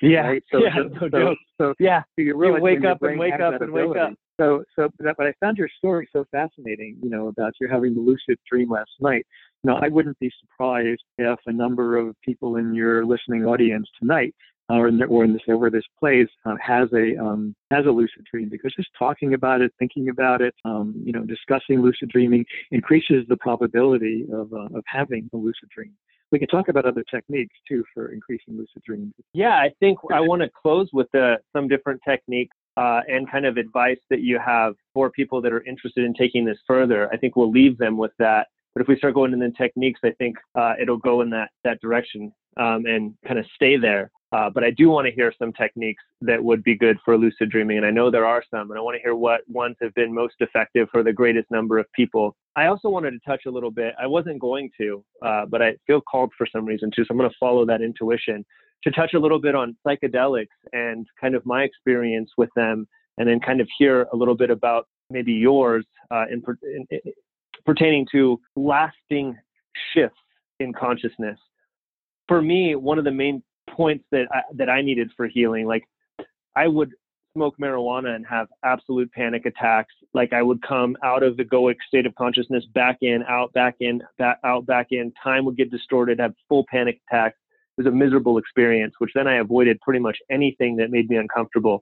Yeah, 0.00 0.28
right? 0.28 0.44
So, 0.52 0.58
yeah, 0.58 0.74
so, 1.00 1.06
no 1.06 1.10
so, 1.10 1.34
so, 1.60 1.74
yeah. 1.80 2.02
So 2.14 2.22
you, 2.22 2.40
you 2.40 2.60
wake 2.60 2.84
up 2.84 3.02
and 3.02 3.18
wake 3.18 3.40
up 3.40 3.60
and 3.60 3.72
wake 3.72 3.96
up. 3.96 4.12
So, 4.40 4.62
so, 4.76 4.88
but 5.00 5.26
I 5.26 5.34
found 5.40 5.58
your 5.58 5.68
story 5.76 6.08
so 6.12 6.24
fascinating. 6.30 6.98
You 7.02 7.10
know 7.10 7.26
about 7.26 7.54
you 7.60 7.66
having 7.68 7.94
the 7.94 8.00
lucid 8.00 8.38
dream 8.48 8.70
last 8.70 8.92
night. 9.00 9.26
You 9.64 9.72
know, 9.72 9.80
I 9.82 9.88
wouldn't 9.88 10.16
be 10.20 10.30
surprised 10.40 11.02
if 11.18 11.40
a 11.46 11.52
number 11.52 11.96
of 11.96 12.14
people 12.22 12.58
in 12.58 12.74
your 12.74 13.04
listening 13.04 13.44
audience 13.44 13.88
tonight 13.98 14.36
or 14.68 14.88
in, 14.88 14.98
the, 14.98 15.04
or 15.06 15.24
in 15.24 15.32
this 15.32 15.42
where 15.46 15.70
this 15.70 15.84
plays 15.98 16.28
uh, 16.44 16.56
has 16.64 16.88
a 16.92 17.16
um, 17.22 17.54
has 17.70 17.86
a 17.86 17.90
lucid 17.90 18.24
dream 18.30 18.48
because 18.48 18.72
just 18.76 18.90
talking 18.98 19.34
about 19.34 19.60
it, 19.60 19.72
thinking 19.78 20.08
about 20.08 20.40
it, 20.40 20.54
um, 20.64 20.94
you 21.04 21.12
know, 21.12 21.24
discussing 21.24 21.80
lucid 21.80 22.10
dreaming 22.10 22.44
increases 22.70 23.24
the 23.28 23.36
probability 23.36 24.26
of 24.32 24.52
uh, 24.52 24.76
of 24.76 24.84
having 24.86 25.28
a 25.32 25.36
lucid 25.36 25.68
dream. 25.74 25.92
We 26.30 26.38
can 26.38 26.48
talk 26.48 26.68
about 26.68 26.84
other 26.84 27.04
techniques 27.10 27.56
too 27.66 27.84
for 27.94 28.12
increasing 28.12 28.58
lucid 28.58 28.82
dreams. 28.84 29.14
Yeah, 29.32 29.54
I 29.54 29.70
think 29.80 29.98
I 30.12 30.20
want 30.20 30.42
to 30.42 30.50
close 30.50 30.88
with 30.92 31.12
uh, 31.14 31.36
some 31.54 31.68
different 31.68 32.02
techniques 32.06 32.54
uh, 32.76 33.00
and 33.08 33.30
kind 33.30 33.46
of 33.46 33.56
advice 33.56 33.98
that 34.10 34.20
you 34.20 34.38
have 34.38 34.74
for 34.92 35.10
people 35.10 35.40
that 35.42 35.52
are 35.52 35.64
interested 35.64 36.04
in 36.04 36.12
taking 36.12 36.44
this 36.44 36.58
further. 36.66 37.10
I 37.12 37.16
think 37.16 37.34
we'll 37.34 37.50
leave 37.50 37.78
them 37.78 37.96
with 37.96 38.12
that. 38.18 38.48
But 38.74 38.82
if 38.82 38.88
we 38.88 38.96
start 38.98 39.14
going 39.14 39.32
into 39.32 39.48
the 39.48 39.54
techniques, 39.56 40.00
I 40.04 40.10
think 40.18 40.36
uh, 40.54 40.74
it'll 40.80 40.98
go 40.98 41.22
in 41.22 41.30
that 41.30 41.48
that 41.64 41.80
direction 41.80 42.30
um, 42.58 42.84
and 42.86 43.14
kind 43.26 43.38
of 43.38 43.46
stay 43.54 43.78
there. 43.78 44.10
Uh, 44.30 44.50
but 44.50 44.62
I 44.62 44.70
do 44.70 44.90
want 44.90 45.06
to 45.06 45.12
hear 45.12 45.32
some 45.38 45.52
techniques 45.54 46.02
that 46.20 46.42
would 46.42 46.62
be 46.62 46.76
good 46.76 46.98
for 47.04 47.16
lucid 47.16 47.50
dreaming. 47.50 47.78
And 47.78 47.86
I 47.86 47.90
know 47.90 48.10
there 48.10 48.26
are 48.26 48.44
some, 48.50 48.70
and 48.70 48.78
I 48.78 48.82
want 48.82 48.96
to 48.96 49.02
hear 49.02 49.14
what 49.14 49.40
ones 49.48 49.76
have 49.80 49.94
been 49.94 50.14
most 50.14 50.34
effective 50.40 50.88
for 50.92 51.02
the 51.02 51.12
greatest 51.12 51.50
number 51.50 51.78
of 51.78 51.86
people. 51.92 52.36
I 52.54 52.66
also 52.66 52.90
wanted 52.90 53.12
to 53.12 53.20
touch 53.26 53.42
a 53.46 53.50
little 53.50 53.70
bit, 53.70 53.94
I 54.00 54.06
wasn't 54.06 54.38
going 54.40 54.70
to, 54.78 55.04
uh, 55.24 55.46
but 55.46 55.62
I 55.62 55.76
feel 55.86 56.02
called 56.02 56.32
for 56.36 56.46
some 56.50 56.66
reason 56.66 56.90
to. 56.96 57.02
So 57.02 57.06
I'm 57.10 57.16
going 57.16 57.30
to 57.30 57.36
follow 57.40 57.64
that 57.66 57.80
intuition 57.80 58.44
to 58.84 58.90
touch 58.90 59.14
a 59.14 59.18
little 59.18 59.40
bit 59.40 59.54
on 59.54 59.76
psychedelics 59.86 60.46
and 60.72 61.06
kind 61.20 61.34
of 61.34 61.44
my 61.46 61.62
experience 61.62 62.30
with 62.36 62.50
them, 62.54 62.86
and 63.16 63.28
then 63.28 63.40
kind 63.40 63.60
of 63.60 63.68
hear 63.78 64.06
a 64.12 64.16
little 64.16 64.36
bit 64.36 64.50
about 64.50 64.86
maybe 65.10 65.32
yours 65.32 65.86
uh, 66.10 66.24
in, 66.30 66.42
in, 66.62 66.86
in, 66.90 67.12
pertaining 67.64 68.06
to 68.12 68.38
lasting 68.56 69.36
shifts 69.94 70.18
in 70.60 70.72
consciousness. 70.72 71.38
For 72.28 72.42
me, 72.42 72.74
one 72.74 72.98
of 72.98 73.04
the 73.04 73.10
main 73.10 73.42
points 73.76 74.04
that 74.12 74.26
I, 74.32 74.42
that 74.54 74.68
I 74.68 74.82
needed 74.82 75.10
for 75.16 75.26
healing. 75.26 75.66
Like 75.66 75.84
I 76.56 76.66
would 76.68 76.92
smoke 77.34 77.54
marijuana 77.60 78.16
and 78.16 78.26
have 78.26 78.48
absolute 78.64 79.12
panic 79.12 79.46
attacks. 79.46 79.94
Like 80.14 80.32
I 80.32 80.42
would 80.42 80.60
come 80.62 80.96
out 81.04 81.22
of 81.22 81.36
the 81.36 81.44
egoic 81.44 81.76
state 81.86 82.06
of 82.06 82.14
consciousness, 82.16 82.64
back 82.74 82.98
in, 83.02 83.22
out, 83.28 83.52
back 83.52 83.76
in, 83.80 84.02
back 84.18 84.38
out, 84.44 84.66
back 84.66 84.88
in. 84.90 85.12
Time 85.22 85.44
would 85.44 85.56
get 85.56 85.70
distorted, 85.70 86.18
have 86.18 86.34
full 86.48 86.66
panic 86.70 87.00
attacks. 87.08 87.36
It 87.76 87.82
was 87.84 87.92
a 87.92 87.94
miserable 87.94 88.38
experience, 88.38 88.94
which 88.98 89.12
then 89.14 89.28
I 89.28 89.36
avoided 89.36 89.80
pretty 89.80 90.00
much 90.00 90.18
anything 90.30 90.74
that 90.76 90.90
made 90.90 91.08
me 91.08 91.16
uncomfortable. 91.16 91.80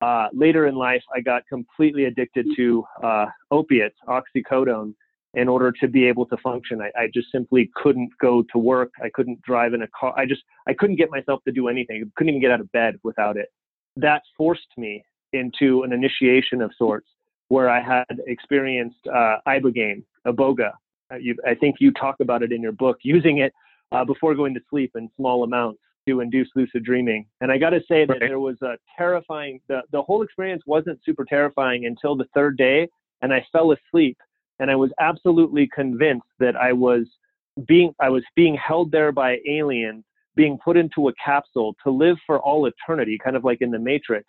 Uh, 0.00 0.28
later 0.32 0.68
in 0.68 0.76
life, 0.76 1.02
I 1.12 1.20
got 1.20 1.42
completely 1.48 2.04
addicted 2.04 2.46
to 2.54 2.84
uh, 3.02 3.26
opiates, 3.50 3.96
oxycodone, 4.06 4.94
in 5.34 5.48
order 5.48 5.72
to 5.72 5.88
be 5.88 6.06
able 6.06 6.26
to 6.26 6.36
function. 6.38 6.80
I, 6.80 6.90
I, 6.98 7.08
just 7.12 7.30
simply 7.30 7.70
couldn't 7.74 8.10
go 8.20 8.42
to 8.52 8.58
work. 8.58 8.90
I 9.02 9.10
couldn't 9.12 9.42
drive 9.42 9.74
in 9.74 9.82
a 9.82 9.88
car. 9.88 10.14
I 10.16 10.24
just 10.24 10.42
I 10.66 10.72
couldn't 10.72 10.96
get 10.96 11.10
myself 11.10 11.42
to 11.44 11.52
do 11.52 11.68
anything. 11.68 12.02
I 12.02 12.10
couldn't 12.16 12.30
even 12.30 12.40
get 12.40 12.50
out 12.50 12.60
of 12.60 12.72
bed 12.72 12.96
without 13.02 13.36
it. 13.36 13.48
That 13.96 14.22
forced 14.36 14.68
me 14.76 15.04
into 15.32 15.82
an 15.82 15.92
initiation 15.92 16.62
of 16.62 16.70
sorts 16.78 17.08
where 17.48 17.68
I 17.68 17.80
had 17.80 18.04
experienced 18.26 19.06
uh, 19.06 19.36
ibogaine, 19.46 20.02
iboga. 20.26 20.72
Uh, 21.12 21.16
you, 21.16 21.34
I 21.46 21.54
think 21.54 21.76
you 21.80 21.92
talk 21.92 22.16
about 22.20 22.42
it 22.42 22.52
in 22.52 22.62
your 22.62 22.72
book, 22.72 22.98
using 23.02 23.38
it 23.38 23.52
uh, 23.92 24.04
before 24.04 24.34
going 24.34 24.54
to 24.54 24.60
sleep 24.68 24.92
in 24.94 25.08
small 25.16 25.44
amounts 25.44 25.80
to 26.06 26.20
induce 26.20 26.48
lucid 26.54 26.84
dreaming. 26.84 27.26
And 27.40 27.52
I 27.52 27.58
got 27.58 27.70
to 27.70 27.80
say 27.88 28.06
that 28.06 28.12
right. 28.12 28.20
there 28.20 28.40
was 28.40 28.60
a 28.62 28.76
terrifying. 28.96 29.60
The 29.68 29.82
the 29.92 30.02
whole 30.02 30.22
experience 30.22 30.62
wasn't 30.66 31.00
super 31.04 31.24
terrifying 31.24 31.84
until 31.84 32.16
the 32.16 32.26
third 32.34 32.56
day, 32.56 32.88
and 33.20 33.32
I 33.32 33.44
fell 33.52 33.72
asleep 33.72 34.16
and 34.58 34.70
I 34.70 34.76
was 34.76 34.90
absolutely 35.00 35.68
convinced 35.72 36.26
that 36.38 36.56
I 36.56 36.72
was 36.72 37.06
being 37.66 37.94
I 38.00 38.08
was 38.08 38.22
being 38.36 38.56
held 38.56 38.92
there 38.92 39.12
by 39.12 39.38
aliens, 39.48 40.04
being 40.36 40.58
put 40.64 40.76
into 40.76 41.08
a 41.08 41.12
capsule 41.22 41.74
to 41.84 41.90
live 41.90 42.16
for 42.26 42.38
all 42.40 42.66
eternity, 42.66 43.18
kind 43.22 43.36
of 43.36 43.44
like 43.44 43.60
in 43.60 43.70
the 43.70 43.78
Matrix, 43.78 44.26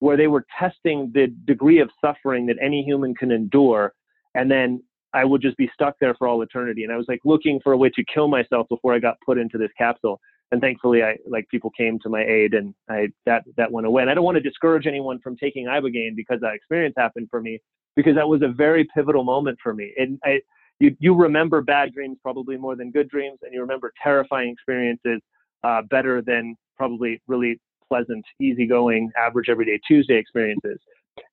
where 0.00 0.16
they 0.16 0.26
were 0.26 0.44
testing 0.58 1.10
the 1.14 1.28
degree 1.44 1.78
of 1.80 1.90
suffering 2.00 2.46
that 2.46 2.56
any 2.60 2.82
human 2.82 3.14
can 3.14 3.30
endure, 3.30 3.92
and 4.34 4.50
then 4.50 4.82
I 5.14 5.24
would 5.24 5.42
just 5.42 5.56
be 5.56 5.70
stuck 5.74 5.96
there 6.00 6.14
for 6.14 6.26
all 6.26 6.40
eternity. 6.42 6.84
And 6.84 6.92
I 6.92 6.96
was 6.96 7.06
like 7.06 7.20
looking 7.24 7.60
for 7.62 7.72
a 7.72 7.76
way 7.76 7.90
to 7.90 8.04
kill 8.12 8.28
myself 8.28 8.66
before 8.68 8.94
I 8.94 8.98
got 8.98 9.18
put 9.24 9.36
into 9.36 9.58
this 9.58 9.70
capsule. 9.76 10.18
And 10.50 10.60
thankfully, 10.60 11.02
I 11.02 11.16
like 11.26 11.48
people 11.48 11.70
came 11.70 11.98
to 12.00 12.08
my 12.08 12.22
aid, 12.24 12.54
and 12.54 12.74
I 12.88 13.08
that 13.26 13.44
that 13.56 13.72
went 13.72 13.86
away. 13.86 14.02
And 14.02 14.10
I 14.10 14.14
don't 14.14 14.24
want 14.24 14.36
to 14.36 14.42
discourage 14.42 14.86
anyone 14.86 15.18
from 15.20 15.36
taking 15.36 15.66
ibogaine 15.66 16.14
because 16.14 16.40
that 16.40 16.54
experience 16.54 16.94
happened 16.96 17.28
for 17.30 17.40
me 17.40 17.60
because 17.96 18.14
that 18.14 18.28
was 18.28 18.42
a 18.42 18.48
very 18.48 18.86
pivotal 18.94 19.24
moment 19.24 19.58
for 19.62 19.74
me. 19.74 19.92
And 19.96 20.18
I, 20.24 20.40
you, 20.80 20.96
you 20.98 21.14
remember 21.14 21.60
bad 21.60 21.92
dreams 21.92 22.18
probably 22.22 22.56
more 22.56 22.76
than 22.76 22.90
good 22.90 23.08
dreams, 23.08 23.38
and 23.42 23.52
you 23.52 23.60
remember 23.60 23.92
terrifying 24.02 24.50
experiences 24.50 25.20
uh, 25.64 25.82
better 25.82 26.22
than 26.22 26.56
probably 26.76 27.20
really 27.28 27.60
pleasant, 27.88 28.24
easygoing, 28.40 29.10
average 29.16 29.48
everyday 29.48 29.78
Tuesday 29.86 30.16
experiences. 30.16 30.78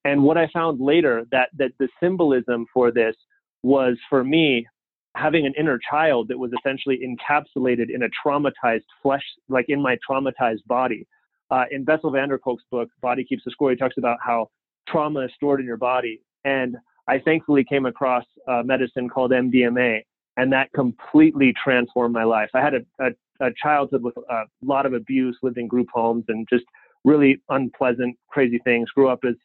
And 0.03 0.23
what 0.23 0.37
I 0.37 0.47
found 0.53 0.81
later 0.81 1.25
that 1.31 1.49
that 1.57 1.71
the 1.79 1.87
symbolism 2.01 2.65
for 2.73 2.91
this 2.91 3.15
was 3.63 3.97
for 4.09 4.23
me 4.23 4.67
having 5.15 5.45
an 5.45 5.53
inner 5.57 5.79
child 5.89 6.27
that 6.27 6.37
was 6.37 6.51
essentially 6.59 6.99
encapsulated 6.99 7.87
in 7.93 8.03
a 8.03 8.09
traumatized 8.25 8.83
flesh, 9.01 9.23
like 9.47 9.65
in 9.69 9.81
my 9.81 9.97
traumatized 10.09 10.65
body. 10.67 11.07
Uh, 11.49 11.63
in 11.71 11.83
Bessel 11.83 12.11
van 12.11 12.29
der 12.29 12.37
Kolk's 12.37 12.63
book, 12.69 12.89
Body 13.01 13.23
Keeps 13.23 13.43
the 13.43 13.51
Score, 13.51 13.71
he 13.71 13.75
talks 13.75 13.97
about 13.97 14.17
how 14.23 14.49
trauma 14.87 15.21
is 15.21 15.31
stored 15.35 15.59
in 15.59 15.65
your 15.65 15.77
body 15.77 16.21
and 16.43 16.77
I 17.07 17.19
thankfully 17.19 17.63
came 17.63 17.85
across 17.85 18.23
a 18.47 18.63
medicine 18.63 19.09
called 19.09 19.31
MDMA, 19.31 20.01
and 20.37 20.53
that 20.53 20.71
completely 20.73 21.53
transformed 21.61 22.13
my 22.13 22.23
life. 22.23 22.49
I 22.53 22.61
had 22.61 22.75
a, 22.75 22.81
a, 22.99 23.47
a 23.47 23.49
childhood 23.61 24.03
with 24.03 24.15
a 24.17 24.43
lot 24.61 24.85
of 24.85 24.93
abuse, 24.93 25.37
lived 25.41 25.57
in 25.57 25.67
group 25.67 25.87
homes, 25.93 26.25
and 26.27 26.47
just 26.49 26.65
really 27.03 27.41
unpleasant, 27.49 28.15
crazy 28.29 28.59
things. 28.63 28.89
Grew 28.91 29.09
up 29.09 29.19
as, 29.27 29.35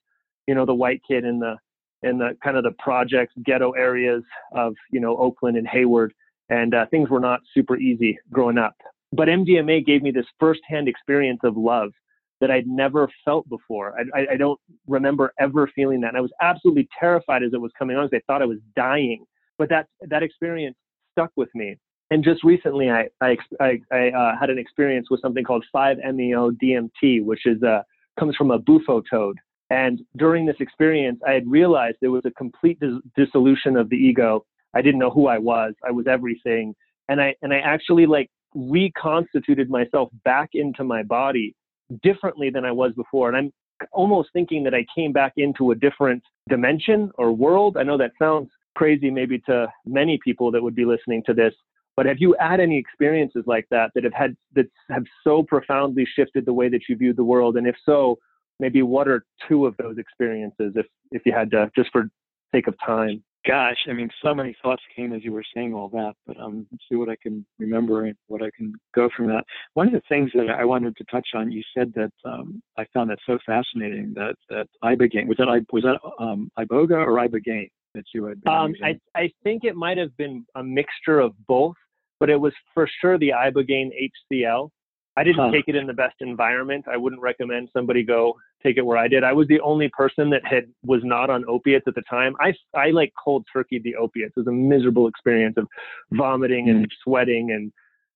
you 0.46 0.54
know, 0.54 0.66
the 0.66 0.74
white 0.74 1.00
kid 1.09 1.24
in 1.24 1.38
the 1.38 1.57
in 2.02 2.18
the 2.18 2.37
kind 2.44 2.59
of 2.59 2.64
the 2.64 2.74
projects, 2.78 3.33
ghetto 3.46 3.70
areas 3.72 4.22
of, 4.52 4.74
you 4.90 5.00
know, 5.00 5.16
Oakland 5.16 5.57
and 5.57 5.66
Hayward, 5.66 6.12
and 6.50 6.74
uh, 6.74 6.85
things 6.90 7.09
were 7.09 7.20
not 7.20 7.40
super 7.54 7.78
easy 7.78 8.18
growing 8.30 8.59
up. 8.59 8.74
But 9.11 9.28
MDMA 9.28 9.87
gave 9.87 10.02
me 10.02 10.11
this 10.11 10.26
firsthand 10.38 10.87
experience 10.87 11.40
of 11.44 11.57
love 11.57 11.92
that 12.40 12.51
I'd 12.51 12.66
never 12.66 13.09
felt 13.25 13.49
before. 13.49 13.94
I, 13.99 14.20
I, 14.20 14.27
I, 14.33 14.37
don't 14.37 14.61
remember 14.87 15.33
ever 15.38 15.70
feeling 15.75 16.01
that. 16.01 16.09
And 16.09 16.16
I 16.16 16.20
was 16.20 16.33
absolutely 16.42 16.88
terrified 16.99 17.42
as 17.42 17.53
it 17.53 17.61
was 17.61 17.70
coming 17.79 17.97
on 17.97 18.07
because 18.07 18.23
I 18.23 18.33
thought 18.33 18.42
I 18.42 18.47
was 18.47 18.59
dying. 18.77 19.25
But 19.57 19.68
that, 19.68 19.87
that 20.03 20.23
experience 20.23 20.77
stuck 21.12 21.31
with 21.37 21.49
me. 21.55 21.77
And 22.11 22.23
just 22.23 22.44
recently, 22.44 22.90
I, 22.90 23.09
I, 23.20 23.37
I, 23.61 23.81
I 23.90 24.09
uh, 24.11 24.38
had 24.38 24.51
an 24.51 24.59
experience 24.59 25.09
with 25.11 25.20
something 25.20 25.44
called 25.44 25.64
5-MeO 25.75 26.53
DMT, 26.62 27.25
which 27.25 27.47
is 27.47 27.62
a, 27.62 27.85
comes 28.18 28.37
from 28.37 28.51
a 28.51 28.59
bufo 28.59 29.03
toad. 29.11 29.38
And 29.70 30.01
during 30.16 30.44
this 30.44 30.57
experience, 30.61 31.20
I 31.27 31.33
had 31.33 31.47
realized 31.47 31.97
there 32.01 32.11
was 32.11 32.25
a 32.27 32.31
complete 32.33 32.79
dis- 32.81 33.01
dissolution 33.16 33.77
of 33.77 33.88
the 33.88 33.97
ego. 33.97 34.44
I 34.75 34.83
didn't 34.83 35.01
know 35.01 35.11
who 35.11 35.29
I 35.29 35.38
was. 35.38 35.75
I 35.87 35.90
was 35.90 36.07
everything. 36.07 36.75
And 37.09 37.20
I, 37.20 37.35
and 37.42 37.53
I 37.53 37.59
actually 37.59 38.07
like 38.07 38.31
reconstituted 38.55 39.70
myself 39.70 40.11
back 40.25 40.51
into 40.53 40.85
my 40.85 41.03
body 41.03 41.55
differently 42.03 42.51
than 42.51 42.64
I 42.64 42.73
was 42.73 42.92
before. 42.92 43.29
And 43.29 43.37
I'm 43.37 43.53
almost 43.92 44.31
thinking 44.33 44.64
that 44.64 44.75
I 44.75 44.87
came 44.94 45.12
back 45.12 45.35
into 45.37 45.70
a 45.70 45.75
different 45.75 46.23
dimension 46.49 47.11
or 47.16 47.33
world. 47.33 47.77
I 47.77 47.83
know 47.83 47.99
that 47.99 48.12
sounds 48.18 48.51
crazy 48.75 49.11
maybe 49.11 49.38
to 49.40 49.68
many 49.87 50.18
people 50.23 50.51
that 50.51 50.62
would 50.62 50.75
be 50.75 50.85
listening 50.85 51.23
to 51.27 51.35
this, 51.35 51.55
but 51.97 52.07
have 52.07 52.16
you 52.18 52.37
had 52.40 52.61
any 52.61 52.79
experiences 52.79 53.44
like 53.47 53.66
that 53.70 53.90
that 53.94 54.05
have 54.05 54.12
had 54.12 54.37
that 54.55 54.66
have 54.90 55.05
so 55.23 55.42
profoundly 55.42 56.07
shifted 56.16 56.44
the 56.44 56.53
way 56.53 56.68
that 56.68 56.83
you 56.88 56.97
view 56.97 57.12
the 57.12 57.25
world? 57.25 57.57
And 57.57 57.66
if 57.66 57.77
so, 57.85 58.18
maybe 58.59 58.83
what 58.83 59.09
are 59.09 59.25
two 59.49 59.66
of 59.66 59.77
those 59.77 59.99
experiences 59.99 60.73
if 60.75 60.87
if 61.12 61.23
you 61.25 61.33
had 61.33 61.51
to 61.53 61.70
just 61.77 61.90
for 61.92 62.11
sake 62.53 62.66
of 62.66 62.75
time? 62.85 63.23
Gosh, 63.46 63.76
I 63.88 63.92
mean, 63.92 64.09
so 64.22 64.35
many 64.35 64.57
thoughts 64.62 64.83
came 64.94 65.12
as 65.12 65.22
you 65.24 65.33
were 65.33 65.44
saying 65.54 65.74
all 65.74 65.88
that, 65.90 66.14
but 66.26 66.38
um, 66.38 66.66
see 66.88 66.96
what 66.96 67.09
I 67.09 67.16
can 67.22 67.44
remember 67.59 68.04
and 68.04 68.16
what 68.26 68.42
I 68.42 68.50
can 68.57 68.74
go 68.94 69.09
from 69.16 69.26
that. 69.28 69.44
One 69.74 69.87
of 69.87 69.92
the 69.92 70.02
things 70.09 70.30
that 70.35 70.50
I 70.50 70.64
wanted 70.64 70.96
to 70.96 71.04
touch 71.04 71.28
on, 71.35 71.52
you 71.52 71.62
said 71.76 71.92
that 71.94 72.12
um, 72.24 72.62
I 72.78 72.85
found 72.92 73.11
that 73.11 73.18
so 73.26 73.38
fascinating 73.44 74.12
that 74.14 74.35
that 74.50 74.66
ibogaine 74.83 75.26
was 75.26 75.37
that 75.38 75.48
I 75.48 75.61
was 75.72 75.85
that 75.85 75.98
um, 76.22 76.51
iboga 76.59 76.97
or 76.97 77.12
ibogaine 77.18 77.70
that 77.95 78.05
you 78.12 78.24
had. 78.24 78.40
Um, 78.47 78.74
I 78.82 78.99
I 79.14 79.30
think 79.42 79.64
it 79.64 79.76
might 79.76 79.99
have 79.99 80.16
been 80.16 80.45
a 80.55 80.62
mixture 80.62 81.20
of 81.20 81.32
both, 81.47 81.76
but 82.20 82.30
it 82.30 82.40
was 82.40 82.53
for 82.72 82.88
sure 83.01 83.18
the 83.18 83.30
ibogaine 83.30 83.90
HCl. 84.32 84.70
I 85.16 85.22
didn't 85.22 85.38
huh. 85.38 85.50
take 85.52 85.64
it 85.68 85.76
in 85.76 85.86
the 85.86 85.92
best 85.92 86.16
environment. 86.20 86.86
I 86.90 86.96
wouldn't 86.96 87.22
recommend 87.22 87.68
somebody 87.72 88.02
go 88.02 88.34
take 88.62 88.76
it 88.76 88.84
where 88.84 88.98
I 88.98 89.08
did. 89.08 89.22
I 89.22 89.32
was 89.32 89.46
the 89.48 89.60
only 89.60 89.88
person 89.88 90.30
that 90.30 90.44
had 90.44 90.64
was 90.84 91.02
not 91.04 91.30
on 91.30 91.44
opiates 91.48 91.86
at 91.86 91.94
the 91.94 92.02
time. 92.08 92.34
I 92.40 92.54
I 92.74 92.90
like 92.90 93.12
cold 93.22 93.46
turkey 93.52 93.80
the 93.82 93.96
opiates. 93.96 94.34
It 94.36 94.40
was 94.40 94.46
a 94.48 94.52
miserable 94.52 95.06
experience 95.06 95.56
of 95.56 95.66
vomiting 96.12 96.68
and 96.68 96.86
mm. 96.86 96.90
sweating 97.04 97.52
and 97.52 97.72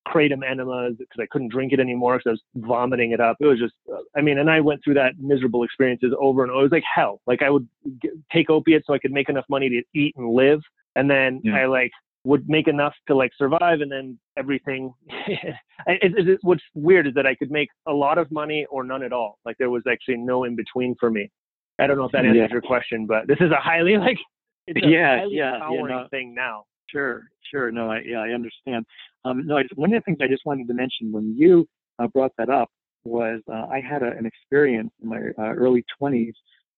kratom 0.08 0.48
enemas 0.48 0.96
because 0.98 1.20
I 1.20 1.26
couldn't 1.30 1.52
drink 1.52 1.72
it 1.72 1.80
anymore 1.80 2.16
because 2.16 2.30
I 2.56 2.60
was 2.60 2.66
vomiting 2.66 3.12
it 3.12 3.20
up. 3.20 3.36
It 3.40 3.46
was 3.46 3.58
just, 3.58 3.74
I 4.16 4.20
mean, 4.20 4.38
and 4.38 4.50
I 4.50 4.60
went 4.60 4.82
through 4.82 4.94
that 4.94 5.12
miserable 5.18 5.62
experiences 5.62 6.12
over 6.18 6.42
and 6.42 6.50
over. 6.50 6.60
It 6.60 6.64
was 6.64 6.72
like 6.72 6.84
hell. 6.94 7.20
Like 7.26 7.42
I 7.42 7.50
would 7.50 7.68
get, 8.00 8.12
take 8.32 8.50
opiates 8.50 8.86
so 8.86 8.94
I 8.94 8.98
could 8.98 9.12
make 9.12 9.28
enough 9.28 9.44
money 9.48 9.68
to 9.68 9.82
eat 9.98 10.14
and 10.16 10.30
live, 10.30 10.60
and 10.96 11.10
then 11.10 11.40
yeah. 11.44 11.56
I 11.56 11.66
like 11.66 11.92
would 12.28 12.46
make 12.46 12.68
enough 12.68 12.92
to 13.06 13.14
like 13.14 13.32
survive, 13.38 13.80
and 13.80 13.90
then 13.90 14.18
everything. 14.36 14.92
it, 15.08 15.54
it, 15.86 16.28
it, 16.28 16.38
what's 16.42 16.62
weird 16.74 17.06
is 17.06 17.14
that 17.14 17.26
I 17.26 17.34
could 17.34 17.50
make 17.50 17.70
a 17.86 17.92
lot 17.92 18.18
of 18.18 18.30
money 18.30 18.66
or 18.70 18.84
none 18.84 19.02
at 19.02 19.14
all. 19.14 19.38
Like 19.46 19.56
there 19.58 19.70
was 19.70 19.82
actually 19.90 20.18
no 20.18 20.44
in 20.44 20.54
between 20.54 20.94
for 21.00 21.10
me. 21.10 21.30
I 21.78 21.86
don't 21.86 21.96
know 21.96 22.04
if 22.04 22.12
that 22.12 22.26
answers 22.26 22.36
yeah. 22.36 22.48
your 22.52 22.60
question, 22.60 23.06
but 23.06 23.26
this 23.26 23.38
is 23.40 23.50
a 23.50 23.60
highly 23.60 23.96
like 24.08 24.18
it's 24.66 24.84
a 24.84 24.88
yeah, 24.88 25.20
highly 25.20 25.36
yeah, 25.36 25.54
empowering 25.54 25.96
know, 25.96 26.06
thing 26.10 26.34
now. 26.34 26.64
Sure, 26.90 27.22
sure. 27.50 27.72
No, 27.72 27.90
I 27.90 28.02
yeah, 28.04 28.18
I 28.18 28.30
understand. 28.30 28.84
Um, 29.24 29.46
no, 29.46 29.56
I 29.56 29.62
just, 29.62 29.78
one 29.78 29.94
of 29.94 30.00
the 30.00 30.04
things 30.04 30.18
I 30.20 30.28
just 30.28 30.44
wanted 30.44 30.68
to 30.68 30.74
mention 30.74 31.10
when 31.10 31.34
you 31.34 31.66
uh, 31.98 32.08
brought 32.08 32.32
that 32.36 32.50
up 32.50 32.68
was 33.04 33.40
uh, 33.50 33.66
I 33.72 33.80
had 33.80 34.02
a, 34.02 34.10
an 34.10 34.26
experience 34.26 34.90
in 35.02 35.08
my 35.08 35.18
uh, 35.38 35.54
early 35.54 35.82
20s 36.00 36.32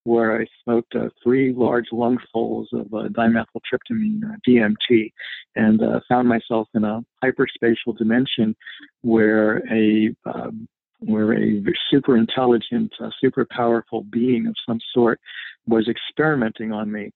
where 0.05 0.41
I 0.41 0.47
smoked 0.65 0.95
uh, 0.95 1.09
three 1.23 1.53
large 1.53 1.87
lungfuls 1.93 2.67
of 2.73 2.93
uh, 2.93 3.09
dimethyltryptamine, 3.09 4.25
uh, 4.25 4.37
DMT, 4.49 5.13
and 5.57 5.81
found 6.09 6.29
myself 6.29 6.69
in 6.75 6.85
a 6.85 7.03
hyperspatial 7.23 7.97
dimension 7.99 8.57
where 9.03 9.59
a 9.73 10.15
um, 10.25 10.69
where 11.01 11.33
a 11.33 11.63
super 11.91 12.17
intelligent, 12.17 12.93
uh, 13.03 13.09
super 13.21 13.47
powerful 13.51 14.03
being 14.11 14.47
of 14.47 14.55
some 14.69 14.79
sort 14.93 15.19
was 15.67 15.89
experimenting 15.89 16.73
on 16.73 16.93
me. 16.93 17.11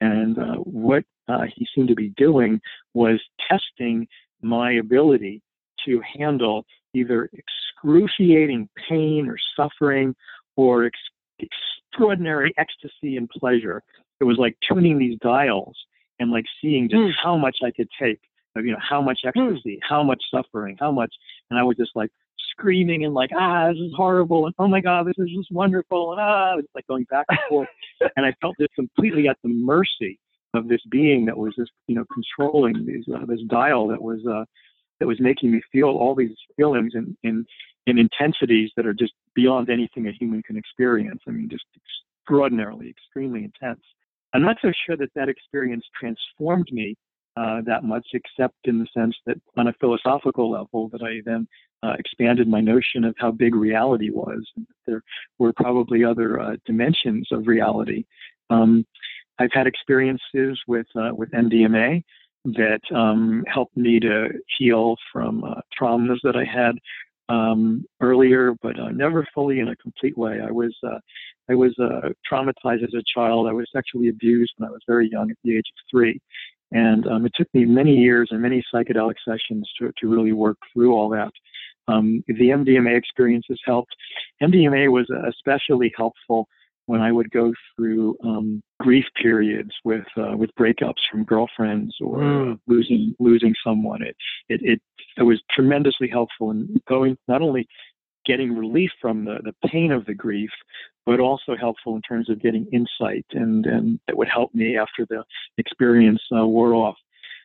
And 0.00 0.38
uh, 0.38 0.56
what 0.56 1.04
uh, 1.28 1.44
he 1.54 1.66
seemed 1.74 1.88
to 1.88 1.94
be 1.94 2.10
doing 2.16 2.60
was 2.94 3.20
testing 3.48 4.06
my 4.42 4.72
ability 4.72 5.42
to 5.86 6.02
handle 6.18 6.64
either 6.94 7.30
excruciating 7.32 8.68
pain 8.88 9.28
or 9.28 9.36
suffering 9.56 10.14
or 10.56 10.86
ex- 10.86 11.50
extraordinary 11.90 12.52
ecstasy 12.56 13.16
and 13.16 13.28
pleasure. 13.28 13.82
It 14.20 14.24
was 14.24 14.38
like 14.38 14.56
tuning 14.66 14.98
these 14.98 15.18
dials 15.20 15.76
and 16.18 16.30
like 16.30 16.44
seeing 16.60 16.88
just 16.88 17.00
mm. 17.00 17.12
how 17.22 17.36
much 17.36 17.58
I 17.64 17.70
could 17.70 17.88
take, 18.00 18.20
of 18.56 18.64
you 18.64 18.72
know, 18.72 18.78
how 18.80 19.00
much 19.00 19.20
hmm. 19.22 19.28
ecstasy, 19.28 19.76
mm. 19.76 19.88
how 19.88 20.02
much 20.02 20.22
suffering, 20.30 20.76
how 20.78 20.92
much. 20.92 21.12
And 21.50 21.58
I 21.58 21.62
was 21.62 21.76
just 21.76 21.92
like, 21.94 22.10
screaming 22.50 23.04
and 23.04 23.14
like, 23.14 23.30
ah, 23.34 23.68
this 23.68 23.78
is 23.78 23.92
horrible, 23.96 24.46
and 24.46 24.54
oh 24.58 24.68
my 24.68 24.80
god, 24.80 25.06
this 25.06 25.14
is 25.18 25.30
just 25.34 25.50
wonderful, 25.50 26.12
and 26.12 26.20
ah, 26.20 26.56
it's 26.58 26.68
like 26.74 26.86
going 26.86 27.04
back 27.04 27.26
and 27.28 27.38
forth. 27.48 27.68
and 28.16 28.26
I 28.26 28.34
felt 28.40 28.56
just 28.60 28.74
completely 28.74 29.28
at 29.28 29.38
the 29.42 29.48
mercy 29.48 30.18
of 30.54 30.68
this 30.68 30.80
being 30.90 31.24
that 31.26 31.36
was 31.36 31.54
just, 31.56 31.70
you 31.86 31.94
know, 31.94 32.04
controlling 32.12 32.84
these 32.84 33.04
uh, 33.14 33.24
this 33.26 33.40
dial 33.48 33.88
that 33.88 34.02
was 34.02 34.20
uh, 34.26 34.44
that 34.98 35.06
was 35.06 35.20
making 35.20 35.52
me 35.52 35.62
feel 35.72 35.88
all 35.88 36.14
these 36.14 36.36
feelings 36.56 36.92
and, 36.94 37.16
in 37.22 37.46
in 37.90 37.98
intensities 37.98 38.70
that 38.76 38.86
are 38.86 38.94
just 38.94 39.12
beyond 39.34 39.68
anything 39.68 40.06
a 40.06 40.12
human 40.12 40.42
can 40.42 40.56
experience. 40.56 41.20
I 41.26 41.32
mean, 41.32 41.48
just 41.50 41.64
extraordinarily, 42.24 42.88
extremely 42.88 43.44
intense. 43.44 43.80
I'm 44.32 44.42
not 44.42 44.56
so 44.62 44.72
sure 44.86 44.96
that 44.96 45.12
that 45.14 45.28
experience 45.28 45.84
transformed 45.98 46.68
me 46.70 46.96
uh, 47.36 47.60
that 47.66 47.84
much, 47.84 48.06
except 48.12 48.54
in 48.64 48.78
the 48.78 48.86
sense 48.96 49.14
that 49.26 49.36
on 49.56 49.68
a 49.68 49.72
philosophical 49.74 50.50
level, 50.50 50.88
that 50.88 51.02
I 51.02 51.20
then 51.24 51.46
uh, 51.82 51.94
expanded 51.98 52.48
my 52.48 52.60
notion 52.60 53.04
of 53.04 53.14
how 53.18 53.30
big 53.30 53.54
reality 53.54 54.10
was. 54.10 54.46
There 54.86 55.02
were 55.38 55.52
probably 55.52 56.04
other 56.04 56.40
uh, 56.40 56.56
dimensions 56.66 57.28
of 57.30 57.46
reality. 57.46 58.04
Um, 58.50 58.84
I've 59.38 59.52
had 59.52 59.66
experiences 59.66 60.60
with 60.66 60.86
uh, 60.94 61.10
with 61.14 61.30
MDMA 61.30 62.02
that 62.44 62.80
um, 62.94 63.44
helped 63.46 63.76
me 63.76 64.00
to 64.00 64.28
heal 64.58 64.96
from 65.12 65.44
uh, 65.44 65.60
traumas 65.78 66.18
that 66.24 66.36
I 66.36 66.44
had 66.44 66.78
um, 67.30 67.84
earlier, 68.00 68.54
but 68.60 68.78
uh, 68.78 68.90
never 68.90 69.26
fully 69.34 69.60
in 69.60 69.68
a 69.68 69.76
complete 69.76 70.18
way. 70.18 70.40
I 70.46 70.50
was 70.50 70.74
uh, 70.84 70.98
I 71.48 71.54
was 71.54 71.74
traumatized 72.30 72.84
as 72.84 72.94
a 72.94 73.02
child. 73.14 73.48
I 73.48 73.52
was 73.52 73.66
sexually 73.72 74.08
abused 74.08 74.52
when 74.56 74.68
I 74.68 74.72
was 74.72 74.82
very 74.86 75.08
young, 75.10 75.30
at 75.30 75.36
the 75.42 75.56
age 75.56 75.64
of 75.66 75.90
three. 75.90 76.20
And 76.72 77.06
um, 77.08 77.26
it 77.26 77.32
took 77.34 77.48
me 77.52 77.64
many 77.64 77.94
years 77.94 78.28
and 78.30 78.40
many 78.40 78.62
psychedelic 78.72 79.16
sessions 79.26 79.68
to, 79.78 79.90
to 79.98 80.08
really 80.08 80.32
work 80.32 80.56
through 80.72 80.94
all 80.94 81.08
that. 81.08 81.32
Um, 81.88 82.22
the 82.28 82.50
MDMA 82.50 82.96
experience 82.96 83.46
has 83.48 83.58
helped. 83.64 83.92
MDMA 84.40 84.92
was 84.92 85.10
especially 85.28 85.92
helpful 85.96 86.46
when 86.90 87.00
I 87.00 87.12
would 87.12 87.30
go 87.30 87.52
through 87.76 88.16
um, 88.24 88.60
grief 88.80 89.04
periods 89.22 89.70
with 89.84 90.06
uh, 90.16 90.36
with 90.36 90.50
breakups 90.58 91.02
from 91.08 91.22
girlfriends 91.22 91.94
or 92.00 92.18
mm. 92.18 92.58
losing 92.66 93.14
losing 93.20 93.54
someone. 93.64 94.02
It, 94.02 94.16
it 94.48 94.60
it 94.62 94.82
it 95.16 95.22
was 95.22 95.40
tremendously 95.52 96.08
helpful 96.08 96.50
in 96.50 96.80
going 96.88 97.16
not 97.28 97.42
only 97.42 97.68
getting 98.26 98.56
relief 98.56 98.90
from 99.00 99.24
the, 99.24 99.38
the 99.44 99.68
pain 99.68 99.92
of 99.92 100.04
the 100.06 100.14
grief, 100.14 100.50
but 101.06 101.20
also 101.20 101.56
helpful 101.56 101.94
in 101.94 102.02
terms 102.02 102.28
of 102.28 102.42
getting 102.42 102.66
insight 102.72 103.26
and 103.32 103.66
and 103.66 104.00
that 104.08 104.16
would 104.16 104.28
help 104.28 104.52
me 104.52 104.76
after 104.76 105.06
the 105.08 105.22
experience 105.58 106.22
uh, 106.36 106.44
wore 106.44 106.74
off. 106.74 106.96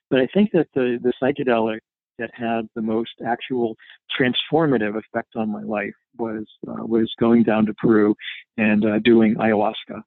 But 0.09 0.21
I 0.21 0.27
think 0.33 0.49
that 0.53 0.69
the 0.73 0.97
the 1.03 1.13
psychedelic 1.21 1.81
that 2.19 2.31
had 2.33 2.67
the 2.75 2.81
most 2.81 3.11
actual 3.25 3.75
transformative 4.19 4.97
effect 4.97 5.35
on 5.35 5.51
my 5.51 5.63
life 5.63 5.93
was 6.17 6.45
uh, 6.67 6.85
was 6.85 7.11
going 7.19 7.43
down 7.43 7.65
to 7.65 7.73
Peru 7.73 8.15
and 8.57 8.85
uh, 8.85 8.99
doing 8.99 9.35
ayahuasca. 9.35 10.01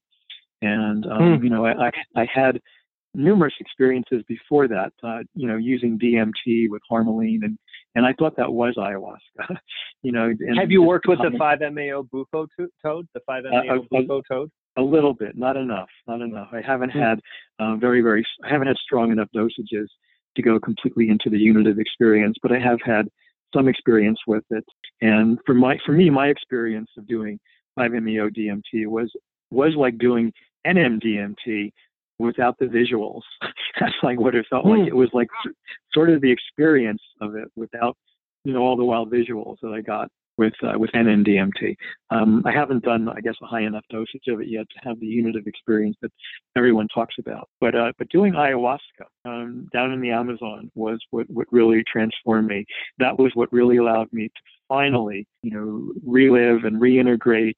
And 0.62 1.06
um, 1.06 1.38
hmm. 1.38 1.44
you 1.44 1.50
know, 1.50 1.66
I, 1.66 1.90
I, 2.16 2.26
had 2.32 2.61
numerous 3.14 3.54
experiences 3.61 4.24
before 4.26 4.66
that. 4.68 4.92
Uh, 5.02 5.20
you 5.34 5.46
know, 5.46 5.56
using 5.56 5.98
DMT 5.98 6.68
with 6.68 6.82
Harmaline, 6.90 7.44
and 7.44 7.59
and 7.94 8.04
I 8.04 8.12
thought 8.18 8.36
that 8.36 8.52
was 8.52 8.74
ayahuasca. 8.76 9.56
you 10.02 10.12
know, 10.12 10.32
have 10.59 10.70
you 10.70 10.82
worked 10.82 11.06
with 11.06 11.18
the 11.18 11.36
5-MeO 11.38 12.04
bufo 12.04 12.46
toad? 12.82 13.06
The 13.14 13.20
5-MeO 13.28 13.76
uh, 13.76 13.82
bufo 13.90 14.22
toad? 14.28 14.50
A 14.76 14.82
little 14.82 15.14
bit, 15.14 15.36
not 15.36 15.56
enough, 15.56 15.88
not 16.06 16.20
enough. 16.20 16.48
I 16.52 16.61
haven't 16.61 16.90
hmm. 16.90 17.00
had 17.00 17.20
uh, 17.59 17.76
very, 17.76 18.00
very, 18.00 18.24
I 18.44 18.48
haven't 18.48 18.68
had 18.68 18.76
strong 18.76 19.11
enough 19.12 19.28
dosages 19.34 19.86
to 20.39 20.43
go 20.43 20.59
completely 20.61 21.11
into 21.11 21.28
the 21.28 21.39
unitive 21.39 21.78
experience, 21.78 22.36
but 22.41 22.53
I 22.53 22.59
have 22.59 22.78
had 22.84 23.09
some 23.55 23.68
experience 23.68 24.18
with 24.26 24.45
it. 24.51 24.64
And 25.01 25.39
for 25.45 25.55
my 25.55 25.78
for 25.84 25.93
me, 25.93 26.11
my 26.11 26.28
experience 26.28 26.91
of 26.97 27.07
doing 27.07 27.39
5-MeO 27.78 28.30
DMT 28.30 28.86
was 28.86 29.11
was 29.51 29.74
like 29.76 29.99
doing 29.99 30.32
NMDMT 30.66 31.72
without 32.18 32.59
the 32.59 32.66
visuals. 32.66 33.22
That's 33.80 33.95
like 34.03 34.20
what 34.20 34.34
it 34.34 34.47
felt 34.49 34.64
mm. 34.64 34.70
like. 34.70 34.80
Hmm. 34.80 34.89
It 34.89 34.97
was 34.97 35.11
like 35.12 35.28
sort 35.93 36.11
of 36.11 36.20
the 36.20 36.30
experience 36.30 37.03
of 37.20 37.34
it 37.34 37.49
without 37.57 37.97
you 38.45 38.53
know 38.53 38.61
all 38.61 38.76
the 38.76 38.84
wild 38.84 39.11
visuals 39.11 39.57
that 39.62 39.72
I 39.74 39.80
got 39.80 40.09
with 40.39 40.55
uh, 40.62 40.78
with 40.78 40.91
NMDMT. 40.93 41.76
Um, 42.11 42.43
I 42.47 42.53
haven't 42.53 42.84
done, 42.84 43.09
I 43.09 43.20
guess, 43.20 43.34
a 43.43 43.47
high 43.47 43.62
enough 43.62 43.84
dosage 43.91 44.28
of 44.28 44.41
it 44.41 44.49
yet 44.49 44.66
to 44.70 44.89
have 44.89 44.99
the 45.01 45.07
unitive 45.07 45.47
experience 45.47 45.97
that 46.01 46.12
everyone 46.57 46.89
talks 46.95 47.16
about. 47.18 47.49
But 47.61 47.74
uh, 47.74 47.93
but 47.99 48.09
doing 48.09 48.32
ayahuasca 48.34 48.78
um, 49.24 49.68
down 49.72 49.93
in 49.93 50.01
the 50.01 50.11
Amazon 50.11 50.70
was 50.74 50.99
what 51.11 51.28
what 51.28 51.49
really 51.51 51.82
transformed 51.91 52.49
me. 52.49 52.64
That 52.99 53.18
was 53.18 53.32
what 53.34 53.53
really 53.53 53.76
allowed 53.76 54.11
me 54.12 54.28
to 54.28 54.41
finally, 54.68 55.26
you 55.43 55.51
know, 55.51 55.93
relive 56.07 56.64
and 56.64 56.80
reintegrate, 56.80 57.57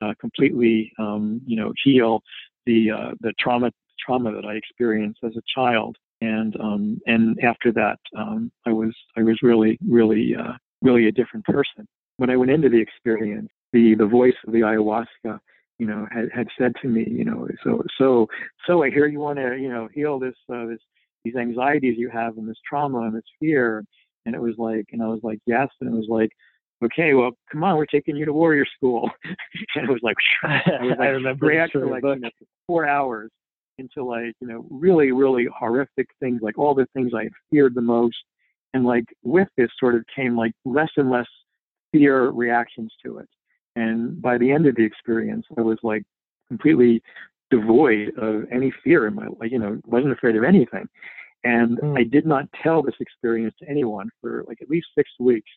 uh, 0.00 0.14
completely, 0.20 0.92
um, 0.98 1.40
you 1.46 1.56
know, 1.56 1.72
heal 1.84 2.22
the 2.66 2.90
uh, 2.92 3.10
the 3.20 3.34
trauma 3.38 3.72
trauma 3.98 4.32
that 4.32 4.46
I 4.46 4.54
experienced 4.54 5.20
as 5.24 5.36
a 5.36 5.42
child. 5.54 5.96
And 6.22 6.54
um, 6.60 7.00
and 7.06 7.42
after 7.42 7.72
that, 7.72 7.98
um, 8.16 8.52
I 8.66 8.72
was 8.72 8.94
I 9.16 9.22
was 9.22 9.38
really 9.42 9.78
really 9.86 10.36
uh, 10.38 10.52
really 10.82 11.08
a 11.08 11.12
different 11.12 11.44
person 11.44 11.88
when 12.20 12.28
I 12.28 12.36
went 12.36 12.50
into 12.50 12.68
the 12.68 12.80
experience, 12.80 13.48
the 13.72 13.94
the 13.94 14.06
voice 14.06 14.34
of 14.46 14.52
the 14.52 14.60
ayahuasca, 14.60 15.38
you 15.78 15.86
know, 15.86 16.06
had, 16.12 16.28
had 16.34 16.48
said 16.58 16.72
to 16.82 16.88
me, 16.88 17.06
you 17.08 17.24
know, 17.24 17.48
so 17.64 17.82
so 17.96 18.26
so 18.66 18.82
I 18.82 18.90
hear 18.90 19.06
you 19.06 19.20
want 19.20 19.38
to, 19.38 19.56
you 19.56 19.70
know, 19.70 19.88
heal 19.94 20.18
this 20.18 20.34
uh, 20.52 20.66
this 20.66 20.80
these 21.24 21.34
anxieties 21.34 21.94
you 21.96 22.10
have 22.10 22.36
and 22.36 22.46
this 22.46 22.58
trauma 22.68 23.00
and 23.00 23.16
this 23.16 23.24
fear, 23.40 23.82
and 24.26 24.34
it 24.34 24.40
was 24.40 24.54
like, 24.58 24.84
and 24.92 25.02
I 25.02 25.06
was 25.06 25.20
like, 25.22 25.38
yes, 25.46 25.68
and 25.80 25.88
it 25.88 25.96
was 25.96 26.08
like, 26.10 26.28
okay, 26.84 27.14
well, 27.14 27.30
come 27.50 27.64
on, 27.64 27.78
we're 27.78 27.86
taking 27.86 28.16
you 28.16 28.26
to 28.26 28.34
warrior 28.34 28.66
school, 28.76 29.10
and 29.76 29.88
it 29.88 29.90
was 29.90 30.00
like, 30.02 30.16
I, 30.44 30.60
was 30.82 30.90
like, 30.90 31.00
I 31.00 31.06
remember 31.06 31.58
after 31.58 31.86
like 31.86 32.02
you 32.02 32.16
know, 32.16 32.30
four 32.66 32.86
hours 32.86 33.30
into 33.78 34.04
like 34.04 34.34
you 34.42 34.46
know 34.46 34.66
really 34.68 35.10
really 35.12 35.46
horrific 35.58 36.08
things, 36.20 36.42
like 36.42 36.58
all 36.58 36.74
the 36.74 36.86
things 36.92 37.12
I 37.16 37.30
feared 37.50 37.74
the 37.74 37.80
most, 37.80 38.18
and 38.74 38.84
like 38.84 39.04
with 39.22 39.48
this 39.56 39.70
sort 39.80 39.94
of 39.94 40.04
came 40.14 40.36
like 40.36 40.52
less 40.66 40.90
and 40.98 41.10
less 41.10 41.26
fear 41.92 42.30
reactions 42.30 42.92
to 43.04 43.18
it. 43.18 43.28
And 43.76 44.20
by 44.20 44.38
the 44.38 44.50
end 44.50 44.66
of 44.66 44.76
the 44.76 44.84
experience, 44.84 45.46
I 45.56 45.62
was 45.62 45.78
like 45.82 46.02
completely 46.48 47.02
devoid 47.50 48.16
of 48.18 48.44
any 48.52 48.72
fear 48.82 49.06
in 49.06 49.14
my 49.14 49.26
life, 49.26 49.50
you 49.50 49.58
know, 49.58 49.80
wasn't 49.86 50.12
afraid 50.12 50.36
of 50.36 50.44
anything. 50.44 50.86
And 51.44 51.78
mm. 51.78 51.98
I 51.98 52.04
did 52.04 52.26
not 52.26 52.44
tell 52.62 52.82
this 52.82 52.94
experience 53.00 53.54
to 53.60 53.68
anyone 53.68 54.10
for 54.20 54.44
like 54.46 54.58
at 54.60 54.68
least 54.68 54.88
six 54.94 55.08
weeks 55.18 55.50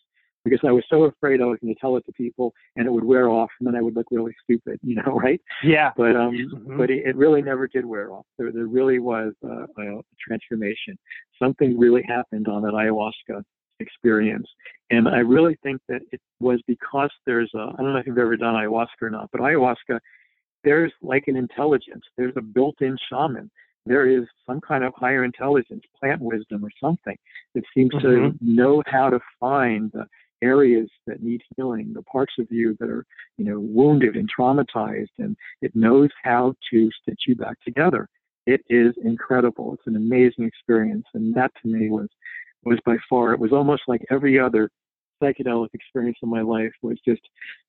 because 0.43 0.59
I 0.65 0.71
was 0.71 0.84
so 0.89 1.03
afraid 1.03 1.41
I 1.41 1.45
was 1.45 1.57
going 1.61 1.73
to 1.73 1.79
tell 1.79 1.95
it 1.97 2.05
to 2.05 2.11
people 2.13 2.53
and 2.75 2.86
it 2.86 2.91
would 2.91 3.03
wear 3.03 3.29
off 3.29 3.49
and 3.59 3.67
then 3.67 3.75
I 3.75 3.81
would 3.81 3.95
look 3.95 4.07
really 4.11 4.36
stupid, 4.43 4.79
you 4.84 4.95
know, 4.95 5.19
right? 5.19 5.41
Yeah. 5.63 5.91
But 5.95 6.15
um, 6.15 6.34
mm-hmm. 6.34 6.77
but 6.77 6.89
it, 6.89 7.05
it, 7.05 7.15
really 7.15 7.41
never 7.41 7.67
did 7.67 7.86
wear 7.86 8.11
off. 8.11 8.25
There, 8.38 8.51
there 8.51 8.67
really 8.67 8.99
was 8.99 9.34
uh, 9.43 9.65
a 9.77 10.01
transformation. 10.19 10.97
Something 11.41 11.77
really 11.77 12.03
happened 12.07 12.47
on 12.47 12.61
that 12.63 12.73
ayahuasca 12.73 13.43
experience. 13.84 14.47
And 14.89 15.07
I 15.07 15.19
really 15.19 15.57
think 15.63 15.79
that 15.89 16.01
it 16.11 16.21
was 16.39 16.59
because 16.67 17.11
there's 17.25 17.51
a, 17.53 17.71
I 17.73 17.81
don't 17.81 17.93
know 17.93 17.99
if 17.99 18.07
you've 18.07 18.17
ever 18.17 18.38
done 18.38 18.55
ayahuasca 18.55 19.01
or 19.01 19.09
not, 19.09 19.29
but 19.31 19.41
ayahuasca, 19.41 19.99
there's 20.63 20.93
like 21.01 21.25
an 21.27 21.36
intelligence. 21.36 22.03
There's 22.17 22.38
a 22.38 22.41
built-in 22.41 22.97
shaman. 23.09 23.51
There 23.86 24.07
is 24.07 24.23
some 24.47 24.61
kind 24.61 24.84
of 24.84 24.93
higher 24.95 25.23
intelligence, 25.23 25.84
plant 25.99 26.21
wisdom 26.21 26.63
or 26.63 26.71
something 26.81 27.17
that 27.53 27.63
seems 27.75 27.93
mm-hmm. 27.93 28.07
to 28.07 28.38
know 28.41 28.81
how 28.88 29.09
to 29.09 29.19
find 29.39 29.91
the 29.91 30.05
areas 30.41 30.89
that 31.07 31.23
need 31.23 31.41
healing, 31.55 31.93
the 31.93 32.03
parts 32.03 32.34
of 32.39 32.47
you 32.49 32.75
that 32.79 32.89
are, 32.89 33.05
you 33.38 33.45
know, 33.45 33.59
wounded 33.59 34.15
and 34.15 34.29
traumatized, 34.38 35.15
and 35.17 35.36
it 35.61 35.75
knows 35.75 36.09
how 36.23 36.53
to 36.69 36.89
stitch 37.01 37.21
you 37.27 37.36
back 37.36 37.57
together. 37.65 38.07
It 38.45 38.61
is 38.69 38.93
incredible. 39.03 39.73
It's 39.73 39.88
an 39.88 39.95
amazing 39.95 40.45
experience, 40.45 41.05
and 41.13 41.34
that 41.36 41.51
to 41.61 41.67
me 41.69 41.89
was 41.89 42.09
was 42.66 42.80
by 42.86 42.97
far. 43.09 43.34
It 43.34 43.39
was 43.39 43.51
almost 43.51 43.84
like 43.88 44.01
every 44.09 44.39
other 44.39 44.70
psychedelic 45.22 45.70
experience 45.74 46.18
in 46.22 46.30
my 46.30 46.41
life 46.41 46.72
was 46.82 46.97
just 47.05 47.22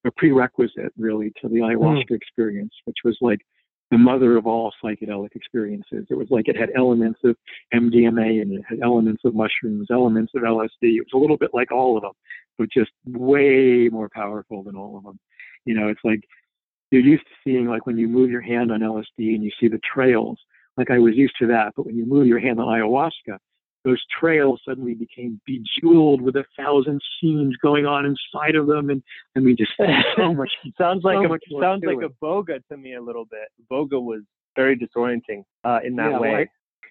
a 0.07 0.11
prerequisite, 0.17 0.93
really, 0.97 1.33
to 1.41 1.49
the 1.49 1.57
ayahuasca 1.57 2.11
mm. 2.11 2.17
experience, 2.17 2.73
which 2.85 2.99
was 3.05 3.17
like 3.21 3.41
the 3.91 3.99
mother 3.99 4.37
of 4.37 4.47
all 4.47 4.73
psychedelic 4.83 5.35
experiences. 5.35 6.07
It 6.11 6.17
was 6.17 6.29
like 6.31 6.49
it 6.49 6.57
had 6.57 6.71
elements 6.77 7.21
of 7.25 7.37
MDMA 7.73 8.43
and 8.43 8.53
it 8.53 8.63
had 8.69 8.81
elements 8.83 9.23
of 9.25 9.35
mushrooms, 9.35 9.89
elements 9.91 10.33
of 10.35 10.43
LSD. 10.43 10.69
It 10.83 11.05
was 11.05 11.15
a 11.15 11.19
little 11.19 11.37
bit 11.37 11.51
like 11.53 11.71
all 11.71 11.97
of 11.97 12.03
them, 12.03 12.13
but 12.59 12.69
just 12.73 12.91
way 13.07 13.89
more 13.93 14.09
powerful 14.13 14.63
than 14.63 14.75
all 14.75 14.97
of 14.97 15.05
them. 15.05 15.19
You 15.65 15.75
know, 15.75 15.89
it's 15.89 16.01
like 16.03 16.21
you're 16.91 17.03
used 17.03 17.25
to 17.25 17.35
seeing 17.45 17.67
like 17.67 17.87
when 17.87 17.99
you 17.99 18.09
move 18.09 18.31
your 18.31 18.41
hand 18.41 18.73
on 18.73 18.81
LSD 18.81 19.35
and 19.35 19.43
you 19.43 19.51
see 19.61 19.69
the 19.69 19.81
trails. 19.93 20.39
Like 20.77 20.91
I 20.91 20.99
was 20.99 21.15
used 21.15 21.35
to 21.41 21.47
that, 21.49 21.73
but 21.77 21.87
when 21.87 21.97
you 21.97 22.05
move 22.05 22.27
your 22.27 22.41
hand 22.41 22.59
on 22.59 22.67
ayahuasca, 22.67 23.39
those 23.85 24.03
trails 24.19 24.61
suddenly 24.67 24.95
became 24.95 25.41
bejeweled 25.47 26.23
with 26.23 26.37
a 26.37 26.45
thousand 26.57 27.01
scenes 27.21 27.55
going 27.57 27.85
on 27.85 28.07
inside 28.07 28.57
of 28.57 28.67
them, 28.67 28.91
and 28.91 29.03
I 29.37 29.41
mean, 29.41 29.57
just 29.57 29.73
so 30.17 30.33
much. 30.35 30.51
sounds 30.79 31.05
like 31.05 31.17
so 31.27 31.35
a 31.35 31.61
sounds 31.61 31.85
like 31.87 31.99
it. 31.99 32.05
a 32.05 32.25
boga 32.25 32.67
to 32.71 32.77
me 32.77 32.95
a 32.95 33.03
little 33.03 33.27
bit. 33.27 33.49
Boga 33.71 34.03
was 34.03 34.23
very 34.57 34.77
disorienting 34.77 35.45
uh, 35.65 35.81
in 35.85 35.97
that 35.97 36.13
yeah, 36.13 36.19
way. 36.19 36.35
I, 36.35 36.47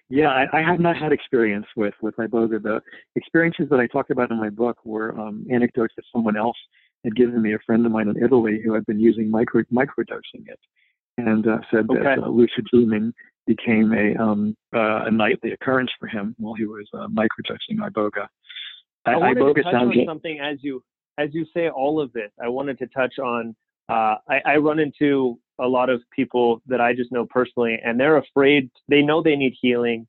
yeah, 0.08 0.28
I, 0.28 0.58
I, 0.58 0.62
have 0.62 0.80
not 0.80 0.96
had 0.96 1.12
experience 1.12 1.66
with 1.76 1.94
with 2.00 2.14
iboga. 2.16 2.62
The 2.62 2.80
experiences 3.16 3.66
that 3.70 3.80
I 3.80 3.86
talked 3.86 4.10
about 4.10 4.30
in 4.30 4.38
my 4.38 4.50
book 4.50 4.78
were 4.84 5.18
um, 5.18 5.46
anecdotes 5.50 5.94
that 5.96 6.04
someone 6.12 6.36
else 6.36 6.56
had 7.02 7.16
given 7.16 7.40
me. 7.42 7.54
A 7.54 7.58
friend 7.66 7.84
of 7.84 7.90
mine 7.90 8.08
in 8.08 8.22
Italy 8.22 8.60
who 8.64 8.74
had 8.74 8.86
been 8.86 9.00
using 9.00 9.30
micro 9.30 9.62
microdosing 9.72 10.46
it, 10.46 10.60
and 11.16 11.46
uh, 11.48 11.58
said 11.72 11.86
okay. 11.90 12.02
that 12.02 12.18
uh, 12.18 12.28
lucid 12.28 12.66
dreaming 12.70 13.12
became 13.46 13.92
a 13.92 14.20
um, 14.22 14.56
uh, 14.74 15.04
a 15.06 15.10
nightly 15.10 15.52
occurrence 15.52 15.90
for 15.98 16.06
him 16.06 16.34
while 16.38 16.54
he 16.54 16.64
was 16.64 16.86
uh, 16.94 17.08
microdosing 17.08 17.78
iboga. 17.78 18.26
I, 19.06 19.12
I 19.12 19.16
wanted 19.16 19.38
iboga 19.38 19.54
to 19.54 19.62
touch 19.62 19.74
on 19.74 20.06
something 20.06 20.40
as 20.40 20.58
you 20.62 20.82
as 21.18 21.30
you 21.32 21.46
say 21.54 21.68
all 21.68 22.00
of 22.00 22.12
this. 22.12 22.30
I 22.42 22.48
wanted 22.48 22.78
to 22.78 22.86
touch 22.88 23.18
on. 23.18 23.54
Uh, 23.88 24.16
I, 24.28 24.40
I 24.46 24.56
run 24.56 24.78
into 24.78 25.38
a 25.60 25.66
lot 25.66 25.90
of 25.90 26.00
people 26.14 26.62
that 26.66 26.80
I 26.80 26.94
just 26.94 27.12
know 27.12 27.26
personally, 27.26 27.78
and 27.84 28.00
they're 28.00 28.16
afraid. 28.16 28.70
They 28.88 29.02
know 29.02 29.22
they 29.22 29.36
need 29.36 29.54
healing, 29.60 30.06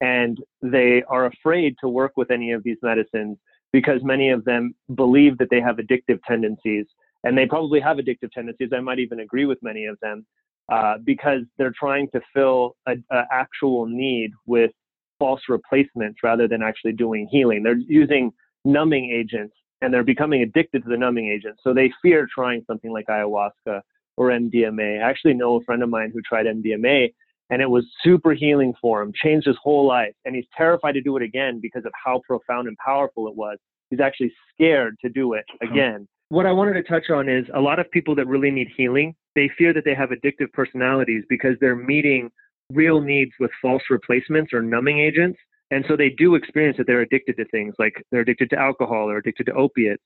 and 0.00 0.38
they 0.62 1.02
are 1.08 1.26
afraid 1.26 1.76
to 1.80 1.88
work 1.88 2.12
with 2.16 2.30
any 2.30 2.52
of 2.52 2.62
these 2.62 2.78
medicines 2.82 3.36
because 3.72 4.00
many 4.02 4.30
of 4.30 4.44
them 4.44 4.74
believe 4.94 5.38
that 5.38 5.48
they 5.50 5.60
have 5.60 5.76
addictive 5.76 6.20
tendencies, 6.26 6.86
and 7.24 7.36
they 7.36 7.46
probably 7.46 7.80
have 7.80 7.96
addictive 7.96 8.30
tendencies. 8.32 8.70
I 8.72 8.80
might 8.80 9.00
even 9.00 9.20
agree 9.20 9.44
with 9.44 9.58
many 9.62 9.86
of 9.86 9.98
them, 10.00 10.24
uh, 10.68 10.94
because 11.04 11.42
they're 11.58 11.74
trying 11.78 12.08
to 12.10 12.20
fill 12.34 12.76
an 12.86 13.04
actual 13.30 13.86
need 13.86 14.32
with 14.46 14.70
false 15.18 15.42
replacements 15.48 16.18
rather 16.22 16.48
than 16.48 16.62
actually 16.62 16.92
doing 16.92 17.28
healing. 17.30 17.62
They're 17.62 17.78
using 17.78 18.32
numbing 18.64 19.10
agents 19.10 19.54
and 19.80 19.92
they're 19.92 20.04
becoming 20.04 20.42
addicted 20.42 20.82
to 20.82 20.88
the 20.88 20.96
numbing 20.96 21.28
agents. 21.28 21.60
So 21.62 21.72
they 21.72 21.92
fear 22.02 22.26
trying 22.32 22.64
something 22.66 22.92
like 22.92 23.06
ayahuasca 23.06 23.80
or 24.16 24.30
MDMA. 24.30 25.02
I 25.02 25.08
actually 25.08 25.34
know 25.34 25.56
a 25.56 25.64
friend 25.64 25.82
of 25.82 25.88
mine 25.88 26.10
who 26.12 26.20
tried 26.22 26.46
MDMA 26.46 27.12
and 27.50 27.62
it 27.62 27.70
was 27.70 27.84
super 28.02 28.34
healing 28.34 28.74
for 28.80 29.00
him, 29.00 29.12
changed 29.14 29.46
his 29.46 29.56
whole 29.62 29.86
life. 29.86 30.14
And 30.24 30.34
he's 30.34 30.46
terrified 30.56 30.92
to 30.92 31.00
do 31.00 31.16
it 31.16 31.22
again 31.22 31.60
because 31.62 31.84
of 31.84 31.92
how 32.04 32.22
profound 32.28 32.66
and 32.66 32.76
powerful 32.84 33.28
it 33.28 33.36
was. 33.36 33.58
He's 33.90 34.00
actually 34.00 34.32
scared 34.52 34.96
to 35.02 35.08
do 35.08 35.34
it 35.34 35.44
again 35.62 36.08
what 36.28 36.46
I 36.46 36.52
wanted 36.52 36.74
to 36.74 36.82
touch 36.82 37.10
on 37.10 37.28
is 37.28 37.46
a 37.54 37.60
lot 37.60 37.78
of 37.78 37.90
people 37.90 38.14
that 38.16 38.26
really 38.26 38.50
need 38.50 38.68
healing, 38.76 39.14
they 39.34 39.50
fear 39.56 39.72
that 39.72 39.84
they 39.84 39.94
have 39.94 40.10
addictive 40.10 40.52
personalities 40.52 41.24
because 41.28 41.56
they're 41.60 41.76
meeting 41.76 42.30
real 42.72 43.00
needs 43.00 43.32
with 43.38 43.50
false 43.62 43.82
replacements 43.90 44.52
or 44.52 44.60
numbing 44.60 44.98
agents. 44.98 45.38
And 45.70 45.84
so 45.88 45.96
they 45.96 46.10
do 46.10 46.34
experience 46.34 46.76
that 46.78 46.86
they're 46.86 47.00
addicted 47.00 47.36
to 47.36 47.44
things 47.46 47.74
like 47.78 47.94
they're 48.10 48.20
addicted 48.20 48.50
to 48.50 48.58
alcohol 48.58 49.08
or 49.08 49.18
addicted 49.18 49.46
to 49.46 49.52
opiates 49.52 50.02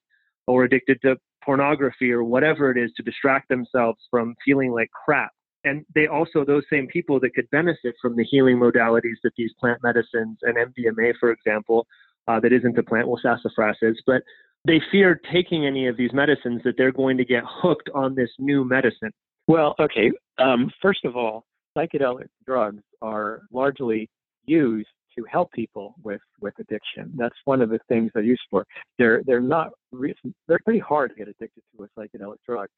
or 0.46 0.64
addicted 0.64 1.00
to 1.02 1.16
pornography 1.44 2.12
or 2.12 2.24
whatever 2.24 2.70
it 2.70 2.78
is 2.78 2.92
to 2.96 3.02
distract 3.02 3.48
themselves 3.48 3.98
from 4.10 4.34
feeling 4.44 4.72
like 4.72 4.90
crap. 5.04 5.30
And 5.64 5.84
they 5.94 6.06
also, 6.06 6.44
those 6.44 6.64
same 6.70 6.86
people 6.86 7.20
that 7.20 7.34
could 7.34 7.48
benefit 7.50 7.94
from 8.00 8.16
the 8.16 8.24
healing 8.24 8.58
modalities 8.58 9.16
that 9.22 9.32
these 9.36 9.52
plant 9.60 9.78
medicines 9.82 10.38
and 10.42 10.56
MDMA, 10.56 11.12
for 11.20 11.30
example, 11.30 11.86
uh, 12.28 12.40
that 12.40 12.52
isn't 12.52 12.78
a 12.78 12.82
plant, 12.82 13.08
well, 13.08 13.20
sassafras 13.22 13.76
is, 13.82 14.00
but 14.06 14.22
they 14.66 14.80
fear 14.90 15.20
taking 15.32 15.66
any 15.66 15.86
of 15.86 15.96
these 15.96 16.12
medicines 16.12 16.60
that 16.64 16.74
they're 16.76 16.92
going 16.92 17.16
to 17.16 17.24
get 17.24 17.42
hooked 17.46 17.88
on 17.94 18.14
this 18.14 18.30
new 18.38 18.64
medicine. 18.64 19.10
Well, 19.46 19.74
okay. 19.80 20.10
Um, 20.38 20.70
first 20.82 21.04
of 21.04 21.16
all, 21.16 21.44
psychedelic 21.76 22.28
drugs 22.46 22.82
are 23.02 23.42
largely 23.52 24.08
used 24.44 24.88
to 25.16 25.24
help 25.24 25.50
people 25.52 25.94
with 26.02 26.20
with 26.40 26.54
addiction. 26.58 27.12
That's 27.16 27.34
one 27.44 27.60
of 27.62 27.70
the 27.70 27.80
things 27.88 28.10
they're 28.14 28.22
used 28.22 28.42
for. 28.50 28.64
They're 28.98 29.22
they're 29.26 29.40
not 29.40 29.70
re- 29.92 30.14
they're 30.46 30.60
pretty 30.64 30.78
hard 30.78 31.10
to 31.10 31.16
get 31.16 31.28
addicted 31.28 31.62
to 31.76 31.84
a 31.84 31.88
psychedelic 31.98 32.36
drug. 32.46 32.68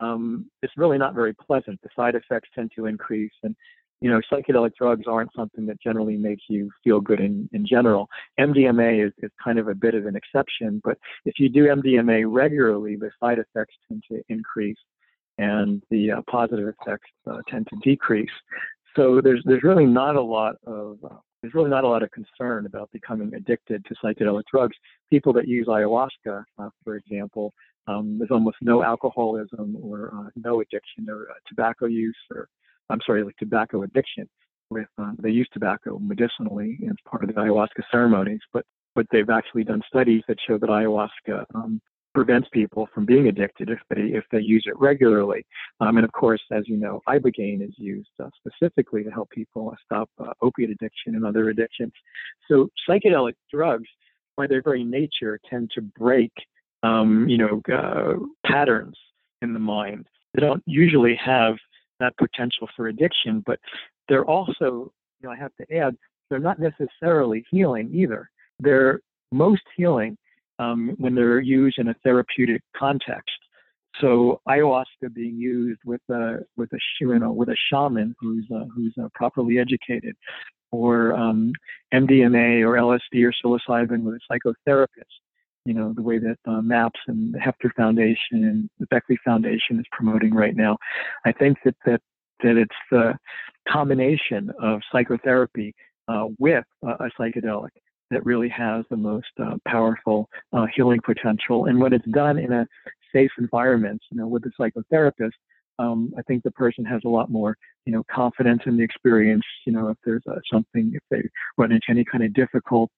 Um, 0.00 0.50
it's 0.62 0.72
really 0.76 0.98
not 0.98 1.14
very 1.14 1.34
pleasant. 1.34 1.80
The 1.82 1.90
side 1.94 2.14
effects 2.14 2.48
tend 2.54 2.72
to 2.76 2.86
increase, 2.86 3.32
and 3.42 3.54
you 4.02 4.10
know, 4.10 4.20
psychedelic 4.30 4.74
drugs 4.76 5.04
aren't 5.06 5.30
something 5.34 5.64
that 5.66 5.80
generally 5.80 6.16
makes 6.16 6.42
you 6.48 6.70
feel 6.82 7.00
good 7.00 7.20
in, 7.20 7.48
in 7.52 7.64
general. 7.66 8.08
MDMA 8.38 9.06
is, 9.06 9.12
is 9.18 9.30
kind 9.42 9.58
of 9.58 9.68
a 9.68 9.74
bit 9.74 9.94
of 9.94 10.06
an 10.06 10.16
exception, 10.16 10.80
but 10.84 10.98
if 11.24 11.38
you 11.38 11.48
do 11.48 11.66
MDMA 11.66 12.24
regularly, 12.26 12.96
the 12.96 13.10
side 13.20 13.38
effects 13.38 13.74
tend 13.88 14.02
to 14.10 14.20
increase 14.28 14.76
and 15.38 15.82
the 15.90 16.10
uh, 16.10 16.22
positive 16.30 16.68
effects 16.68 17.08
uh, 17.30 17.38
tend 17.48 17.66
to 17.68 17.76
decrease. 17.82 18.30
So 18.96 19.20
there's 19.22 19.42
there's 19.46 19.62
really 19.62 19.86
not 19.86 20.16
a 20.16 20.20
lot 20.20 20.56
of 20.66 20.98
uh, 21.04 21.16
there's 21.40 21.54
really 21.54 21.70
not 21.70 21.84
a 21.84 21.88
lot 21.88 22.02
of 22.02 22.10
concern 22.10 22.66
about 22.66 22.90
becoming 22.92 23.32
addicted 23.34 23.84
to 23.86 23.94
psychedelic 24.04 24.42
drugs. 24.50 24.76
People 25.10 25.32
that 25.32 25.48
use 25.48 25.66
ayahuasca, 25.66 26.44
uh, 26.58 26.68
for 26.84 26.96
example, 26.96 27.54
um, 27.88 28.16
there's 28.18 28.30
almost 28.30 28.58
no 28.60 28.82
alcoholism 28.82 29.76
or 29.82 30.12
uh, 30.14 30.30
no 30.36 30.60
addiction 30.60 31.08
or 31.08 31.28
uh, 31.30 31.34
tobacco 31.48 31.86
use 31.86 32.16
or 32.30 32.48
I'm 32.92 33.00
sorry, 33.04 33.24
like 33.24 33.36
tobacco 33.36 33.82
addiction. 33.82 34.28
With 34.70 34.86
uh, 34.98 35.12
they 35.18 35.30
use 35.30 35.48
tobacco 35.52 35.98
medicinally 35.98 36.78
as 36.88 36.96
part 37.06 37.24
of 37.24 37.28
the 37.28 37.40
ayahuasca 37.40 37.82
ceremonies, 37.90 38.40
but 38.52 38.64
but 38.94 39.06
they've 39.10 39.28
actually 39.30 39.64
done 39.64 39.82
studies 39.86 40.22
that 40.28 40.38
show 40.46 40.58
that 40.58 40.68
ayahuasca 40.68 41.44
um, 41.54 41.80
prevents 42.14 42.48
people 42.52 42.88
from 42.94 43.06
being 43.06 43.28
addicted 43.28 43.70
if 43.70 43.78
they 43.90 44.02
if 44.02 44.24
they 44.30 44.40
use 44.40 44.64
it 44.66 44.78
regularly. 44.78 45.44
Um, 45.80 45.96
and 45.96 46.04
of 46.04 46.12
course, 46.12 46.40
as 46.52 46.64
you 46.68 46.76
know, 46.76 47.00
ibogaine 47.08 47.62
is 47.62 47.74
used 47.76 48.08
uh, 48.22 48.28
specifically 48.46 49.02
to 49.04 49.10
help 49.10 49.30
people 49.30 49.74
stop 49.84 50.08
uh, 50.18 50.32
opiate 50.42 50.70
addiction 50.70 51.14
and 51.14 51.24
other 51.24 51.48
addictions. 51.48 51.92
So 52.48 52.68
psychedelic 52.88 53.34
drugs, 53.52 53.88
by 54.36 54.46
their 54.46 54.62
very 54.62 54.84
nature, 54.84 55.38
tend 55.48 55.70
to 55.74 55.80
break 55.80 56.32
um, 56.82 57.28
you 57.28 57.38
know 57.38 57.62
uh, 57.72 58.14
patterns 58.46 58.96
in 59.40 59.52
the 59.52 59.60
mind. 59.60 60.06
They 60.34 60.40
don't 60.40 60.62
usually 60.66 61.14
have 61.16 61.56
that 62.02 62.16
potential 62.16 62.68
for 62.76 62.88
addiction, 62.88 63.42
but 63.46 63.58
they're 64.08 64.24
also, 64.24 64.92
you 65.20 65.24
know, 65.24 65.30
I 65.30 65.36
have 65.36 65.52
to 65.56 65.76
add, 65.76 65.96
they're 66.28 66.38
not 66.38 66.58
necessarily 66.58 67.44
healing 67.50 67.90
either. 67.92 68.28
They're 68.58 69.00
most 69.30 69.62
healing 69.76 70.16
um, 70.58 70.94
when 70.98 71.14
they're 71.14 71.40
used 71.40 71.78
in 71.78 71.88
a 71.88 71.94
therapeutic 72.02 72.62
context. 72.76 73.30
So 74.00 74.40
ayahuasca 74.48 75.12
being 75.14 75.36
used 75.36 75.80
with 75.84 76.00
a 76.10 76.38
with 76.56 76.72
a 76.72 76.78
you 77.00 77.18
know 77.18 77.30
with 77.30 77.50
a 77.50 77.56
shaman 77.70 78.14
who's 78.18 78.46
uh, 78.54 78.64
who's 78.74 78.94
uh, 79.02 79.08
properly 79.14 79.58
educated, 79.58 80.16
or 80.70 81.12
um, 81.12 81.52
MDMA 81.92 82.62
or 82.66 82.76
LSD 82.78 83.22
or 83.22 83.32
psilocybin 83.44 84.02
with 84.02 84.14
a 84.14 84.20
psychotherapist 84.32 84.86
you 85.64 85.74
know, 85.74 85.92
the 85.94 86.02
way 86.02 86.18
that 86.18 86.36
uh, 86.46 86.60
MAPS 86.60 87.00
and 87.06 87.34
the 87.34 87.38
Heffter 87.38 87.72
Foundation 87.76 88.44
and 88.44 88.70
the 88.78 88.86
Beckley 88.86 89.18
Foundation 89.24 89.78
is 89.78 89.86
promoting 89.92 90.34
right 90.34 90.56
now. 90.56 90.76
I 91.24 91.32
think 91.32 91.58
that 91.64 91.76
that, 91.86 92.00
that 92.42 92.56
it's 92.56 92.74
the 92.90 93.16
combination 93.68 94.50
of 94.60 94.80
psychotherapy 94.90 95.74
uh, 96.08 96.26
with 96.38 96.64
uh, 96.86 96.96
a 97.00 97.10
psychedelic 97.20 97.70
that 98.10 98.24
really 98.26 98.48
has 98.48 98.84
the 98.90 98.96
most 98.96 99.28
uh, 99.42 99.54
powerful 99.66 100.28
uh, 100.52 100.66
healing 100.74 101.00
potential. 101.04 101.66
And 101.66 101.80
when 101.80 101.92
it's 101.92 102.06
done 102.08 102.38
in 102.38 102.52
a 102.52 102.66
safe 103.12 103.30
environment, 103.38 104.02
you 104.10 104.18
know, 104.18 104.26
with 104.26 104.44
a 104.44 104.50
psychotherapist, 104.60 105.32
um, 105.78 106.12
I 106.18 106.22
think 106.22 106.42
the 106.42 106.50
person 106.50 106.84
has 106.84 107.00
a 107.04 107.08
lot 107.08 107.30
more, 107.30 107.56
you 107.86 107.92
know, 107.92 108.04
confidence 108.10 108.62
in 108.66 108.76
the 108.76 108.82
experience. 108.82 109.44
You 109.66 109.72
know, 109.72 109.88
if 109.88 109.96
there's 110.04 110.22
uh, 110.30 110.36
something, 110.52 110.92
if 110.94 111.02
they 111.10 111.22
run 111.56 111.72
into 111.72 111.86
any 111.88 112.04
kind 112.04 112.22
of 112.22 112.34
difficult 112.34 112.90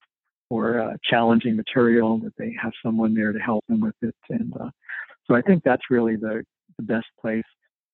or 0.51 0.81
uh, 0.81 0.95
challenging 1.09 1.57
material 1.57 2.19
that 2.19 2.35
they 2.37 2.55
have 2.61 2.73
someone 2.85 3.15
there 3.15 3.33
to 3.33 3.39
help 3.39 3.65
them 3.69 3.81
with 3.81 3.95
it. 4.03 4.15
And 4.31 4.53
uh, 4.61 4.71
so 5.27 5.35
I 5.35 5.43
think 5.43 5.63
that's 5.65 5.91
really 5.91 6.17
the, 6.17 6.45
the 6.77 6.83
best 6.83 7.07
place 7.21 7.45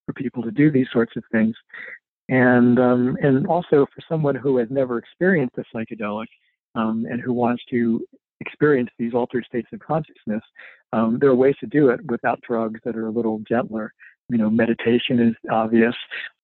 for 0.06 0.12
people 0.12 0.42
to 0.42 0.50
do 0.50 0.70
these 0.70 0.88
sorts 0.92 1.12
of 1.16 1.22
things. 1.30 1.54
And 2.28 2.78
um, 2.78 3.16
and 3.22 3.46
also 3.46 3.86
for 3.92 4.02
someone 4.08 4.36
who 4.36 4.56
has 4.58 4.68
never 4.70 4.98
experienced 4.98 5.56
a 5.58 5.64
psychedelic 5.76 6.26
um, 6.76 7.04
and 7.10 7.20
who 7.20 7.32
wants 7.32 7.62
to 7.70 8.04
experience 8.40 8.90
these 8.98 9.14
altered 9.14 9.44
states 9.46 9.68
of 9.72 9.80
consciousness, 9.80 10.42
um, 10.92 11.18
there 11.20 11.30
are 11.30 11.34
ways 11.34 11.56
to 11.60 11.66
do 11.66 11.90
it 11.90 12.00
without 12.06 12.40
drugs 12.42 12.80
that 12.84 12.96
are 12.96 13.08
a 13.08 13.10
little 13.10 13.40
gentler. 13.48 13.92
You 14.28 14.38
know, 14.38 14.48
meditation 14.48 15.18
is 15.18 15.34
obvious. 15.50 15.94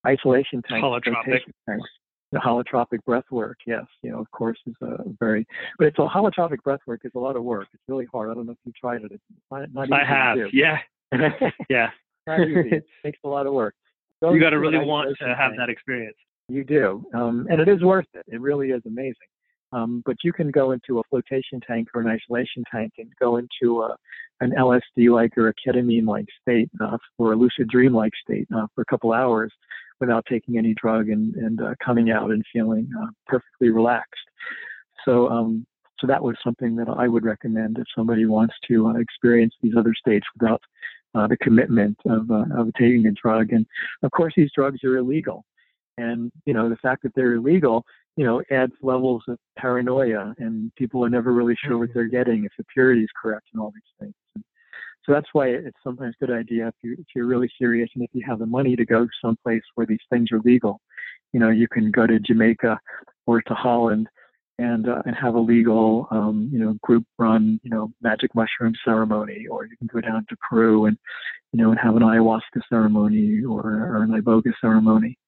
Isolation 0.05 0.61
tanks, 0.69 0.85
holotropic. 0.85 1.41
tanks, 1.69 1.89
the 2.33 2.39
holotropic 2.39 3.05
breath 3.05 3.25
work, 3.31 3.59
yes, 3.67 3.85
you 4.03 4.11
know, 4.11 4.19
of 4.19 4.31
course, 4.31 4.59
is 4.67 4.75
a 4.83 5.05
very, 5.21 5.47
but 5.79 5.87
it's 5.87 5.99
a 5.99 6.03
holotropic 6.03 6.63
breath 6.65 6.81
work 6.87 7.03
is 7.05 7.13
a 7.15 7.19
lot 7.19 7.37
of 7.37 7.45
work. 7.45 7.69
It's 7.73 7.83
really 7.89 8.07
hard. 8.13 8.31
I 8.31 8.35
don't 8.35 8.47
know 8.47 8.53
if 8.53 8.59
you 8.65 8.73
tried 8.79 9.03
it. 9.03 9.13
It's 9.13 9.23
not, 9.51 9.73
not 9.73 9.93
I 9.93 10.05
have, 10.05 10.39
yeah, 10.53 10.79
yeah. 11.71 11.89
It 12.27 12.85
takes 13.05 13.19
a 13.25 13.29
lot 13.29 13.47
of 13.47 13.53
work. 13.53 13.75
You 14.23 14.41
got 14.41 14.51
to 14.51 14.59
really 14.59 14.79
want 14.79 15.15
to 15.21 15.35
have 15.37 15.53
that 15.59 15.69
experience. 15.69 16.17
You 16.49 16.65
do, 16.65 17.05
um, 17.13 17.47
and 17.51 17.61
it 17.61 17.69
is 17.69 17.83
worth 17.83 18.07
it. 18.15 18.25
It 18.27 18.41
really 18.41 18.71
is 18.71 18.81
amazing. 18.87 19.29
Um, 19.73 20.03
but 20.07 20.17
you 20.25 20.33
can 20.33 20.51
go 20.51 20.71
into 20.71 21.01
a 21.01 21.03
flotation 21.11 21.61
tank 21.67 21.89
or 21.95 22.01
an 22.01 22.09
isolation 22.09 22.65
tank 22.73 22.93
and 22.99 23.13
go 23.21 23.37
into 23.37 23.83
a, 23.83 23.95
an 24.41 24.53
LSD-like 24.53 25.37
or 25.37 25.49
a 25.49 25.55
ketamine-like 25.55 26.27
state 26.41 26.71
uh, 26.81 26.97
or 27.19 27.33
a 27.33 27.37
lucid 27.37 27.69
dream-like 27.69 28.13
state 28.25 28.49
uh, 28.57 28.67
for 28.75 28.81
a 28.81 28.85
couple 28.87 29.13
hours 29.13 29.53
without 30.01 30.25
taking 30.29 30.59
any 30.59 30.75
drug 30.75 31.09
and, 31.09 31.35
and 31.37 31.61
uh, 31.61 31.75
coming 31.85 32.11
out 32.11 32.31
and 32.31 32.45
feeling 32.53 32.89
uh, 33.01 33.07
perfectly 33.27 33.71
relaxed. 33.71 34.21
So, 35.05 35.29
um, 35.29 35.67
so 36.01 36.07
that 36.07 36.23
was 36.23 36.37
something 36.45 36.77
that 36.77 36.89
I 36.89 37.09
would 37.09 37.25
recommend 37.25 37.79
if 37.79 37.87
somebody 37.97 38.27
wants 38.27 38.55
to 38.69 38.89
uh, 38.89 38.95
experience 38.95 39.55
these 39.63 39.75
other 39.77 39.95
states 39.99 40.27
without 40.39 40.61
uh, 41.15 41.27
the 41.27 41.37
commitment 41.39 41.97
of, 42.07 42.31
uh, 42.31 42.45
of 42.55 42.73
taking 42.75 43.07
a 43.07 43.13
drug. 43.13 43.53
And 43.53 43.67
of 44.03 44.11
course, 44.11 44.35
these 44.37 44.51
drugs 44.55 44.85
are 44.85 44.99
illegal. 44.99 45.45
And, 45.97 46.31
you 46.45 46.53
know, 46.53 46.69
the 46.69 46.77
fact 46.77 47.03
that 47.05 47.15
they're 47.15 47.35
illegal, 47.35 47.85
you 48.17 48.25
know, 48.25 48.43
adds 48.51 48.73
levels 48.83 49.23
of 49.29 49.39
paranoia 49.57 50.35
and 50.39 50.75
people 50.75 51.03
are 51.03 51.09
never 51.09 51.33
really 51.33 51.57
sure 51.65 51.79
what 51.79 51.89
mm-hmm. 51.89 51.99
they're 51.99 52.09
getting, 52.09 52.45
if 52.45 52.53
the 52.59 52.65
purity 52.65 53.03
is 53.03 53.09
correct 53.21 53.47
and 53.53 53.63
all 53.63 53.73
these 53.75 53.83
things. 53.99 54.15
And 54.35 54.45
so 55.07 55.13
that's 55.13 55.29
why 55.33 55.49
it's 55.49 55.79
sometimes 55.85 56.15
a 56.21 56.27
good 56.27 56.37
idea 56.37 56.69
if, 56.69 56.75
you, 56.83 56.97
if 56.99 57.07
you're 57.15 57.27
really 57.27 57.51
serious 57.59 57.89
and 57.95 58.03
if 58.03 58.11
you 58.13 58.25
have 58.27 58.41
the 58.41 58.47
money 58.47 58.75
to 58.75 58.85
go 58.85 59.07
someplace 59.25 59.63
where 59.77 59.87
these 59.87 60.01
things 60.11 60.33
are 60.33 60.41
legal. 60.41 60.81
You 61.33 61.41
know, 61.41 61.51
you 61.51 61.69
can 61.69 61.93
go 61.93 62.07
to 62.07 62.19
Jamaica 62.19 62.79
or 63.27 63.41
to 63.43 63.55
Holland 63.55 64.09
and 64.59 64.89
uh, 64.89 65.03
and 65.05 65.15
have 65.15 65.35
a 65.35 65.41
legal 65.41 66.09
um, 66.11 66.49
you 66.53 66.59
know 66.59 66.77
group 66.83 67.05
run 67.19 67.61
you 67.63 67.71
know 67.71 67.93
magic 68.01 68.35
mushroom 68.35 68.73
ceremony, 68.85 69.47
or 69.51 69.67
you 69.67 69.77
can 69.77 69.89
go 69.93 70.01
down 70.01 70.25
to 70.29 70.37
Peru 70.49 70.87
and 70.87 70.97
you 71.53 71.63
know 71.63 71.71
and 71.71 71.79
have 71.79 71.97
an 71.97 72.03
ayahuasca 72.03 72.63
ceremony 72.69 73.45
or, 73.45 73.61
or 73.61 74.03
an 74.03 74.11
iboga 74.11 74.53
ceremony. 74.61 75.19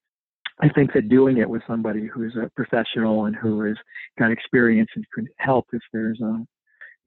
I 0.61 0.69
think 0.71 0.93
that 0.95 1.09
doing 1.09 1.39
it 1.39 1.49
with 1.49 1.63
somebody 1.69 2.07
who's 2.07 2.37
a 2.37 2.51
professional 2.57 3.27
and 3.27 3.37
who 3.37 3.61
has 3.63 3.77
got 4.19 4.33
experience 4.33 4.89
and 4.97 5.05
can 5.15 5.29
help 5.37 5.67
if 5.73 5.83
there's 5.93 6.21
a 6.21 6.45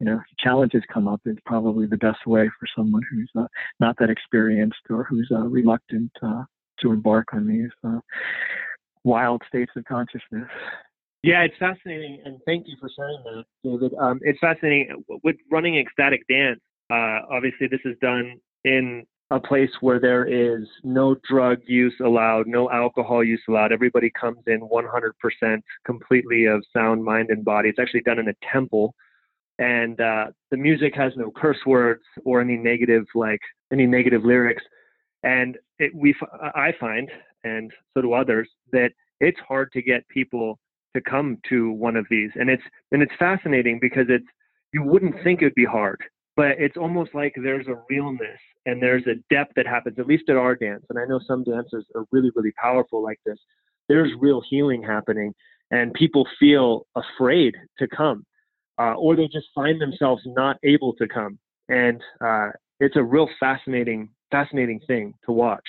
you 0.02 0.06
know 0.06 0.20
challenges 0.40 0.82
come 0.92 1.08
up 1.08 1.22
is 1.26 1.38
probably 1.46 1.86
the 1.86 1.98
best 1.98 2.26
way 2.26 2.50
for 2.60 2.68
someone 2.76 3.04
who's 3.12 3.30
uh, 3.38 3.46
not 3.80 3.96
that 4.00 4.10
experienced 4.10 4.80
or 4.90 5.04
who's 5.04 5.30
uh, 5.32 5.42
reluctant 5.42 6.12
uh, 6.24 6.44
to 6.80 6.92
embark 6.92 7.28
on 7.34 7.48
these 7.48 7.70
uh, 7.84 8.00
wild 9.04 9.44
states 9.48 9.72
of 9.78 9.86
consciousness. 9.86 10.50
Yeah, 11.22 11.44
it's 11.44 11.54
fascinating, 11.60 12.20
and 12.26 12.40
thank 12.48 12.68
you 12.68 12.76
for 12.80 12.90
sharing 12.96 13.22
that, 13.26 13.44
David. 13.64 13.94
Um, 14.00 14.20
it's 14.24 14.40
fascinating 14.40 15.04
with 15.24 15.36
running 15.52 15.78
ecstatic 15.78 16.28
dance. 16.28 16.60
Uh, 16.90 17.20
obviously, 17.30 17.68
this 17.68 17.82
is 17.86 17.96
done 18.02 18.40
in 18.66 19.06
a 19.30 19.40
place 19.40 19.70
where 19.82 20.00
there 20.00 20.26
is 20.26 20.68
no 20.84 21.16
drug 21.30 21.60
use 21.68 21.94
allowed, 22.04 22.48
no 22.48 22.72
alcohol 22.72 23.24
use 23.24 23.42
allowed. 23.48 23.72
Everybody 23.72 24.12
comes 24.20 24.40
in 24.48 24.62
100% 24.62 25.62
completely 25.86 26.46
of 26.46 26.64
sound, 26.76 27.04
mind, 27.04 27.30
and 27.30 27.46
body. 27.46 27.70
It's 27.70 27.80
actually 27.80 28.02
done 28.02 28.18
in 28.18 28.28
a 28.28 28.34
temple, 28.52 28.96
and 29.60 30.00
uh, 30.00 30.28
the 30.50 30.58
music 30.58 30.94
has 30.96 31.14
no 31.16 31.32
curse 31.36 31.60
words 31.66 32.04
or 32.26 32.42
any 32.42 32.58
negative 32.58 33.06
like 33.16 33.42
any 33.72 33.86
negative 33.86 34.24
lyrics. 34.24 34.64
And 35.24 35.58
it, 35.78 35.94
we, 35.94 36.16
I 36.56 36.74
find, 36.80 37.10
and 37.44 37.72
so 37.94 38.02
do 38.02 38.14
others, 38.14 38.50
that 38.72 38.92
it's 39.20 39.40
hard 39.48 39.72
to 39.74 39.82
get 39.82 40.08
people 40.08 40.58
to 40.96 41.02
come 41.02 41.38
to 41.50 41.72
one 41.72 41.96
of 41.96 42.06
these. 42.10 42.32
And 42.36 42.50
it's 42.50 42.64
and 42.92 43.02
it's 43.02 43.14
fascinating 43.20 43.80
because 43.80 44.08
it's 44.10 44.26
you 44.74 44.84
wouldn't 44.84 45.16
think 45.24 45.42
it'd 45.42 45.56
be 45.56 45.66
hard 45.66 46.02
but 46.36 46.52
it's 46.58 46.78
almost 46.78 47.14
like 47.14 47.34
there's 47.36 47.68
a 47.68 47.82
realness 47.90 48.40
and 48.66 48.82
there's 48.82 49.06
a 49.08 49.16
depth 49.34 49.52
that 49.56 49.68
happens 49.68 50.00
at 50.00 50.08
least 50.08 50.30
at 50.30 50.38
our 50.38 50.56
dance. 50.56 50.84
And 50.90 50.98
i 50.98 51.06
know 51.06 51.20
some 51.28 51.44
dancers 51.44 51.86
are 51.96 52.06
really 52.12 52.32
really 52.36 52.54
powerful 52.54 53.04
like 53.04 53.20
this. 53.26 53.38
There's 53.90 54.12
real 54.20 54.42
healing 54.50 54.82
happening 54.82 55.34
and 55.72 55.94
people 55.94 56.28
feel 56.40 56.86
afraid 56.96 57.56
to 57.80 57.88
come 57.88 58.26
uh, 58.82 58.94
or 58.96 59.16
they 59.16 59.28
just 59.28 59.48
find 59.54 59.80
themselves 59.80 60.22
not 60.26 60.58
able 60.64 60.94
to 60.94 61.08
come 61.08 61.38
and 61.70 62.02
uh, 62.26 62.50
it's 62.80 62.96
a 62.96 63.04
real 63.04 63.30
fascinating 63.40 64.10
fascinating 64.32 64.80
thing 64.88 65.14
to 65.26 65.32
watch 65.32 65.66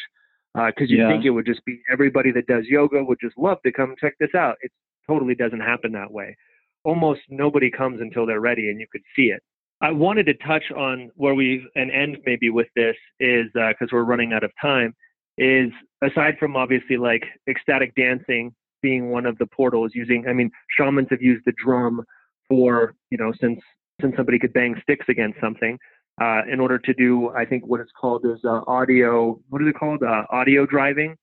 because 0.54 0.88
uh, 0.90 0.92
you 0.92 0.98
yeah. 0.98 1.08
think 1.08 1.24
it 1.24 1.30
would 1.30 1.46
just 1.46 1.64
be 1.64 1.80
everybody 1.90 2.30
that 2.32 2.46
does 2.46 2.64
yoga 2.66 3.02
would 3.02 3.18
just 3.20 3.36
love 3.38 3.58
to 3.64 3.72
come 3.72 3.94
check 4.00 4.14
this 4.20 4.34
out. 4.36 4.56
It 4.60 4.70
totally 5.08 5.34
doesn't 5.34 5.60
happen 5.60 5.92
that 5.92 6.10
way. 6.10 6.36
Almost 6.84 7.20
nobody 7.28 7.70
comes 7.70 8.00
until 8.00 8.26
they're 8.26 8.40
ready 8.40 8.68
and 8.68 8.80
you 8.80 8.86
could 8.90 9.02
see 9.16 9.26
it. 9.26 9.42
I 9.80 9.90
wanted 9.90 10.26
to 10.26 10.34
touch 10.34 10.70
on 10.76 11.10
where 11.16 11.34
we 11.34 11.66
and 11.74 11.90
end 11.90 12.18
maybe 12.24 12.50
with 12.50 12.68
this 12.76 12.96
is 13.18 13.46
because 13.54 13.88
uh, 13.92 13.94
we're 13.96 14.04
running 14.04 14.32
out 14.32 14.44
of 14.44 14.52
time. 14.60 14.94
Is 15.38 15.70
aside 16.02 16.36
from 16.38 16.56
obviously 16.56 16.98
like 16.98 17.24
ecstatic 17.48 17.94
dancing 17.94 18.54
being 18.82 19.10
one 19.10 19.26
of 19.26 19.38
the 19.38 19.46
portals 19.46 19.92
using, 19.94 20.26
I 20.28 20.32
mean, 20.32 20.50
shamans 20.76 21.08
have 21.10 21.22
used 21.22 21.44
the 21.46 21.52
drum 21.64 22.04
for 22.52 22.94
you 23.10 23.16
know 23.16 23.32
since 23.40 23.60
since 24.00 24.14
somebody 24.16 24.38
could 24.38 24.52
bang 24.52 24.74
sticks 24.82 25.06
against 25.08 25.40
something 25.40 25.78
uh, 26.20 26.42
in 26.52 26.60
order 26.60 26.78
to 26.78 26.92
do 26.92 27.30
I 27.30 27.46
think 27.46 27.66
what 27.66 27.80
it's 27.80 27.92
called 27.98 28.26
is 28.26 28.40
uh, 28.44 28.60
audio. 28.66 29.40
What 29.48 29.62
is 29.62 29.68
it 29.68 29.78
called? 29.78 30.02
Uh, 30.02 30.24
audio 30.30 30.66
driving, 30.66 31.16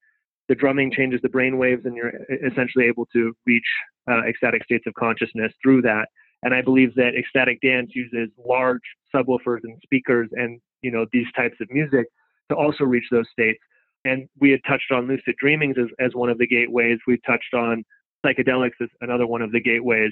the 0.47 0.55
drumming 0.55 0.91
changes 0.91 1.19
the 1.21 1.29
brain 1.29 1.59
waves 1.59 1.83
and 1.85 1.95
you're 1.95 2.11
essentially 2.45 2.85
able 2.85 3.05
to 3.13 3.33
reach 3.45 3.63
uh, 4.09 4.21
ecstatic 4.27 4.63
states 4.63 4.85
of 4.87 4.93
consciousness 4.95 5.53
through 5.63 5.81
that 5.83 6.07
and 6.41 6.53
i 6.53 6.61
believe 6.61 6.93
that 6.95 7.11
ecstatic 7.17 7.61
dance 7.61 7.91
uses 7.93 8.29
large 8.43 8.81
subwoofers 9.15 9.59
and 9.63 9.77
speakers 9.83 10.27
and 10.33 10.59
you 10.81 10.91
know 10.91 11.05
these 11.13 11.27
types 11.35 11.55
of 11.61 11.67
music 11.69 12.07
to 12.49 12.55
also 12.55 12.83
reach 12.83 13.05
those 13.11 13.27
states 13.31 13.59
and 14.05 14.27
we 14.39 14.49
had 14.49 14.59
touched 14.67 14.91
on 14.91 15.07
lucid 15.07 15.35
dreamings 15.39 15.75
as, 15.79 15.87
as 15.99 16.15
one 16.15 16.29
of 16.29 16.39
the 16.39 16.47
gateways 16.47 16.97
we've 17.07 17.23
touched 17.25 17.53
on 17.53 17.83
psychedelics 18.25 18.81
as 18.81 18.89
another 19.01 19.27
one 19.27 19.43
of 19.43 19.51
the 19.51 19.61
gateways 19.61 20.11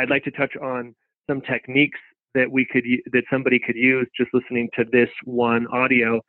i'd 0.00 0.10
like 0.10 0.24
to 0.24 0.30
touch 0.30 0.54
on 0.56 0.94
some 1.28 1.40
techniques 1.42 1.98
that 2.34 2.50
we 2.50 2.64
could 2.64 2.84
that 3.12 3.22
somebody 3.30 3.58
could 3.58 3.76
use 3.76 4.06
just 4.16 4.30
listening 4.32 4.68
to 4.76 4.84
this 4.92 5.08
one 5.24 5.66
audio 5.68 6.20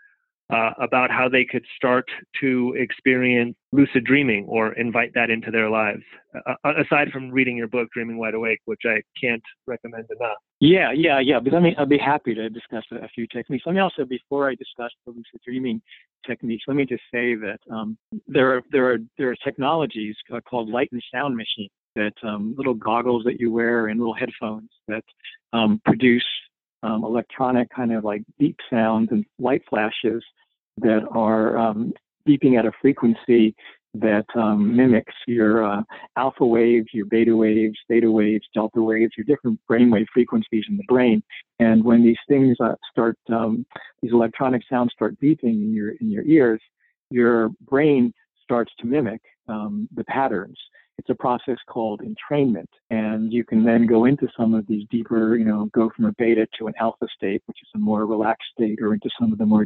uh, 0.51 0.71
about 0.81 1.09
how 1.09 1.29
they 1.29 1.45
could 1.45 1.63
start 1.75 2.05
to 2.41 2.75
experience 2.77 3.55
lucid 3.71 4.03
dreaming 4.03 4.45
or 4.49 4.73
invite 4.73 5.11
that 5.15 5.29
into 5.29 5.49
their 5.49 5.69
lives. 5.69 6.01
Uh, 6.35 6.55
uh, 6.65 6.73
aside 6.85 7.09
from 7.11 7.31
reading 7.31 7.55
your 7.55 7.69
book, 7.69 7.87
Dreaming 7.93 8.17
Wide 8.17 8.33
Awake, 8.33 8.59
which 8.65 8.81
I 8.85 9.01
can't 9.19 9.43
recommend 9.65 10.07
enough. 10.19 10.37
Yeah, 10.59 10.91
yeah, 10.93 11.19
yeah. 11.21 11.39
But 11.39 11.53
let 11.53 11.61
me, 11.61 11.73
i'd 11.77 11.87
be 11.87 11.97
happy 11.97 12.35
to 12.35 12.49
discuss 12.49 12.83
a, 12.91 12.97
a 12.97 13.07
few 13.15 13.27
techniques. 13.27 13.63
Let 13.65 13.75
me 13.75 13.81
also, 13.81 14.03
before 14.03 14.49
I 14.49 14.55
discuss 14.55 14.91
the 15.05 15.11
lucid 15.11 15.39
dreaming 15.45 15.81
techniques, 16.27 16.65
let 16.67 16.75
me 16.75 16.85
just 16.85 17.03
say 17.13 17.35
that 17.35 17.59
um, 17.71 17.97
there 18.27 18.57
are 18.57 18.61
there 18.71 18.91
are 18.91 18.97
there 19.17 19.29
are 19.29 19.35
technologies 19.43 20.15
uh, 20.33 20.41
called 20.41 20.69
light 20.69 20.89
and 20.91 21.01
sound 21.13 21.37
machines 21.37 21.71
that 21.95 22.13
um, 22.23 22.55
little 22.57 22.73
goggles 22.73 23.23
that 23.25 23.39
you 23.39 23.51
wear 23.51 23.87
and 23.87 23.99
little 23.99 24.13
headphones 24.13 24.69
that 24.87 25.03
um, 25.53 25.81
produce 25.85 26.25
um, 26.83 27.03
electronic 27.03 27.69
kind 27.69 27.93
of 27.93 28.03
like 28.03 28.23
beep 28.39 28.57
sounds 28.69 29.09
and 29.11 29.25
light 29.39 29.61
flashes 29.69 30.23
that 30.77 31.05
are 31.11 31.57
um, 31.57 31.93
beeping 32.27 32.57
at 32.57 32.65
a 32.65 32.71
frequency 32.81 33.55
that 33.93 34.25
um, 34.35 34.73
mimics 34.73 35.13
your 35.27 35.65
uh, 35.65 35.81
alpha 36.15 36.45
waves, 36.45 36.87
your 36.93 37.05
beta 37.05 37.35
waves, 37.35 37.77
theta 37.89 38.09
waves, 38.09 38.47
delta 38.53 38.81
waves, 38.81 39.11
your 39.17 39.25
different 39.25 39.59
brainwave 39.69 40.07
frequencies 40.13 40.63
in 40.69 40.77
the 40.77 40.83
brain. 40.87 41.21
And 41.59 41.83
when 41.83 42.01
these 42.01 42.17
things 42.29 42.55
uh, 42.61 42.75
start, 42.89 43.17
um, 43.29 43.65
these 44.01 44.13
electronic 44.13 44.61
sounds 44.69 44.93
start 44.93 45.19
beeping 45.19 45.43
in 45.43 45.73
your 45.73 45.91
in 45.99 46.09
your 46.09 46.23
ears, 46.23 46.61
your 47.09 47.49
brain 47.67 48.13
starts 48.43 48.71
to 48.79 48.87
mimic 48.87 49.21
the 49.47 50.03
patterns 50.05 50.57
it's 51.01 51.09
a 51.09 51.15
process 51.15 51.57
called 51.67 52.01
entrainment. 52.01 52.67
And 52.91 53.33
you 53.33 53.43
can 53.43 53.65
then 53.65 53.87
go 53.87 54.05
into 54.05 54.27
some 54.37 54.53
of 54.53 54.67
these 54.67 54.85
deeper, 54.91 55.35
you 55.35 55.45
know, 55.45 55.67
go 55.73 55.89
from 55.95 56.05
a 56.05 56.13
beta 56.15 56.45
to 56.59 56.67
an 56.67 56.73
alpha 56.79 57.07
state, 57.15 57.41
which 57.47 57.57
is 57.63 57.69
a 57.73 57.79
more 57.79 58.05
relaxed 58.05 58.49
state, 58.53 58.77
or 58.79 58.93
into 58.93 59.09
some 59.19 59.31
of 59.31 59.39
the 59.39 59.45
more 59.47 59.65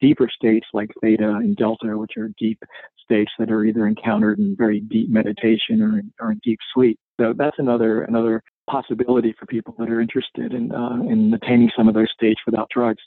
deeper 0.00 0.28
states 0.32 0.68
like 0.72 0.90
theta 1.00 1.28
and 1.28 1.56
delta, 1.56 1.98
which 1.98 2.12
are 2.16 2.30
deep 2.38 2.62
states 3.02 3.32
that 3.36 3.50
are 3.50 3.64
either 3.64 3.88
encountered 3.88 4.38
in 4.38 4.54
very 4.56 4.78
deep 4.78 5.10
meditation 5.10 5.82
or 5.82 5.98
in, 5.98 6.12
or 6.20 6.30
in 6.30 6.40
deep 6.44 6.60
sleep. 6.72 7.00
So 7.20 7.34
that's 7.36 7.58
another 7.58 8.02
another 8.02 8.44
possibility 8.70 9.34
for 9.36 9.46
people 9.46 9.74
that 9.80 9.90
are 9.90 10.00
interested 10.00 10.54
in 10.54 10.70
uh, 10.70 11.02
in 11.10 11.34
attaining 11.34 11.70
some 11.76 11.88
of 11.88 11.94
those 11.94 12.12
states 12.14 12.40
without 12.46 12.68
drugs. 12.70 13.02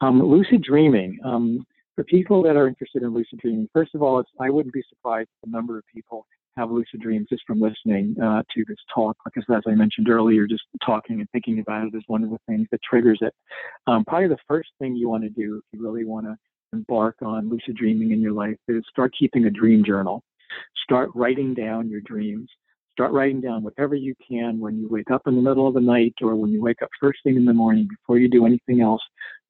Um, 0.00 0.22
lucid 0.22 0.62
dreaming. 0.62 1.18
Um, 1.24 1.66
for 1.96 2.04
people 2.04 2.42
that 2.42 2.56
are 2.56 2.68
interested 2.68 3.02
in 3.02 3.10
lucid 3.10 3.38
dreaming, 3.40 3.68
first 3.72 3.94
of 3.94 4.02
all, 4.02 4.22
I 4.40 4.50
wouldn't 4.50 4.74
be 4.74 4.82
surprised 4.88 5.28
the 5.44 5.50
number 5.50 5.78
of 5.78 5.84
people 5.92 6.26
have 6.56 6.70
lucid 6.70 7.00
dreams 7.00 7.26
just 7.30 7.42
from 7.46 7.60
listening 7.60 8.16
uh, 8.22 8.42
to 8.54 8.64
this 8.66 8.78
talk. 8.94 9.16
Because 9.24 9.44
as 9.54 9.62
I 9.66 9.74
mentioned 9.74 10.08
earlier, 10.08 10.46
just 10.46 10.62
talking 10.84 11.20
and 11.20 11.28
thinking 11.30 11.60
about 11.60 11.86
it 11.86 11.96
is 11.96 12.02
one 12.06 12.22
of 12.22 12.30
the 12.30 12.38
things 12.46 12.66
that 12.70 12.80
triggers 12.88 13.18
it. 13.22 13.34
Um, 13.86 14.04
probably 14.04 14.28
the 14.28 14.36
first 14.48 14.70
thing 14.78 14.96
you 14.96 15.08
want 15.08 15.24
to 15.24 15.30
do 15.30 15.56
if 15.56 15.78
you 15.78 15.84
really 15.84 16.04
want 16.04 16.26
to 16.26 16.36
embark 16.72 17.16
on 17.22 17.48
lucid 17.48 17.76
dreaming 17.76 18.10
in 18.12 18.20
your 18.20 18.32
life 18.32 18.56
is 18.68 18.82
start 18.90 19.12
keeping 19.18 19.46
a 19.46 19.50
dream 19.50 19.84
journal. 19.84 20.22
Start 20.84 21.10
writing 21.14 21.54
down 21.54 21.88
your 21.88 22.00
dreams. 22.00 22.48
Start 22.92 23.12
writing 23.12 23.40
down 23.40 23.62
whatever 23.64 23.96
you 23.96 24.14
can 24.26 24.60
when 24.60 24.78
you 24.78 24.88
wake 24.88 25.10
up 25.10 25.22
in 25.26 25.34
the 25.34 25.42
middle 25.42 25.66
of 25.66 25.74
the 25.74 25.80
night 25.80 26.14
or 26.22 26.36
when 26.36 26.50
you 26.52 26.62
wake 26.62 26.80
up 26.82 26.90
first 27.00 27.18
thing 27.24 27.36
in 27.36 27.44
the 27.44 27.52
morning 27.52 27.88
before 27.88 28.18
you 28.18 28.28
do 28.28 28.46
anything 28.46 28.80
else. 28.82 29.02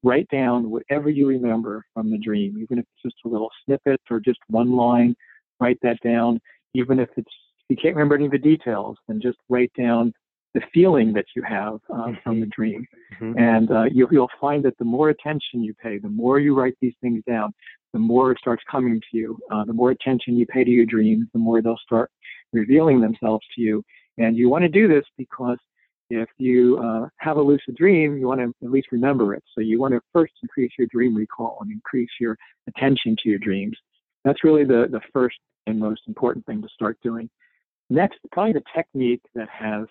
Write 0.03 0.29
down 0.29 0.71
whatever 0.71 1.11
you 1.11 1.27
remember 1.27 1.85
from 1.93 2.11
the 2.11 2.19
dream, 2.19 2.57
even 2.59 2.79
if 2.79 2.85
it's 2.85 3.03
just 3.03 3.25
a 3.25 3.29
little 3.29 3.51
snippet 3.65 4.01
or 4.11 4.21
just 4.21 4.39
one 4.49 4.73
line. 4.73 5.15
Write 5.61 5.79
that 5.83 5.99
down. 6.03 6.41
Even 6.75 6.99
if 6.99 7.09
it's 7.17 7.31
if 7.69 7.77
you 7.77 7.83
can't 7.83 7.97
remember 7.97 8.15
any 8.15 8.27
of 8.27 8.33
the 8.33 8.39
details, 8.39 8.97
then 9.09 9.21
just 9.21 9.39
write 9.49 9.73
down 9.79 10.13
the 10.55 10.61
feeling 10.73 11.13
that 11.13 11.25
you 11.35 11.43
have 11.43 11.81
uh, 11.93 12.13
from 12.23 12.41
the 12.41 12.47
dream. 12.47 12.87
Mm-hmm. 13.21 13.39
And 13.39 13.71
uh, 13.71 13.85
you, 13.85 14.07
will 14.11 14.29
find 14.41 14.65
that 14.65 14.79
the 14.79 14.85
more 14.85 15.09
attention 15.09 15.63
you 15.63 15.75
pay, 15.75 15.99
the 15.99 16.09
more 16.09 16.39
you 16.39 16.55
write 16.55 16.75
these 16.81 16.95
things 17.01 17.23
down, 17.27 17.53
the 17.93 17.99
more 17.99 18.33
it 18.33 18.39
starts 18.39 18.63
coming 18.71 19.01
to 19.01 19.17
you. 19.17 19.39
Uh, 19.51 19.65
the 19.65 19.73
more 19.73 19.91
attention 19.91 20.37
you 20.37 20.47
pay 20.47 20.63
to 20.63 20.71
your 20.71 20.87
dreams, 20.87 21.27
the 21.33 21.39
more 21.39 21.61
they'll 21.61 21.79
start 21.79 22.11
revealing 22.53 23.01
themselves 23.01 23.45
to 23.55 23.63
you. 23.63 23.83
And 24.19 24.37
you 24.37 24.49
want 24.49 24.63
to 24.63 24.69
do 24.69 24.87
this 24.87 25.05
because 25.19 25.59
if 26.11 26.29
you 26.39 26.79
uh, 26.79 27.09
have 27.19 27.37
a 27.37 27.43
lucid 27.43 27.77
dream, 27.77 28.17
you 28.17 28.29
want 28.29 28.41
to 28.41 28.53
at 28.65 28.71
least 28.71 28.89
remember 28.93 29.35
it. 29.35 29.43
So 29.55 29.61
you 29.61 29.81
want 29.81 29.95
to 29.95 30.01
first 30.13 30.35
increase 30.43 30.71
your 30.79 30.87
dream 30.93 31.17
recall 31.17 31.59
and 31.63 31.73
increase 31.73 32.11
your 32.21 32.37
attention 32.69 33.17
to 33.23 33.29
your 33.29 33.39
dreams. 33.39 33.77
That's 34.25 34.45
really 34.45 34.65
the, 34.65 34.87
the 34.91 35.01
first 35.13 35.37
and 35.67 35.79
most 35.79 36.03
important 36.07 36.45
thing 36.47 36.63
to 36.63 36.69
start 36.75 36.99
doing. 37.03 37.29
Next, 37.91 38.19
probably 38.33 38.55
the 38.55 38.63
technique 38.75 39.23
that 39.35 39.49
has 39.51 39.87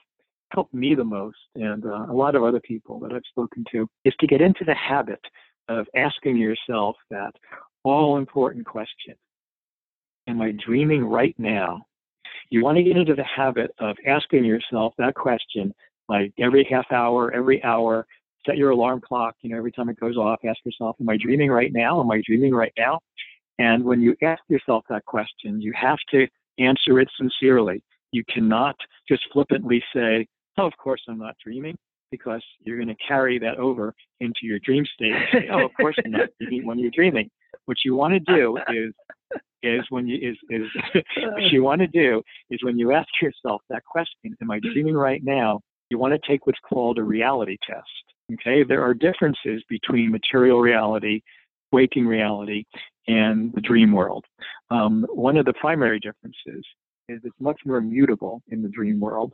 helped 0.51 0.73
me 0.73 0.95
the 0.95 1.03
most 1.03 1.37
and 1.55 1.85
uh, 1.85 2.05
a 2.09 2.13
lot 2.13 2.35
of 2.35 2.43
other 2.43 2.59
people 2.59 2.99
that 2.99 3.11
I've 3.11 3.23
spoken 3.29 3.63
to 3.71 3.87
is 4.05 4.13
to 4.19 4.27
get 4.27 4.41
into 4.41 4.63
the 4.63 4.75
habit 4.75 5.19
of 5.67 5.87
asking 5.95 6.37
yourself 6.37 6.95
that 7.09 7.33
all 7.83 8.17
important 8.17 8.65
question 8.65 9.15
Am 10.27 10.41
I 10.41 10.53
dreaming 10.65 11.03
right 11.03 11.35
now? 11.37 11.85
You 12.49 12.63
want 12.63 12.77
to 12.77 12.83
get 12.83 12.95
into 12.95 13.15
the 13.15 13.25
habit 13.25 13.71
of 13.79 13.97
asking 14.07 14.45
yourself 14.45 14.93
that 14.97 15.15
question 15.15 15.73
like 16.09 16.33
every 16.39 16.67
half 16.69 16.85
hour, 16.91 17.31
every 17.33 17.63
hour, 17.63 18.05
set 18.45 18.57
your 18.57 18.71
alarm 18.71 19.01
clock, 19.01 19.35
you 19.41 19.49
know, 19.49 19.57
every 19.57 19.71
time 19.71 19.89
it 19.89 19.99
goes 19.99 20.17
off, 20.17 20.39
ask 20.45 20.59
yourself, 20.65 20.95
Am 20.99 21.09
I 21.09 21.17
dreaming 21.17 21.49
right 21.49 21.71
now? 21.73 21.99
Am 21.99 22.11
I 22.11 22.21
dreaming 22.25 22.53
right 22.53 22.73
now? 22.77 22.99
And 23.59 23.83
when 23.83 24.01
you 24.01 24.15
ask 24.23 24.41
yourself 24.47 24.83
that 24.89 25.05
question, 25.05 25.61
you 25.61 25.73
have 25.75 25.99
to 26.11 26.27
answer 26.59 26.99
it 26.99 27.09
sincerely. 27.17 27.83
You 28.11 28.23
cannot 28.29 28.75
just 29.07 29.23
flippantly 29.31 29.83
say, 29.93 30.27
oh, 30.57 30.65
of 30.65 30.73
course 30.77 31.01
I'm 31.07 31.19
not 31.19 31.35
dreaming, 31.43 31.77
because 32.11 32.43
you're 32.63 32.77
going 32.77 32.95
to 32.95 33.07
carry 33.07 33.39
that 33.39 33.57
over 33.57 33.93
into 34.19 34.41
your 34.43 34.59
dream 34.59 34.85
state. 34.93 35.13
Say, 35.31 35.47
oh, 35.51 35.65
of 35.65 35.71
course 35.79 35.95
I'm 36.05 36.11
not 36.11 36.29
dreaming 36.39 36.67
when 36.67 36.77
you're 36.77 36.91
dreaming. 36.91 37.29
What 37.65 37.77
you 37.83 37.95
want 37.95 38.13
to 38.13 38.19
do 38.19 38.57
is 38.69 38.93
is 39.63 39.81
when 39.89 40.07
you 40.07 40.17
is 40.29 40.37
is 40.49 40.67
what 41.17 41.43
you 41.51 41.63
want 41.63 41.81
to 41.81 41.87
do 41.87 42.21
is 42.51 42.59
when 42.63 42.77
you 42.77 42.91
ask 42.91 43.07
yourself 43.21 43.61
that 43.69 43.83
question, 43.85 44.35
am 44.41 44.51
I 44.51 44.59
dreaming 44.59 44.93
right 44.93 45.23
now? 45.23 45.61
You 45.89 45.97
want 45.97 46.13
to 46.13 46.27
take 46.27 46.45
what's 46.45 46.59
called 46.67 46.99
a 46.99 47.03
reality 47.03 47.57
test. 47.67 47.87
Okay, 48.33 48.63
there 48.63 48.83
are 48.83 48.93
differences 48.93 49.63
between 49.67 50.11
material 50.11 50.61
reality, 50.61 51.21
waking 51.71 52.05
reality, 52.05 52.63
and 53.07 53.53
the 53.53 53.61
dream 53.61 53.91
world. 53.91 54.25
Um, 54.69 55.05
one 55.13 55.37
of 55.37 55.45
the 55.45 55.53
primary 55.53 55.99
differences 55.99 56.65
is 57.09 57.19
it's 57.23 57.35
much 57.39 57.59
more 57.65 57.81
mutable 57.81 58.41
in 58.49 58.61
the 58.61 58.69
dream 58.69 58.99
world. 58.99 59.33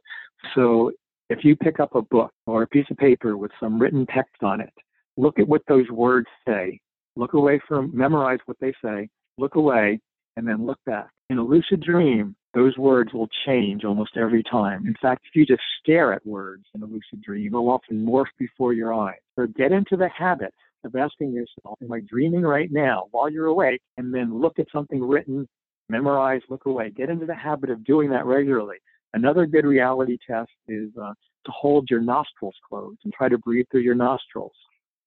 So 0.55 0.91
if 1.29 1.43
you 1.43 1.55
pick 1.55 1.79
up 1.79 1.95
a 1.95 2.01
book 2.01 2.31
or 2.47 2.63
a 2.63 2.67
piece 2.67 2.87
of 2.89 2.97
paper 2.97 3.37
with 3.37 3.51
some 3.59 3.79
written 3.79 4.05
text 4.07 4.41
on 4.41 4.61
it, 4.61 4.73
look 5.17 5.39
at 5.39 5.47
what 5.47 5.61
those 5.67 5.89
words 5.91 6.27
say. 6.47 6.79
Look 7.15 7.33
away 7.33 7.59
from, 7.67 7.95
memorize 7.95 8.39
what 8.45 8.57
they 8.59 8.73
say, 8.83 9.09
look 9.37 9.55
away, 9.55 9.99
and 10.37 10.47
then 10.47 10.65
look 10.65 10.79
back. 10.85 11.09
In 11.29 11.37
a 11.37 11.43
lucid 11.43 11.81
dream, 11.81 12.35
those 12.53 12.77
words 12.77 13.13
will 13.13 13.29
change 13.45 13.83
almost 13.83 14.17
every 14.17 14.41
time. 14.41 14.87
In 14.87 14.95
fact, 15.01 15.25
if 15.27 15.35
you 15.35 15.45
just 15.45 15.61
stare 15.81 16.13
at 16.13 16.25
words 16.25 16.63
in 16.73 16.81
a 16.81 16.85
lucid 16.85 17.21
dream, 17.21 17.51
they'll 17.51 17.69
often 17.69 18.05
morph 18.05 18.25
before 18.39 18.73
your 18.73 18.93
eyes. 18.93 19.19
So 19.37 19.45
get 19.45 19.71
into 19.71 19.97
the 19.97 20.09
habit 20.09 20.53
of 20.83 20.95
asking 20.95 21.33
yourself, 21.33 21.77
Am 21.81 21.91
I 21.91 22.01
dreaming 22.07 22.41
right 22.41 22.71
now 22.71 23.07
while 23.11 23.29
you're 23.29 23.47
awake? 23.47 23.81
And 23.97 24.13
then 24.13 24.39
look 24.39 24.59
at 24.59 24.67
something 24.71 25.01
written, 25.01 25.47
memorize, 25.89 26.41
look 26.49 26.65
away. 26.65 26.91
Get 26.91 27.09
into 27.09 27.25
the 27.25 27.35
habit 27.35 27.69
of 27.69 27.83
doing 27.83 28.09
that 28.11 28.25
regularly. 28.25 28.77
Another 29.13 29.45
good 29.45 29.65
reality 29.65 30.17
test 30.27 30.51
is 30.67 30.89
uh, 31.01 31.13
to 31.45 31.51
hold 31.51 31.87
your 31.89 32.01
nostrils 32.01 32.55
closed 32.67 32.99
and 33.03 33.13
try 33.13 33.27
to 33.27 33.37
breathe 33.39 33.65
through 33.71 33.81
your 33.81 33.95
nostrils. 33.95 34.53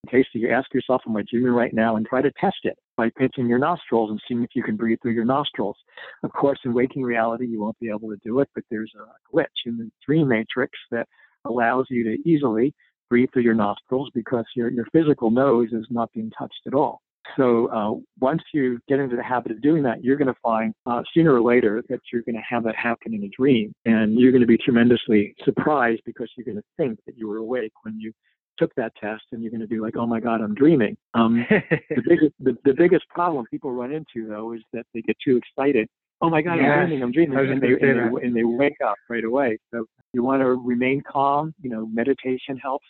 Okay, 0.08 0.24
so 0.24 0.38
you 0.38 0.50
ask 0.50 0.72
yourself, 0.74 1.02
Am 1.06 1.16
I 1.16 1.22
dreaming 1.30 1.52
right 1.52 1.72
now? 1.72 1.96
and 1.96 2.04
try 2.04 2.20
to 2.20 2.32
test 2.40 2.56
it 2.64 2.76
by 2.96 3.08
pinching 3.16 3.48
your 3.48 3.58
nostrils 3.58 4.10
and 4.10 4.20
seeing 4.26 4.42
if 4.42 4.50
you 4.54 4.62
can 4.62 4.76
breathe 4.76 4.98
through 5.00 5.12
your 5.12 5.24
nostrils. 5.24 5.76
Of 6.24 6.32
course, 6.32 6.58
in 6.64 6.74
waking 6.74 7.02
reality, 7.02 7.46
you 7.46 7.60
won't 7.60 7.78
be 7.78 7.88
able 7.88 8.10
to 8.10 8.18
do 8.22 8.40
it, 8.40 8.48
but 8.54 8.64
there's 8.70 8.92
a 8.96 9.34
glitch 9.34 9.46
in 9.64 9.78
the 9.78 9.90
dream 10.04 10.28
matrix 10.28 10.72
that 10.90 11.06
allows 11.44 11.86
you 11.88 12.04
to 12.04 12.28
easily 12.28 12.74
breathe 13.12 13.28
through 13.30 13.42
your 13.42 13.52
nostrils 13.52 14.08
because 14.14 14.46
your, 14.56 14.70
your 14.70 14.86
physical 14.90 15.30
nose 15.30 15.68
is 15.72 15.84
not 15.90 16.10
being 16.14 16.30
touched 16.30 16.62
at 16.66 16.72
all. 16.72 17.02
So 17.36 17.66
uh, 17.66 18.00
once 18.20 18.40
you 18.54 18.78
get 18.88 19.00
into 19.00 19.16
the 19.16 19.22
habit 19.22 19.52
of 19.52 19.60
doing 19.60 19.82
that, 19.82 20.02
you're 20.02 20.16
going 20.16 20.32
to 20.32 20.40
find 20.42 20.72
uh, 20.86 21.02
sooner 21.12 21.34
or 21.34 21.42
later 21.42 21.82
that 21.90 22.00
you're 22.10 22.22
going 22.22 22.36
to 22.36 22.42
have 22.48 22.64
that 22.64 22.74
happen 22.74 23.12
in 23.12 23.22
a 23.24 23.28
dream, 23.28 23.74
and 23.84 24.18
you're 24.18 24.32
going 24.32 24.40
to 24.40 24.46
be 24.46 24.56
tremendously 24.56 25.34
surprised 25.44 26.00
because 26.06 26.30
you're 26.38 26.46
going 26.46 26.56
to 26.56 26.64
think 26.78 26.98
that 27.04 27.18
you 27.18 27.28
were 27.28 27.36
awake 27.36 27.72
when 27.82 28.00
you 28.00 28.12
took 28.56 28.74
that 28.76 28.92
test, 28.98 29.24
and 29.32 29.42
you're 29.42 29.50
going 29.50 29.60
to 29.60 29.68
be 29.68 29.78
like, 29.78 29.94
"Oh 29.96 30.06
my 30.06 30.20
God, 30.20 30.40
I'm 30.40 30.54
dreaming." 30.54 30.96
Um, 31.12 31.46
the 31.50 32.02
biggest 32.08 32.32
the, 32.40 32.56
the 32.64 32.74
biggest 32.74 33.06
problem 33.10 33.44
people 33.50 33.72
run 33.72 33.92
into 33.92 34.26
though 34.26 34.52
is 34.52 34.60
that 34.72 34.84
they 34.94 35.02
get 35.02 35.16
too 35.24 35.36
excited 35.36 35.86
oh 36.22 36.30
my 36.30 36.40
God, 36.40 36.54
yes. 36.54 36.70
I'm 36.70 36.86
dreaming, 36.86 37.02
I'm 37.02 37.12
dreaming, 37.12 37.36
and 37.36 37.60
they, 37.60 37.66
and, 37.66 38.16
they, 38.16 38.26
and 38.26 38.36
they, 38.36 38.44
wake 38.44 38.80
up 38.84 38.94
right 39.10 39.24
away. 39.24 39.58
So 39.72 39.84
you 40.12 40.22
want 40.22 40.40
to 40.40 40.54
remain 40.54 41.02
calm. 41.06 41.52
You 41.60 41.70
know, 41.70 41.86
meditation 41.92 42.56
helps 42.62 42.86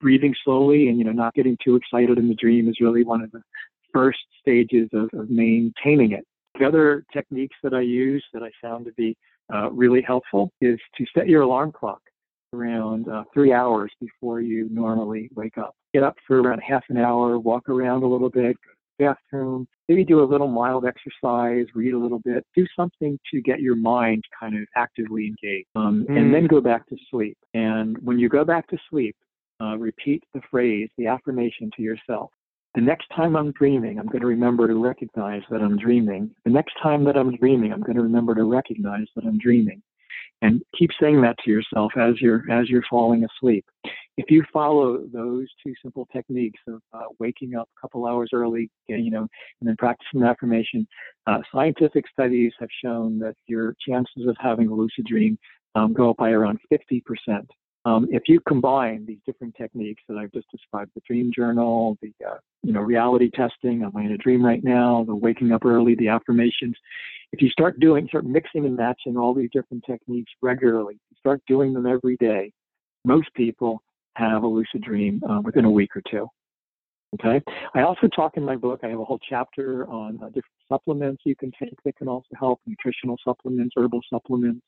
breathing 0.00 0.34
slowly 0.44 0.88
and 0.88 0.98
you 0.98 1.04
know 1.04 1.12
not 1.12 1.34
getting 1.34 1.56
too 1.64 1.76
excited 1.76 2.18
in 2.18 2.28
the 2.28 2.34
dream 2.34 2.68
is 2.68 2.76
really 2.80 3.04
one 3.04 3.22
of 3.22 3.30
the 3.32 3.42
first 3.92 4.18
stages 4.40 4.88
of, 4.92 5.08
of 5.18 5.30
maintaining 5.30 6.12
it. 6.12 6.24
The 6.58 6.66
other 6.66 7.04
techniques 7.12 7.56
that 7.62 7.74
I 7.74 7.80
use 7.80 8.24
that 8.32 8.42
I 8.42 8.50
found 8.62 8.84
to 8.86 8.92
be 8.92 9.16
uh, 9.52 9.70
really 9.70 10.02
helpful 10.02 10.52
is 10.60 10.78
to 10.96 11.04
set 11.14 11.28
your 11.28 11.42
alarm 11.42 11.72
clock 11.72 12.00
around 12.52 13.08
uh, 13.08 13.24
three 13.32 13.52
hours 13.52 13.92
before 14.00 14.40
you 14.40 14.68
normally 14.70 15.30
wake 15.34 15.58
up. 15.58 15.74
Get 15.94 16.02
up 16.02 16.16
for 16.26 16.40
around 16.40 16.60
half 16.60 16.84
an 16.88 16.96
hour, 16.96 17.38
walk 17.38 17.68
around 17.68 18.02
a 18.02 18.06
little 18.06 18.30
bit, 18.30 18.56
go 18.56 18.72
to 18.72 18.76
the 18.98 19.04
bathroom, 19.04 19.68
maybe 19.88 20.04
do 20.04 20.22
a 20.22 20.24
little 20.24 20.48
mild 20.48 20.84
exercise, 20.84 21.66
read 21.74 21.94
a 21.94 21.98
little 21.98 22.20
bit, 22.20 22.44
do 22.56 22.66
something 22.76 23.18
to 23.32 23.40
get 23.40 23.60
your 23.60 23.76
mind 23.76 24.22
kind 24.38 24.56
of 24.56 24.66
actively 24.76 25.26
engaged, 25.26 25.68
um, 25.76 26.06
mm. 26.08 26.16
and 26.16 26.34
then 26.34 26.46
go 26.46 26.60
back 26.60 26.86
to 26.88 26.96
sleep. 27.10 27.36
And 27.54 27.96
when 28.02 28.18
you 28.18 28.28
go 28.28 28.44
back 28.44 28.68
to 28.68 28.78
sleep, 28.90 29.16
uh, 29.60 29.76
repeat 29.76 30.22
the 30.34 30.40
phrase, 30.50 30.88
the 30.96 31.06
affirmation 31.06 31.70
to 31.76 31.82
yourself. 31.82 32.30
The 32.74 32.80
next 32.80 33.08
time 33.14 33.36
I'm 33.36 33.50
dreaming, 33.52 33.98
I'm 33.98 34.06
going 34.06 34.20
to 34.20 34.28
remember 34.28 34.68
to 34.68 34.74
recognize 34.74 35.42
that 35.50 35.60
I'm 35.60 35.76
dreaming. 35.76 36.30
The 36.44 36.50
next 36.50 36.74
time 36.80 37.04
that 37.04 37.16
I'm 37.16 37.34
dreaming, 37.36 37.72
I'm 37.72 37.80
going 37.80 37.96
to 37.96 38.02
remember 38.02 38.34
to 38.36 38.44
recognize 38.44 39.06
that 39.16 39.24
I'm 39.24 39.38
dreaming. 39.38 39.82
And 40.42 40.62
keep 40.78 40.90
saying 41.00 41.20
that 41.22 41.36
to 41.44 41.50
yourself 41.50 41.92
as 41.98 42.20
you're 42.20 42.50
as 42.50 42.70
you're 42.70 42.84
falling 42.88 43.24
asleep. 43.24 43.66
If 44.16 44.30
you 44.30 44.42
follow 44.52 45.04
those 45.12 45.48
two 45.62 45.74
simple 45.82 46.06
techniques 46.12 46.60
of 46.66 46.80
uh, 46.94 47.06
waking 47.18 47.56
up 47.56 47.68
a 47.76 47.80
couple 47.80 48.06
hours 48.06 48.30
early, 48.32 48.70
you 48.86 49.10
know, 49.10 49.26
and 49.60 49.68
then 49.68 49.76
practicing 49.76 50.20
the 50.20 50.26
affirmation, 50.26 50.86
uh, 51.26 51.40
scientific 51.52 52.06
studies 52.10 52.52
have 52.58 52.70
shown 52.82 53.18
that 53.18 53.34
your 53.48 53.74
chances 53.86 54.26
of 54.26 54.36
having 54.40 54.68
a 54.68 54.74
lucid 54.74 55.04
dream 55.04 55.38
um, 55.74 55.92
go 55.92 56.10
up 56.10 56.16
by 56.16 56.30
around 56.30 56.58
50 56.70 57.02
percent. 57.02 57.50
Um, 57.86 58.08
if 58.10 58.24
you 58.26 58.40
combine 58.46 59.06
these 59.06 59.20
different 59.24 59.54
techniques 59.56 60.02
that 60.08 60.18
I've 60.18 60.32
just 60.32 60.50
described, 60.50 60.90
the 60.94 61.00
dream 61.06 61.32
journal, 61.34 61.96
the 62.02 62.12
uh, 62.26 62.36
you 62.62 62.72
know 62.72 62.80
reality 62.80 63.30
testing, 63.30 63.82
am 63.82 63.96
I 63.96 64.02
in 64.02 64.12
a 64.12 64.18
dream 64.18 64.44
right 64.44 64.62
now, 64.62 65.04
the 65.06 65.14
waking 65.14 65.52
up 65.52 65.64
early, 65.64 65.94
the 65.94 66.08
affirmations, 66.08 66.76
if 67.32 67.40
you 67.40 67.48
start 67.48 67.80
doing, 67.80 68.06
start 68.08 68.26
mixing 68.26 68.66
and 68.66 68.76
matching 68.76 69.16
all 69.16 69.32
these 69.32 69.50
different 69.52 69.84
techniques 69.86 70.30
regularly, 70.42 70.98
start 71.18 71.40
doing 71.46 71.72
them 71.72 71.86
every 71.86 72.16
day, 72.16 72.52
most 73.04 73.32
people 73.34 73.82
have 74.16 74.42
a 74.42 74.46
lucid 74.46 74.82
dream 74.82 75.22
uh, 75.28 75.40
within 75.42 75.64
a 75.64 75.70
week 75.70 75.96
or 75.96 76.02
two. 76.10 76.28
Okay. 77.14 77.42
I 77.74 77.82
also 77.82 78.06
talk 78.08 78.36
in 78.36 78.44
my 78.44 78.56
book. 78.56 78.80
I 78.84 78.88
have 78.88 79.00
a 79.00 79.04
whole 79.04 79.18
chapter 79.28 79.88
on 79.88 80.18
uh, 80.22 80.26
different 80.26 80.44
supplements 80.68 81.22
you 81.24 81.34
can 81.34 81.50
take 81.60 81.74
that 81.84 81.96
can 81.96 82.08
also 82.08 82.28
help. 82.38 82.60
Nutritional 82.66 83.16
supplements, 83.24 83.74
herbal 83.76 84.00
supplements. 84.08 84.64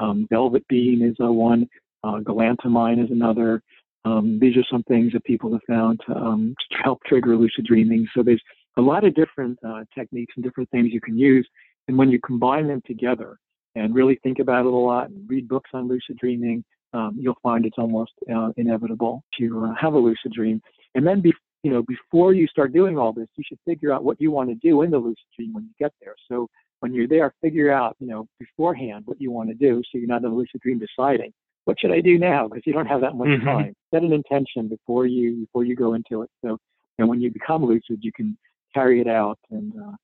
Um, 0.00 0.26
Velvet 0.30 0.66
Bean 0.68 1.02
is 1.02 1.16
a 1.20 1.32
one 1.32 1.66
Uh, 2.04 2.18
galantamine 2.20 3.02
is 3.02 3.10
another. 3.10 3.62
Um, 4.04 4.38
these 4.40 4.56
are 4.56 4.64
some 4.70 4.82
things 4.84 5.12
that 5.12 5.24
people 5.24 5.52
have 5.52 5.62
found 5.68 6.00
to, 6.06 6.14
um, 6.14 6.54
to 6.70 6.78
help 6.82 7.00
trigger 7.04 7.36
lucid 7.36 7.66
dreaming. 7.66 8.06
So 8.14 8.22
there's 8.22 8.42
a 8.76 8.82
lot 8.82 9.04
of 9.04 9.14
different 9.14 9.58
uh, 9.66 9.84
techniques 9.94 10.32
and 10.36 10.44
different 10.44 10.70
things 10.70 10.90
you 10.92 11.00
can 11.00 11.18
use. 11.18 11.46
And 11.88 11.98
when 11.98 12.10
you 12.10 12.20
combine 12.24 12.68
them 12.68 12.82
together 12.86 13.38
and 13.74 13.94
really 13.94 14.18
think 14.22 14.38
about 14.38 14.66
it 14.66 14.72
a 14.72 14.76
lot 14.76 15.10
and 15.10 15.28
read 15.28 15.48
books 15.48 15.70
on 15.74 15.88
lucid 15.88 16.16
dreaming, 16.18 16.64
um, 16.94 17.16
you'll 17.18 17.38
find 17.42 17.66
it's 17.66 17.78
almost 17.78 18.12
uh, 18.34 18.50
inevitable 18.56 19.22
to 19.38 19.64
uh, 19.66 19.74
have 19.78 19.94
a 19.94 19.98
lucid 19.98 20.32
dream. 20.32 20.60
And 20.94 21.06
then, 21.06 21.20
be, 21.20 21.32
you 21.62 21.70
know, 21.70 21.82
before 21.82 22.32
you 22.32 22.46
start 22.46 22.72
doing 22.72 22.96
all 22.96 23.12
this, 23.12 23.28
you 23.36 23.44
should 23.46 23.58
figure 23.66 23.92
out 23.92 24.04
what 24.04 24.20
you 24.20 24.30
want 24.30 24.48
to 24.48 24.54
do 24.54 24.82
in 24.82 24.90
the 24.90 24.98
lucid 24.98 25.18
dream 25.36 25.52
when 25.52 25.64
you 25.64 25.70
get 25.78 25.92
there. 26.00 26.14
So 26.30 26.48
when 26.80 26.94
you're 26.94 27.08
there, 27.08 27.34
figure 27.42 27.70
out, 27.70 27.96
you 27.98 28.06
know, 28.06 28.26
beforehand 28.38 29.02
what 29.06 29.20
you 29.20 29.30
want 29.30 29.48
to 29.50 29.54
do, 29.54 29.82
so 29.90 29.98
you're 29.98 30.08
not 30.08 30.22
in 30.22 30.30
a 30.30 30.34
lucid 30.34 30.60
dream 30.60 30.78
deciding 30.78 31.32
what 31.68 31.78
should 31.78 31.92
I 31.92 32.00
do 32.00 32.18
now 32.18 32.48
because 32.48 32.62
you 32.64 32.72
don't 32.72 32.86
have 32.86 33.02
that 33.02 33.14
much 33.14 33.28
mm-hmm. 33.28 33.46
time. 33.46 33.74
Set 33.92 34.02
an 34.02 34.14
intention 34.14 34.68
before 34.68 35.04
you 35.04 35.40
before 35.40 35.66
you 35.66 35.76
go 35.76 35.92
into 35.92 36.22
it. 36.22 36.30
So, 36.42 36.56
and 36.98 37.06
when 37.10 37.20
you 37.20 37.30
become 37.30 37.62
lucid, 37.62 37.98
you 38.00 38.10
can 38.10 38.38
carry 38.72 39.02
it 39.02 39.06
out, 39.06 39.38
and 39.50 39.74
uh, 39.76 39.96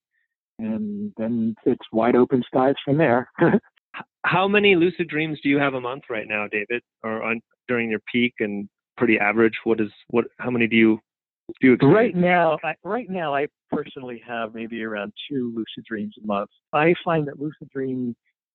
and 0.59 1.11
then 1.17 1.55
it's 1.65 1.87
wide 1.91 2.17
open 2.17 2.43
skies 2.47 2.75
from 2.85 2.99
there. 2.99 3.31
How 4.27 4.47
many 4.47 4.77
lucid 4.77 5.09
dreams 5.09 5.39
do 5.43 5.49
you 5.49 5.59
have 5.59 5.73
a 5.73 5.81
month 5.81 6.03
right 6.11 6.29
now, 6.29 6.47
David, 6.53 6.83
or 7.03 7.23
on 7.23 7.41
during 7.67 7.89
your 7.89 8.01
peak 8.13 8.35
and 8.41 8.69
pretty 8.99 9.19
average? 9.19 9.55
What 9.65 9.81
is 9.81 9.89
what? 10.09 10.27
How 10.39 10.51
many 10.51 10.67
do 10.67 10.77
you 10.77 10.99
do 11.63 11.69
you 11.69 11.73
experience? 11.73 11.97
Right 11.97 12.15
now, 12.15 12.59
I, 12.63 12.75
right 12.85 13.09
now, 13.09 13.35
I 13.35 13.47
personally 13.73 14.23
have 14.29 14.55
maybe 14.55 14.83
around 14.83 15.15
two 15.31 15.51
lucid 15.57 15.87
dreams 15.89 16.15
a 16.23 16.27
month. 16.27 16.51
I 16.75 16.95
find 17.03 17.27
that 17.27 17.41
lucid 17.41 17.71
dream 17.73 18.15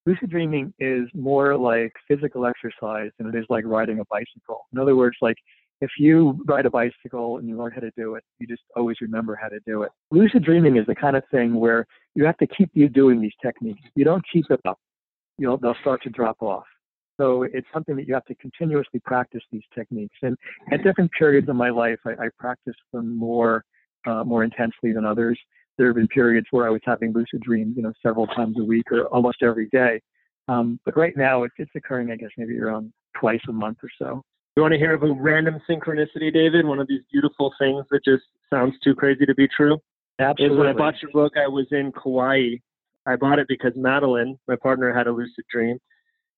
lucid 0.10 0.30
dreaming 0.32 0.74
is 0.80 1.08
more 1.14 1.56
like 1.56 1.94
physical 2.08 2.46
exercise 2.48 3.12
than 3.18 3.28
it 3.28 3.36
is 3.36 3.46
like 3.50 3.64
riding 3.66 4.00
a 4.00 4.06
bicycle. 4.06 4.66
In 4.74 4.80
other 4.80 4.96
words, 4.96 5.16
like 5.22 5.38
if 5.82 5.92
you 6.00 6.42
ride 6.46 6.66
a 6.66 6.70
bicycle 6.70 7.38
and 7.38 7.48
you 7.48 7.56
learn 7.56 7.72
how 7.72 7.82
to 7.82 7.92
do 7.96 8.16
it, 8.16 8.24
you 8.40 8.48
just 8.48 8.64
always 8.76 8.98
remember 9.02 9.38
how 9.40 9.48
to 9.50 9.60
do 9.68 9.84
it. 9.84 9.92
Lucid 10.12 10.44
dreaming 10.44 10.78
is 10.78 10.86
the 10.88 10.96
kind 10.96 11.16
of 11.16 11.24
thing 11.30 11.54
where 11.54 11.86
you 12.16 12.26
have 12.26 12.38
to 12.38 12.48
keep 12.48 12.72
you 12.74 12.90
doing 12.90 13.22
these 13.22 13.34
techniques. 13.42 13.82
You 13.96 14.04
don't 14.04 14.24
keep 14.34 14.46
it 14.50 14.60
up, 14.68 14.80
you'll 15.38 15.58
they'll 15.58 15.78
start 15.82 16.02
to 16.04 16.10
drop 16.10 16.42
off. 16.42 16.66
So 17.18 17.44
it's 17.44 17.68
something 17.74 17.96
that 17.98 18.08
you 18.08 18.14
have 18.14 18.26
to 18.26 18.36
continuously 18.36 19.02
practice 19.04 19.44
these 19.52 19.62
techniques. 19.76 20.16
And 20.24 20.38
at 20.72 20.84
different 20.84 21.12
periods 21.12 21.50
of 21.50 21.56
my 21.56 21.70
life, 21.70 22.00
I, 22.06 22.12
I 22.12 22.30
practice 22.40 22.76
them 22.94 23.16
more 23.16 23.64
uh, 24.08 24.24
more 24.24 24.44
intensely 24.44 24.92
than 24.92 25.06
others. 25.06 25.38
There 25.80 25.88
have 25.88 25.96
been 25.96 26.10
periods 26.10 26.46
where 26.52 26.68
I 26.68 26.70
was 26.70 26.82
having 26.86 27.14
lucid 27.14 27.42
dreams, 27.42 27.74
you 27.76 27.82
know, 27.82 27.94
several 28.06 28.28
times 28.28 28.58
a 28.60 28.64
week 28.64 28.92
or 28.92 29.06
almost 29.08 29.38
every 29.42 29.70
day. 29.70 30.00
Um, 30.48 30.80
but 30.84 30.98
right 30.98 31.16
now, 31.16 31.44
it's, 31.44 31.56
it's 31.58 31.72
occurring, 31.76 32.12
I 32.12 32.18
guess, 32.18 32.30
maybe 32.38 32.60
around 32.60 32.92
twice 33.20 33.40
a 33.48 33.54
month 33.54 33.78
or 33.82 33.90
so. 33.98 34.22
You 34.56 34.62
want 34.62 34.74
to 34.74 34.78
hear 34.78 34.94
of 34.94 35.04
a 35.04 35.14
random 35.14 35.60
synchronicity, 35.70 36.34
David? 36.34 36.66
One 36.66 36.80
of 36.80 36.88
these 36.88 37.02
beautiful 37.12 37.54
things 37.58 37.86
that 37.92 38.04
just 38.04 38.24
sounds 38.50 38.74
too 38.84 38.94
crazy 38.94 39.26
to 39.26 39.34
be 39.34 39.48
true. 39.48 39.78
Absolutely. 40.20 40.56
Is 40.56 40.60
when 40.60 40.68
I 40.68 40.74
bought 40.74 41.02
your 41.02 41.12
book, 41.12 41.34
I 41.38 41.48
was 41.48 41.66
in 41.72 41.94
Kauai. 41.94 42.58
I 43.06 43.16
bought 43.16 43.40
it 43.40 43.48
because 43.48 43.72
Madeline, 43.76 44.38
my 44.48 44.58
partner, 44.58 44.94
had 44.94 45.08
a 45.08 45.12
lucid 45.12 45.46
dream, 45.50 45.78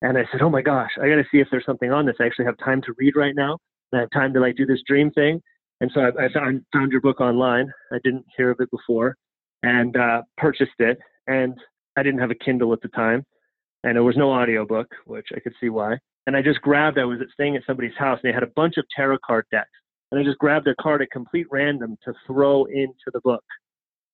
and 0.03 0.19
I 0.19 0.25
said, 0.31 0.41
"Oh 0.41 0.49
my 0.49 0.61
gosh, 0.61 0.91
I 1.01 1.09
got 1.09 1.15
to 1.15 1.25
see 1.31 1.39
if 1.39 1.47
there's 1.49 1.65
something 1.65 1.91
on 1.91 2.05
this. 2.05 2.15
I 2.19 2.25
actually 2.25 2.45
have 2.45 2.57
time 2.63 2.81
to 2.83 2.93
read 2.99 3.15
right 3.15 3.33
now. 3.35 3.57
I 3.91 3.99
have 4.01 4.11
time 4.11 4.33
to 4.33 4.39
like 4.39 4.55
do 4.55 4.67
this 4.67 4.81
dream 4.87 5.09
thing." 5.11 5.41
And 5.81 5.89
so 5.95 6.01
I, 6.01 6.25
I 6.25 6.31
found, 6.31 6.63
found 6.71 6.91
your 6.91 7.01
book 7.01 7.19
online. 7.19 7.71
I 7.91 7.97
didn't 8.03 8.25
hear 8.37 8.51
of 8.51 8.59
it 8.59 8.69
before, 8.69 9.17
and 9.63 9.95
uh, 9.95 10.21
purchased 10.37 10.79
it. 10.79 10.99
And 11.27 11.55
I 11.97 12.03
didn't 12.03 12.19
have 12.19 12.31
a 12.31 12.35
Kindle 12.35 12.73
at 12.73 12.81
the 12.81 12.87
time, 12.89 13.25
and 13.83 13.95
there 13.95 14.03
was 14.03 14.17
no 14.17 14.31
audiobook, 14.31 14.87
which 15.05 15.27
I 15.35 15.39
could 15.39 15.53
see 15.59 15.69
why. 15.69 15.97
And 16.27 16.35
I 16.35 16.41
just 16.41 16.61
grabbed. 16.61 16.99
I 16.99 17.05
was 17.05 17.19
staying 17.33 17.55
at 17.55 17.63
somebody's 17.65 17.97
house, 17.97 18.19
and 18.23 18.29
they 18.29 18.33
had 18.33 18.43
a 18.43 18.51
bunch 18.55 18.77
of 18.77 18.85
tarot 18.95 19.17
card 19.25 19.45
decks, 19.51 19.69
and 20.11 20.19
I 20.19 20.23
just 20.23 20.39
grabbed 20.39 20.67
a 20.67 20.75
card 20.75 21.01
at 21.01 21.11
complete 21.11 21.47
random 21.51 21.97
to 22.05 22.13
throw 22.27 22.65
into 22.65 23.09
the 23.13 23.21
book. 23.23 23.43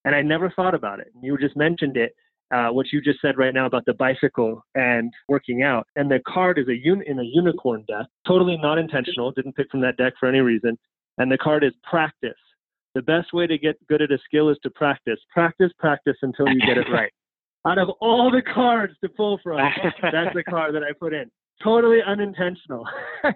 And 0.06 0.16
I 0.16 0.22
never 0.22 0.50
thought 0.50 0.74
about 0.74 1.00
it. 1.00 1.08
And 1.14 1.24
you 1.24 1.38
just 1.38 1.58
mentioned 1.58 1.98
it, 1.98 2.14
uh, 2.54 2.70
what 2.70 2.86
you 2.93 3.02
just 3.02 3.20
said 3.22 3.38
right 3.38 3.54
now 3.54 3.66
about 3.66 3.86
the 3.86 3.93
bicycle 3.93 4.64
and 4.74 5.12
working 5.28 5.64
out. 5.64 5.86
And 5.98 6.10
the 6.10 6.22
card 6.26 6.58
is 6.58 6.68
a 6.70 6.89
un- 6.89 7.04
in 7.06 7.20
a 7.20 7.24
unicorn 7.24 7.84
deck, 7.88 8.06
totally 8.26 8.58
not 8.58 8.78
intentional. 8.78 9.32
Didn't 9.32 9.56
pick 9.56 9.70
from 9.70 9.82
that 9.82 9.98
deck 9.98 10.14
for 10.20 10.30
any 10.30 10.39
reason. 10.39 10.78
And 11.18 11.32
the 11.32 11.38
card 11.38 11.64
is 11.64 11.74
practice. 11.84 12.38
The 12.98 13.04
best 13.04 13.32
way 13.32 13.45
to 13.45 13.60
get 13.60 13.76
good 13.86 14.02
at 14.02 14.12
a 14.12 14.18
skill 14.26 14.50
is 14.50 14.58
to 14.64 14.72
practice. 14.72 15.20
Practice, 15.32 15.70
practice 15.78 16.16
until 16.24 16.48
you 16.48 16.60
get 16.66 16.80
it 16.80 16.88
right. 16.91 17.12
Out 17.68 17.78
of 17.78 17.89
all 18.02 18.32
the 18.32 18.41
cards 18.41 18.93
to 19.04 19.10
pull 19.10 19.39
from, 19.43 19.60
that's 20.02 20.34
the 20.34 20.43
card 20.43 20.74
that 20.74 20.82
I 20.82 20.93
put 21.00 21.14
in. 21.14 21.30
Totally 21.64 22.00
unintentional. 22.04 22.88
so 23.24 23.30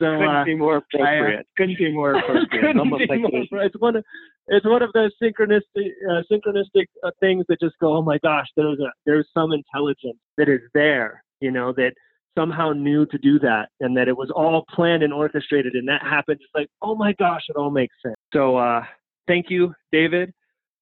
couldn't 0.00 0.28
uh, 0.28 0.44
be 0.44 0.56
more 0.56 0.78
appropriate. 0.78 1.46
I, 1.46 1.56
couldn't 1.56 1.78
be 1.78 1.92
more 1.92 2.14
appropriate. 2.18 2.76
Almost 2.76 3.04
like 3.08 3.20
more, 3.20 3.62
it's 3.62 3.76
one 3.78 3.94
of 3.94 4.04
it's 4.48 4.66
one 4.66 4.82
of 4.82 4.90
those 4.92 5.12
synchronistic 5.22 5.90
uh, 6.10 6.22
synchronistic 6.28 6.86
uh, 7.04 7.12
things 7.20 7.44
that 7.48 7.60
just 7.60 7.78
go, 7.80 7.98
oh 7.98 8.02
my 8.02 8.18
gosh, 8.24 8.48
there's 8.56 8.80
a 8.80 8.90
there's 9.06 9.28
some 9.32 9.52
intelligence 9.52 10.18
that 10.36 10.48
is 10.48 10.62
there, 10.74 11.22
you 11.38 11.52
know, 11.52 11.72
that 11.76 11.92
somehow 12.36 12.72
knew 12.72 13.06
to 13.06 13.18
do 13.18 13.38
that 13.38 13.68
and 13.80 13.96
that 13.96 14.08
it 14.08 14.16
was 14.16 14.30
all 14.34 14.64
planned 14.74 15.02
and 15.02 15.12
orchestrated 15.12 15.74
and 15.74 15.86
that 15.88 16.02
happened 16.02 16.38
it's 16.40 16.50
like 16.54 16.68
oh 16.82 16.94
my 16.94 17.12
gosh 17.14 17.42
it 17.48 17.56
all 17.56 17.70
makes 17.70 17.94
sense. 18.02 18.14
So 18.32 18.56
uh, 18.56 18.84
thank 19.26 19.50
you 19.50 19.74
david. 19.92 20.32